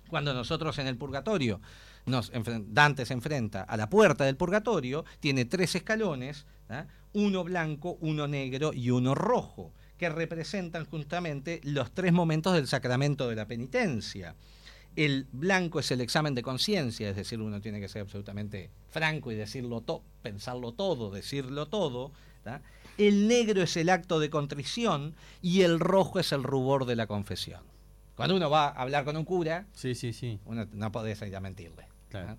Cuando 0.08 0.32
nosotros 0.32 0.78
en 0.78 0.86
el 0.86 0.96
purgatorio, 0.96 1.60
nos, 2.06 2.32
Dante 2.68 3.04
se 3.04 3.12
enfrenta 3.12 3.62
a 3.64 3.76
la 3.76 3.90
puerta 3.90 4.24
del 4.24 4.36
purgatorio, 4.36 5.04
tiene 5.20 5.44
tres 5.44 5.74
escalones, 5.74 6.46
¿ah? 6.70 6.86
uno 7.12 7.44
blanco, 7.44 7.98
uno 8.00 8.26
negro 8.26 8.72
y 8.72 8.90
uno 8.90 9.14
rojo, 9.14 9.74
que 9.98 10.08
representan 10.08 10.86
justamente 10.86 11.60
los 11.64 11.92
tres 11.92 12.14
momentos 12.14 12.54
del 12.54 12.66
sacramento 12.66 13.28
de 13.28 13.36
la 13.36 13.46
penitencia. 13.46 14.36
El 14.98 15.28
blanco 15.30 15.78
es 15.78 15.92
el 15.92 16.00
examen 16.00 16.34
de 16.34 16.42
conciencia, 16.42 17.08
es 17.08 17.14
decir, 17.14 17.40
uno 17.40 17.60
tiene 17.60 17.78
que 17.78 17.86
ser 17.86 18.02
absolutamente 18.02 18.68
franco 18.90 19.30
y 19.30 19.36
decirlo 19.36 19.80
todo, 19.80 20.02
pensarlo 20.22 20.72
todo, 20.72 21.12
decirlo 21.12 21.66
todo. 21.66 22.10
El 22.96 23.28
negro 23.28 23.62
es 23.62 23.76
el 23.76 23.90
acto 23.90 24.18
de 24.18 24.28
contrición 24.28 25.14
y 25.40 25.60
el 25.60 25.78
rojo 25.78 26.18
es 26.18 26.32
el 26.32 26.42
rubor 26.42 26.84
de 26.84 26.96
la 26.96 27.06
confesión. 27.06 27.62
Cuando 28.16 28.34
uno 28.34 28.50
va 28.50 28.70
a 28.70 28.82
hablar 28.82 29.04
con 29.04 29.16
un 29.16 29.24
cura, 29.24 29.68
sí, 29.72 29.94
sí, 29.94 30.12
sí. 30.12 30.40
uno 30.46 30.66
no 30.72 30.90
puede 30.90 31.16
ir 31.28 31.36
a 31.36 31.40
mentirle. 31.40 31.86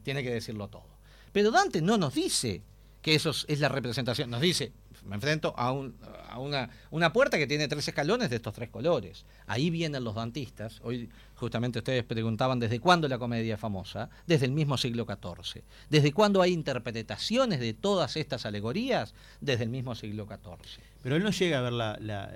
Tiene 0.03 0.21
que 0.21 0.31
decirlo 0.31 0.67
todo. 0.67 0.99
Pero 1.31 1.51
Dante 1.51 1.81
no 1.81 1.97
nos 1.97 2.13
dice 2.13 2.61
que 3.01 3.15
eso 3.15 3.29
es 3.29 3.59
la 3.61 3.69
representación. 3.69 4.29
Nos 4.29 4.41
dice, 4.41 4.73
me 5.05 5.15
enfrento 5.15 5.53
a, 5.57 5.71
una, 5.71 6.69
una, 6.91 7.13
puerta 7.13 7.38
que 7.38 7.47
tiene 7.47 7.67
tres 7.67 7.88
escalones 7.88 8.29
de 8.29 8.38
estos 8.38 8.53
tres 8.53 8.69
colores. 8.69 9.25
Ahí 9.47 9.69
vienen 9.69 10.03
los 10.03 10.15
dantistas. 10.15 10.79
Hoy 10.83 11.09
justamente 11.35 11.79
ustedes 11.79 12.03
preguntaban 12.03 12.59
desde 12.59 12.79
cuándo 12.79 13.07
la 13.07 13.17
comedia 13.17 13.55
es 13.55 13.59
famosa. 13.59 14.09
Desde 14.27 14.45
el 14.45 14.51
mismo 14.51 14.77
siglo 14.77 15.05
XIV. 15.05 15.63
¿Desde 15.89 16.13
cuándo 16.13 16.41
hay 16.41 16.53
interpretaciones 16.53 17.59
de 17.59 17.73
todas 17.73 18.15
estas 18.15 18.45
alegorías? 18.45 19.13
Desde 19.41 19.63
el 19.63 19.69
mismo 19.69 19.95
siglo 19.95 20.25
XIV. 20.25 20.81
Pero 21.01 21.15
él 21.15 21.23
no 21.23 21.31
llega 21.31 21.59
a 21.59 21.62
ver 21.62 21.73
la, 21.73 22.31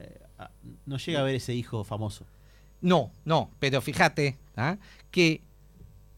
no 0.86 0.98
llega 0.98 1.20
a 1.20 1.24
ver 1.24 1.36
ese 1.36 1.54
hijo 1.54 1.84
famoso. 1.84 2.26
No, 2.82 3.12
no, 3.24 3.50
pero 3.60 3.82
fíjate 3.82 4.38
¿ah? 4.58 4.78
que 5.10 5.42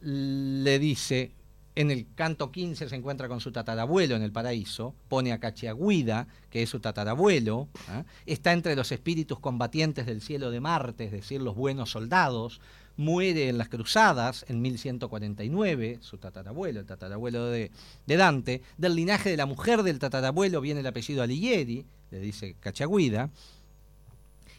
le 0.02 0.80
dice, 0.80 1.32
en 1.76 1.92
el 1.92 2.08
canto 2.16 2.52
15 2.52 2.90
se 2.90 2.96
encuentra 2.96 3.28
con 3.28 3.42
su 3.42 3.52
tatarabuelo 3.52 4.16
en 4.16 4.22
el 4.22 4.32
paraíso, 4.32 4.96
pone 5.10 5.34
a 5.34 5.40
Cachiaguida, 5.40 6.28
que 6.50 6.64
es 6.64 6.70
su 6.70 6.80
tatarabuelo, 6.80 7.68
¿ah? 7.90 8.06
está 8.26 8.54
entre 8.54 8.76
los 8.76 8.92
espíritus 8.92 9.40
combatientes 9.40 10.06
del 10.06 10.22
cielo 10.22 10.52
de 10.52 10.62
Marte, 10.62 11.06
es 11.06 11.12
decir, 11.12 11.42
los 11.42 11.56
buenos 11.56 11.92
soldados, 11.92 12.62
muere 12.98 13.50
en 13.50 13.58
las 13.58 13.68
cruzadas 13.68 14.46
en 14.48 14.62
1149, 14.62 15.98
su 16.00 16.18
tatarabuelo, 16.18 16.80
el 16.80 16.86
tatarabuelo 16.86 17.48
de, 17.48 17.72
de 18.06 18.18
Dante, 18.18 18.62
del 18.78 18.96
linaje 18.96 19.30
de 19.30 19.38
la 19.38 19.46
mujer 19.46 19.84
del 19.84 20.00
tatarabuelo 20.00 20.62
viene 20.62 20.80
el 20.80 20.88
apellido 20.88 21.22
Alighieri, 21.22 21.86
le 22.12 22.20
dice 22.20 22.56
Cachiaguida, 22.62 23.32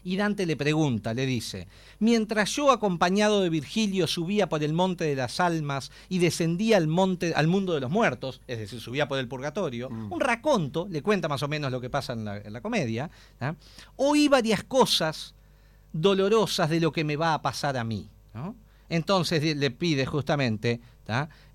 y 0.07 0.15
Dante 0.15 0.45
le 0.45 0.55
pregunta, 0.55 1.13
le 1.13 1.25
dice, 1.25 1.67
mientras 1.99 2.51
yo 2.51 2.71
acompañado 2.71 3.41
de 3.41 3.49
Virgilio 3.49 4.07
subía 4.07 4.47
por 4.47 4.63
el 4.63 4.71
monte 4.71 5.03
de 5.03 5.17
las 5.17 5.41
almas 5.41 5.91
y 6.07 6.19
descendía 6.19 6.77
al, 6.77 6.87
monte, 6.87 7.33
al 7.33 7.47
mundo 7.47 7.73
de 7.73 7.81
los 7.81 7.91
muertos, 7.91 8.39
es 8.47 8.57
decir, 8.57 8.79
subía 8.79 9.09
por 9.09 9.19
el 9.19 9.27
purgatorio, 9.27 9.89
mm. 9.89 10.13
un 10.13 10.21
raconto, 10.21 10.87
le 10.89 11.01
cuenta 11.01 11.27
más 11.27 11.43
o 11.43 11.49
menos 11.49 11.73
lo 11.73 11.81
que 11.81 11.89
pasa 11.89 12.13
en 12.13 12.23
la, 12.23 12.61
comedia, 12.61 13.11
oí 13.97 14.29
varias 14.29 14.63
cosas 14.63 15.35
dolorosas 15.91 16.69
de 16.69 16.79
lo 16.79 16.93
que 16.93 17.03
me 17.03 17.17
va 17.17 17.33
a 17.33 17.41
pasar 17.41 17.75
a 17.75 17.83
mí. 17.83 18.09
Entonces 18.87 19.57
le 19.57 19.71
pide 19.71 20.05
justamente 20.05 20.79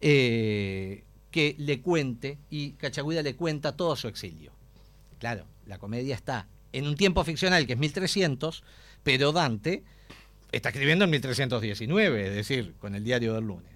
eh, 0.03 1.05
que 1.31 1.57
le 1.59 1.81
cuente 1.81 2.37
y 2.51 2.73
Cachagüida 2.73 3.23
le 3.23 3.35
cuenta 3.35 3.75
todo 3.75 3.97
su 3.97 4.09
exilio. 4.09 4.53
Claro, 5.19 5.47
la 5.65 5.79
comedia 5.79 6.15
está 6.15 6.49
en 6.73 6.87
un 6.87 6.97
tiempo 6.97 7.23
ficcional 7.25 7.67
que 7.67 7.75
es 7.75 7.79
1300, 7.79 8.63
pero 9.03 9.33
Dante 9.33 9.83
está 10.51 10.69
escribiendo 10.69 11.05
en 11.05 11.11
1319, 11.11 12.29
es 12.29 12.35
decir, 12.35 12.75
con 12.79 12.95
el 12.95 13.05
diario 13.05 13.35
del 13.35 13.45
lunes. 13.45 13.73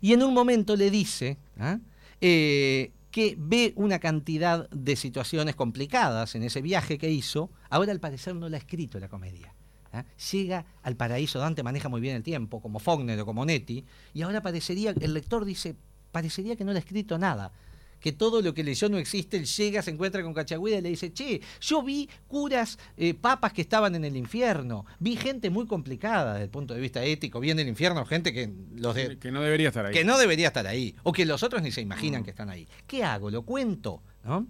Y 0.00 0.12
en 0.12 0.22
un 0.22 0.34
momento 0.34 0.76
le 0.76 0.90
dice 0.90 1.36
¿ah? 1.58 1.78
eh, 2.20 2.92
que 3.10 3.34
ve 3.38 3.72
una 3.76 3.98
cantidad 3.98 4.68
de 4.70 4.96
situaciones 4.96 5.56
complicadas 5.56 6.34
en 6.34 6.42
ese 6.42 6.62
viaje 6.62 6.98
que 6.98 7.10
hizo. 7.10 7.50
Ahora 7.70 7.92
al 7.92 8.00
parecer 8.00 8.34
no 8.34 8.48
la 8.48 8.56
ha 8.56 8.60
escrito 8.60 8.98
la 8.98 9.08
comedia. 9.08 9.54
¿ah? 9.92 10.04
Llega 10.32 10.64
al 10.82 10.96
paraíso, 10.96 11.38
Dante 11.38 11.62
maneja 11.62 11.88
muy 11.88 12.00
bien 12.00 12.16
el 12.16 12.22
tiempo, 12.22 12.60
como 12.60 12.78
Faulkner 12.78 13.18
o 13.20 13.26
como 13.26 13.44
Netti, 13.44 13.84
y 14.14 14.22
ahora 14.22 14.42
parecería, 14.42 14.94
el 15.00 15.14
lector 15.14 15.44
dice, 15.44 15.76
parecería 16.12 16.56
que 16.56 16.64
no 16.64 16.72
le 16.72 16.78
ha 16.78 16.80
escrito 16.80 17.18
nada 17.18 17.52
que 18.00 18.12
todo 18.12 18.42
lo 18.42 18.54
que 18.54 18.64
leyó 18.64 18.88
no 18.88 18.98
existe, 18.98 19.36
él 19.36 19.46
llega, 19.46 19.82
se 19.82 19.90
encuentra 19.90 20.22
con 20.22 20.34
Cachagüida 20.34 20.78
y 20.78 20.82
le 20.82 20.88
dice, 20.90 21.12
che, 21.12 21.40
yo 21.60 21.82
vi 21.82 22.08
curas, 22.26 22.78
eh, 22.96 23.14
papas 23.14 23.52
que 23.52 23.62
estaban 23.62 23.94
en 23.94 24.04
el 24.04 24.16
infierno, 24.16 24.86
vi 24.98 25.16
gente 25.16 25.50
muy 25.50 25.66
complicada 25.66 26.34
desde 26.34 26.44
el 26.44 26.50
punto 26.50 26.74
de 26.74 26.80
vista 26.80 27.04
ético, 27.04 27.40
vi 27.40 27.50
en 27.50 27.58
el 27.58 27.68
infierno 27.68 28.04
gente 28.04 28.32
que 28.32 28.50
los 28.74 28.94
que 28.94 29.30
no 29.30 29.42
debería 29.42 29.68
estar 29.68 29.86
ahí. 29.86 29.94
Que 29.94 30.04
no 30.04 30.18
debería 30.18 30.48
estar 30.48 30.66
ahí, 30.66 30.94
o 31.02 31.12
que 31.12 31.24
los 31.24 31.42
otros 31.42 31.62
ni 31.62 31.72
se 31.72 31.80
imaginan 31.80 32.22
mm. 32.22 32.24
que 32.24 32.30
están 32.30 32.50
ahí. 32.50 32.66
¿Qué 32.86 33.04
hago? 33.04 33.30
¿Lo 33.30 33.42
cuento? 33.42 34.02
¿No? 34.24 34.46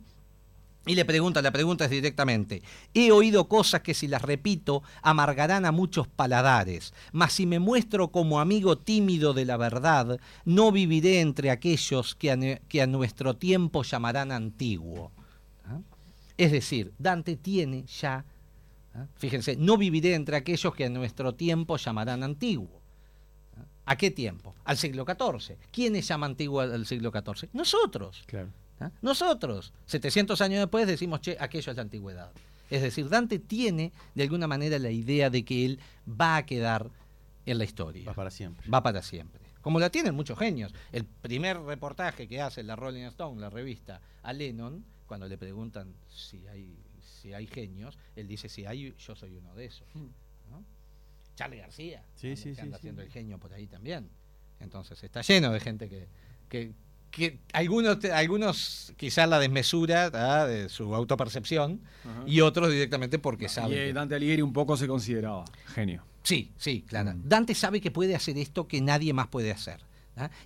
Y 0.89 0.95
le 0.95 1.05
pregunta, 1.05 1.43
la 1.43 1.51
pregunta 1.51 1.85
es 1.85 1.91
directamente, 1.91 2.63
he 2.95 3.13
oído 3.13 3.47
cosas 3.47 3.83
que 3.83 3.93
si 3.93 4.09
las 4.09 4.23
repito 4.23 4.83
amargarán 5.03 5.67
a 5.67 5.71
muchos 5.71 6.09
paladares, 6.09 6.95
mas 7.13 7.35
si 7.35 7.45
me 7.45 7.59
muestro 7.59 8.09
como 8.09 8.41
amigo 8.41 8.79
tímido 8.79 9.35
de 9.35 9.45
la 9.45 9.59
verdad, 9.59 10.19
no 10.47 10.73
viviré 10.73 11.21
entre 11.21 11.51
aquellos 11.51 12.15
que 12.15 12.31
a, 12.81 12.87
nuestro 12.87 13.37
tiempo 13.37 13.83
llamarán 13.83 14.33
antiguo. 14.33 15.13
¿Ah? 15.67 15.81
Es 16.39 16.53
decir, 16.53 16.95
Dante 16.99 17.37
tiene 17.37 17.85
ya, 17.85 18.25
¿ah? 18.95 19.07
fíjense, 19.17 19.57
no 19.57 19.77
viviré 19.77 20.15
entre 20.15 20.37
aquellos 20.37 20.75
que 20.75 20.87
a 20.87 20.89
nuestro 20.89 21.35
tiempo 21.35 21.77
llamarán 21.77 22.23
antiguo. 22.23 22.81
¿Ah? 23.59 23.93
¿A 23.93 23.97
qué 23.97 24.11
tiempo? 24.11 24.55
Al 24.65 24.79
siglo 24.79 25.05
XIV. 25.05 25.59
¿Quiénes 25.71 26.09
llaman 26.09 26.31
antiguo 26.31 26.63
al 26.63 26.87
siglo 26.87 27.13
XIV? 27.13 27.51
Nosotros. 27.53 28.23
Claro. 28.25 28.49
¿Ah? 28.81 28.91
Nosotros, 29.03 29.73
700 29.87 30.41
años 30.41 30.61
después, 30.61 30.87
decimos, 30.87 31.21
che, 31.21 31.37
aquello 31.39 31.71
es 31.71 31.77
la 31.77 31.83
antigüedad. 31.83 32.31
Es 32.71 32.83
decir, 32.83 33.09
Dante 33.09 33.39
tiene 33.39 33.93
de 34.15 34.23
alguna 34.23 34.47
manera 34.47 34.79
la 34.79 34.91
idea 34.91 35.31
de 35.31 35.45
que 35.45 35.65
él 35.65 35.81
va 36.09 36.37
a 36.37 36.47
quedar 36.47 36.91
en 37.47 37.59
la 37.59 37.65
historia. 37.65 38.05
Va 38.05 38.15
para 38.15 38.31
siempre. 38.31 38.69
Va 38.69 38.83
para 38.83 39.03
siempre. 39.03 39.41
Como 39.63 39.81
la 39.81 39.91
tienen 39.91 40.15
muchos 40.15 40.39
genios. 40.39 40.75
El 40.93 41.05
primer 41.05 41.59
reportaje 41.61 42.29
que 42.29 42.41
hace 42.41 42.63
la 42.63 42.77
Rolling 42.77 43.05
Stone, 43.05 43.41
la 43.41 43.51
revista, 43.51 44.01
a 44.23 44.33
Lennon, 44.33 44.85
cuando 45.07 45.27
le 45.27 45.39
preguntan 45.39 45.95
si 46.09 46.47
hay, 46.47 46.77
si 47.01 47.33
hay 47.33 47.47
genios, 47.47 47.99
él 48.17 48.29
dice, 48.29 48.49
si 48.49 48.67
hay, 48.67 48.95
yo 48.99 49.17
soy 49.17 49.35
uno 49.35 49.55
de 49.55 49.65
esos. 49.65 49.89
Hmm. 49.95 50.09
Charlie 51.39 51.59
García, 51.59 52.03
sí, 52.17 52.35
sí, 52.35 52.53
que 52.53 52.63
anda 52.63 52.79
haciendo 52.79 53.01
el 53.01 53.13
genio 53.13 53.39
por 53.39 53.53
ahí 53.53 53.69
también. 53.69 54.11
Entonces 54.59 55.01
está 55.05 55.23
lleno 55.23 55.53
de 55.53 55.61
gente 55.61 55.89
que, 55.89 56.09
que, 56.49 56.73
que 57.11 57.39
algunos, 57.53 58.05
algunos 58.05 58.93
quizás 58.97 59.29
la 59.29 59.39
desmesura 59.39 60.11
de 60.47 60.69
su 60.69 60.95
autopercepción 60.95 61.81
y 62.27 62.41
otros 62.41 62.71
directamente 62.71 63.19
porque 63.19 63.49
saben. 63.49 63.89
Y 63.89 63.93
Dante 63.93 64.15
Alighieri 64.15 64.43
un 64.43 64.53
poco 64.53 64.77
se 64.77 64.87
consideraba 64.87 65.45
genio. 65.67 66.05
Sí, 66.23 66.51
sí, 66.59 66.85
claro. 66.87 67.15
Dante 67.17 67.55
sabe 67.55 67.81
que 67.81 67.91
puede 67.91 68.15
hacer 68.15 68.37
esto 68.39 68.69
que 68.69 68.81
nadie 68.81 69.13
más 69.13 69.29
puede 69.29 69.51
hacer. 69.51 69.81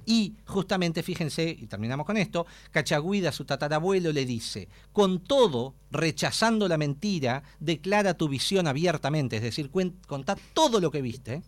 Y 0.04 0.34
justamente, 0.46 1.02
fíjense, 1.02 1.48
y 1.48 1.66
terminamos 1.66 2.06
con 2.06 2.16
esto, 2.16 2.46
Cachaguida, 2.70 3.32
su 3.32 3.44
tatarabuelo, 3.44 4.12
le 4.12 4.26
dice, 4.26 4.68
con 4.92 5.20
todo, 5.20 5.74
rechazando 5.90 6.68
la 6.68 6.76
mentira, 6.76 7.42
declara 7.58 8.14
tu 8.14 8.28
visión 8.28 8.66
abiertamente, 8.66 9.36
es 9.36 9.42
decir, 9.42 9.70
contá 10.06 10.36
todo 10.52 10.80
lo 10.80 10.90
que 10.90 11.00
viste, 11.00 11.42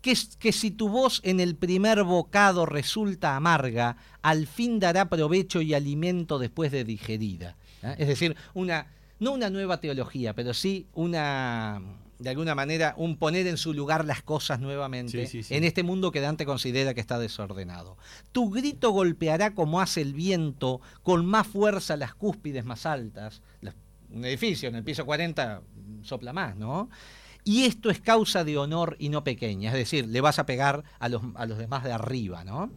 que, 0.00 0.16
que 0.38 0.52
si 0.52 0.70
tu 0.70 0.88
voz 0.88 1.20
en 1.24 1.40
el 1.40 1.56
primer 1.56 2.02
bocado 2.04 2.66
resulta 2.66 3.36
amarga, 3.36 3.96
al 4.22 4.46
fin 4.46 4.78
dará 4.78 5.08
provecho 5.08 5.60
y 5.60 5.74
alimento 5.74 6.38
después 6.38 6.70
de 6.72 6.84
digerida. 6.84 7.56
¿eh? 7.82 7.94
Es 7.98 8.08
decir, 8.08 8.36
una, 8.54 8.86
no 9.18 9.32
una 9.32 9.50
nueva 9.50 9.80
teología, 9.80 10.34
pero 10.34 10.54
sí 10.54 10.86
una, 10.94 11.80
de 12.18 12.30
alguna 12.30 12.54
manera, 12.54 12.94
un 12.96 13.16
poner 13.16 13.46
en 13.46 13.56
su 13.56 13.72
lugar 13.74 14.04
las 14.04 14.22
cosas 14.22 14.60
nuevamente 14.60 15.26
Sí, 15.26 15.26
sí, 15.26 15.42
sí. 15.42 15.54
en 15.54 15.64
este 15.64 15.82
mundo 15.82 16.10
que 16.10 16.20
Dante 16.20 16.44
considera 16.46 16.94
que 16.94 17.00
está 17.00 17.18
desordenado. 17.18 17.96
Tu 18.32 18.50
grito 18.50 18.90
golpeará 18.90 19.54
como 19.54 19.80
hace 19.80 20.00
el 20.02 20.14
viento, 20.14 20.80
con 21.02 21.26
más 21.26 21.46
fuerza 21.46 21.96
las 21.96 22.14
cúspides 22.14 22.64
más 22.64 22.86
altas. 22.86 23.42
Un 24.10 24.24
edificio 24.24 24.70
en 24.70 24.74
el 24.74 24.84
piso 24.84 25.04
40 25.04 25.60
sopla 26.02 26.32
más, 26.32 26.56
¿no? 26.56 26.88
Y 27.48 27.64
esto 27.64 27.88
es 27.88 27.98
causa 27.98 28.44
de 28.44 28.58
honor 28.58 28.94
y 28.98 29.08
no 29.08 29.24
pequeña, 29.24 29.70
es 29.70 29.74
decir, 29.74 30.06
le 30.06 30.20
vas 30.20 30.38
a 30.38 30.44
pegar 30.44 30.84
a 30.98 31.08
los, 31.08 31.22
a 31.34 31.46
los 31.46 31.56
demás 31.56 31.82
de 31.82 31.92
arriba, 31.92 32.44
¿no? 32.44 32.70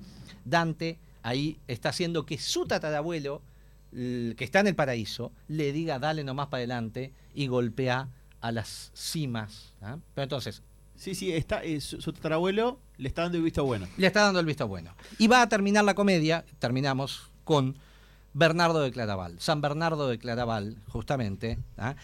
Dante 0.46 0.98
ahí 1.24 1.58
está 1.68 1.90
haciendo 1.90 2.26
que 2.26 2.38
su 2.38 2.66
tatarabuelo, 2.66 3.42
que 3.92 4.38
está 4.40 4.62
en 4.62 4.68
el 4.68 4.76
paraíso, 4.76 5.34
le 5.50 5.74
diga 5.74 6.00
dale 6.00 6.24
nomás 6.24 6.48
para 6.48 6.60
adelante 6.60 7.12
y 7.36 7.48
golpea 7.48 8.08
a 8.40 8.52
las 8.54 8.94
cimas. 8.96 9.74
¿ah? 9.82 9.98
Pero 10.16 10.24
entonces, 10.24 10.64
Sí, 10.96 11.16
sí, 11.16 11.34
está, 11.34 11.62
eh, 11.66 11.82
su, 11.82 12.00
su 12.00 12.14
tatarabuelo 12.14 12.80
le 12.96 13.10
está 13.10 13.24
dando 13.24 13.40
el 13.40 13.44
visto 13.44 13.66
bueno. 13.66 13.90
le 13.98 14.08
está 14.08 14.22
dando 14.22 14.40
el 14.40 14.46
visto 14.46 14.70
bueno. 14.70 14.96
Y 15.18 15.28
va 15.28 15.42
a 15.42 15.50
terminar 15.50 15.84
la 15.84 15.96
comedia, 15.96 16.46
terminamos 16.60 17.30
con 17.44 17.76
Bernardo 18.34 18.82
de 18.82 18.92
Claraval. 18.92 19.40
San 19.40 19.62
Bernardo 19.62 20.08
de 20.08 20.18
Claraval, 20.18 20.78
justamente, 20.88 21.60
¿ah? 21.78 21.96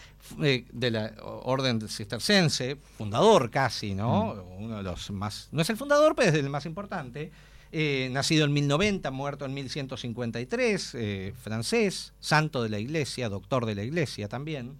Eh, 0.42 0.66
de 0.72 0.90
la 0.90 1.12
orden 1.22 1.80
cistercense, 1.88 2.76
fundador 2.96 3.50
casi, 3.50 3.94
¿no? 3.94 4.44
Uno 4.58 4.78
de 4.78 4.82
los 4.82 5.10
más. 5.10 5.48
No 5.52 5.62
es 5.62 5.70
el 5.70 5.76
fundador, 5.76 6.14
pero 6.14 6.30
es 6.30 6.34
el 6.34 6.50
más 6.50 6.66
importante. 6.66 7.32
Eh, 7.70 8.08
nacido 8.12 8.46
en 8.46 8.52
1090, 8.54 9.10
muerto 9.10 9.44
en 9.44 9.52
1153, 9.52 10.94
eh, 10.94 11.34
francés, 11.38 12.14
santo 12.18 12.62
de 12.62 12.70
la 12.70 12.78
iglesia, 12.78 13.28
doctor 13.28 13.66
de 13.66 13.74
la 13.74 13.82
iglesia 13.82 14.26
también, 14.26 14.78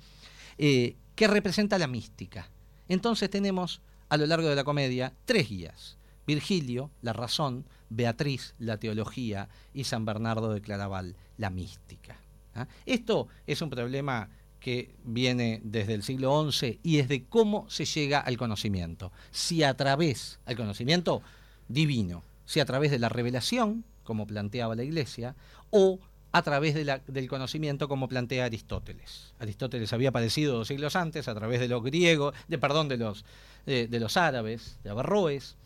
eh, 0.57 0.97
que 1.15 1.27
representa 1.27 1.77
la 1.79 1.87
mística. 1.87 2.49
Entonces 2.89 3.29
tenemos 3.29 3.83
a 4.09 4.17
lo 4.17 4.25
largo 4.25 4.49
de 4.49 4.57
la 4.57 4.65
comedia 4.65 5.13
tres 5.27 5.51
guías. 5.51 5.99
Virgilio, 6.27 6.91
la 7.03 7.13
razón, 7.13 7.67
Beatriz, 7.91 8.55
la 8.59 8.79
teología 8.79 9.49
y 9.73 9.85
San 9.85 10.05
Bernardo 10.05 10.53
de 10.53 10.61
Claraval, 10.61 11.17
la 11.37 11.51
mística. 11.51 12.17
¿ah? 12.55 12.67
Esto 12.87 13.29
es 13.47 13.63
un 13.63 13.71
problema 13.71 14.29
que 14.61 14.95
viene 15.05 15.61
desde 15.65 15.95
el 15.95 16.03
siglo 16.03 16.51
XI 16.51 16.81
y 16.83 16.99
es 16.99 17.09
de 17.09 17.25
cómo 17.25 17.69
se 17.71 17.85
llega 17.85 18.21
al 18.21 18.37
conocimiento. 18.37 19.13
Si 19.31 19.63
a 19.63 19.75
través, 19.77 20.41
al 20.47 20.57
conocimiento 20.57 21.23
divino, 21.69 22.23
si 22.45 22.61
a 22.61 22.65
través 22.65 22.91
de 22.91 22.99
la 22.99 23.09
revelación, 23.09 23.85
como 24.03 24.27
planteaba 24.27 24.75
la 24.75 24.85
Iglesia, 24.85 25.37
o 25.71 26.01
a 26.33 26.43
través 26.43 26.75
del 26.75 27.29
conocimiento, 27.29 27.89
como 27.89 28.09
plantea 28.09 28.45
Aristóteles. 28.45 29.33
Aristóteles 29.39 29.93
había 29.93 30.11
aparecido 30.11 30.59
dos 30.59 30.69
siglos 30.69 30.95
antes 30.95 31.27
a 31.29 31.35
través 31.35 31.61
de 31.61 31.69
los 31.69 31.83
griegos, 31.83 32.35
de, 32.49 32.59
perdón, 32.59 32.89
de 32.89 32.99
los, 32.99 33.25
eh, 33.67 33.87
de 33.91 34.01
los 34.01 34.17
árabes, 34.17 34.79
de 34.83 34.91
Averroes, 34.91 35.57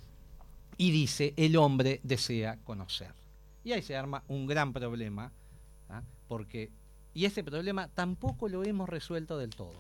y 0.79 0.91
dice, 0.91 1.35
el 1.37 1.57
hombre 1.57 2.01
desea 2.03 2.59
conocer. 2.65 3.09
Y 3.65 3.73
ahí 3.73 3.83
se 3.83 3.97
arma 3.97 4.23
un 4.29 4.47
gran 4.47 4.73
problema, 4.73 5.33
¿ah? 5.89 6.03
porque, 6.29 6.71
y 7.15 7.25
ese 7.27 7.45
problema 7.45 7.89
tampoco 7.89 8.49
lo 8.49 8.65
hemos 8.65 8.89
resuelto 8.89 9.39
del 9.39 9.51
todo. 9.51 9.73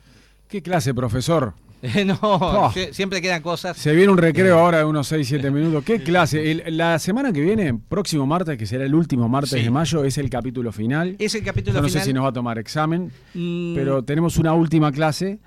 ¿Qué 0.49 0.63
clase, 0.63 0.93
profesor? 0.95 1.55
no, 2.07 2.19
Oh. 2.23 2.71
sie- 2.73 2.93
siempre 2.93 3.21
quedan 3.21 3.43
cosas. 3.43 3.77
Se 3.77 3.93
viene 3.95 4.13
un 4.13 4.19
recreo 4.19 4.59
ahora 4.59 4.79
de 4.79 4.85
unos 4.85 5.09
6, 5.09 5.27
7 5.27 5.51
minutos. 5.51 5.83
¿Qué 5.85 6.03
clase? 6.03 6.51
El- 6.53 6.77
la 6.77 6.99
semana 6.99 7.33
que 7.33 7.41
viene, 7.41 7.75
próximo 7.75 8.27
martes, 8.27 8.57
que 8.59 8.67
será 8.67 8.85
el 8.85 8.95
último 8.95 9.29
martes 9.29 9.51
Sí. 9.59 9.63
de 9.63 9.71
mayo, 9.71 10.05
es 10.05 10.19
el 10.19 10.29
capítulo 10.31 10.71
final. 10.71 11.17
Es 11.19 11.35
el 11.35 11.43
capítulo 11.43 11.75
Yo 11.77 11.83
no 11.83 11.89
final. 11.89 12.03
sé 12.03 12.07
si 12.07 12.13
nos 12.13 12.25
va 12.25 12.29
a 12.29 12.33
tomar 12.33 12.59
examen, 12.59 13.11
Mm, 13.35 13.75
pero 13.75 14.05
tenemos 14.05 14.37
una 14.37 14.53
última 14.53 14.93
clase. 14.93 15.41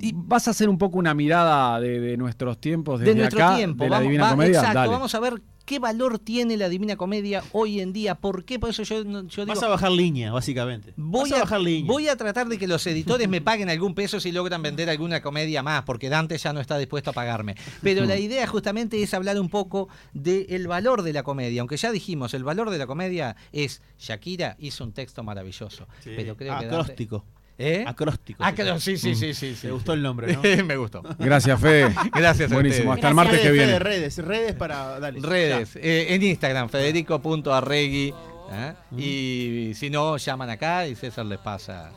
Y 0.00 0.12
vas 0.14 0.46
a 0.48 0.50
hacer 0.50 0.68
un 0.68 0.76
poco 0.78 0.98
una 0.98 1.14
mirada 1.14 1.80
de, 1.80 1.98
de 2.00 2.16
nuestros 2.16 2.58
tiempos 2.58 3.00
desde 3.00 3.14
de 3.14 3.20
nuestro 3.20 3.44
acá, 3.44 3.56
tiempo. 3.56 3.84
de 3.84 3.90
la 3.90 3.96
vamos, 3.96 4.08
Divina 4.10 4.24
va- 4.24 4.30
Comedia. 4.30 4.58
Exacto, 4.58 4.78
Dale. 4.78 4.90
vamos 4.92 5.14
a 5.14 5.20
ver 5.20 5.42
qué 5.64 5.78
valor 5.78 6.18
tiene 6.18 6.56
la 6.56 6.68
Divina 6.70 6.96
Comedia 6.96 7.42
hoy 7.52 7.80
en 7.80 7.92
día. 7.92 8.14
¿Por 8.14 8.44
qué? 8.44 8.58
Por 8.58 8.70
eso 8.70 8.82
yo, 8.84 9.04
no- 9.04 9.26
yo 9.28 9.44
digo, 9.44 9.54
Vas 9.54 9.62
a 9.62 9.68
bajar 9.68 9.90
línea, 9.90 10.30
básicamente. 10.32 10.92
Voy 10.96 11.30
Vas 11.30 11.32
a, 11.32 11.36
a, 11.36 11.44
bajar 11.44 11.60
línea. 11.60 11.90
voy 11.90 12.08
a 12.08 12.16
tratar 12.16 12.48
de 12.48 12.58
que 12.58 12.66
los 12.66 12.86
editores 12.86 13.28
me 13.28 13.40
paguen 13.40 13.68
algún 13.70 13.94
peso 13.94 14.18
si 14.20 14.30
logran 14.32 14.62
vender 14.62 14.88
alguna 14.90 15.20
comedia 15.22 15.62
más, 15.62 15.82
porque 15.84 16.08
Dante 16.10 16.36
ya 16.38 16.52
no 16.52 16.60
está 16.60 16.76
dispuesto 16.78 17.10
a 17.10 17.12
pagarme. 17.14 17.54
Pero 17.82 18.04
la 18.04 18.16
idea 18.18 18.46
justamente 18.46 19.02
es 19.02 19.12
hablar 19.14 19.38
un 19.40 19.48
poco 19.48 19.88
del 20.12 20.68
valor 20.68 21.02
de 21.02 21.12
la 21.14 21.22
comedia. 21.22 21.60
Aunque 21.62 21.76
ya 21.78 21.92
dijimos, 21.92 22.32
el 22.34 22.44
valor 22.44 22.70
de 22.70 22.78
la 22.78 22.86
comedia 22.86 23.36
es 23.52 23.82
Shakira 23.98 24.56
hizo 24.58 24.84
un 24.84 24.92
texto 24.92 25.22
maravilloso. 25.22 25.86
Sí. 26.00 26.12
Pero 26.16 26.36
creo 26.36 26.58
que 26.58 26.66
Dante- 26.66 26.66
Acróstico. 26.66 27.24
¿Eh? 27.60 27.84
Acróstico. 27.86 28.42
Acro- 28.44 28.78
sí, 28.78 28.96
sí, 28.96 29.16
sí, 29.16 29.34
sí, 29.34 29.54
sí. 29.56 29.66
Te 29.66 29.72
gustó 29.72 29.92
el 29.92 30.00
nombre, 30.02 30.32
¿no? 30.32 30.42
me 30.64 30.76
gustó. 30.76 31.02
Gracias, 31.18 31.60
Fede. 31.60 31.92
Gracias 32.14 32.52
Buenísimo. 32.52 32.92
Hasta 32.92 33.08
el 33.08 33.14
martes 33.14 33.40
que 33.40 33.50
viene. 33.50 33.66
Fede, 33.66 33.78
redes, 33.80 34.18
redes 34.18 34.54
para. 34.54 35.00
Dale. 35.00 35.18
Redes, 35.20 35.74
eh, 35.76 36.06
en 36.14 36.22
Instagram, 36.22 36.68
federico.arregui. 36.68 38.14
¿eh? 38.52 38.74
Y 38.96 39.74
si 39.74 39.90
no, 39.90 40.16
llaman 40.16 40.50
acá 40.50 40.86
y 40.86 40.94
César 40.94 41.26
les 41.26 41.38
pasa 41.38 41.84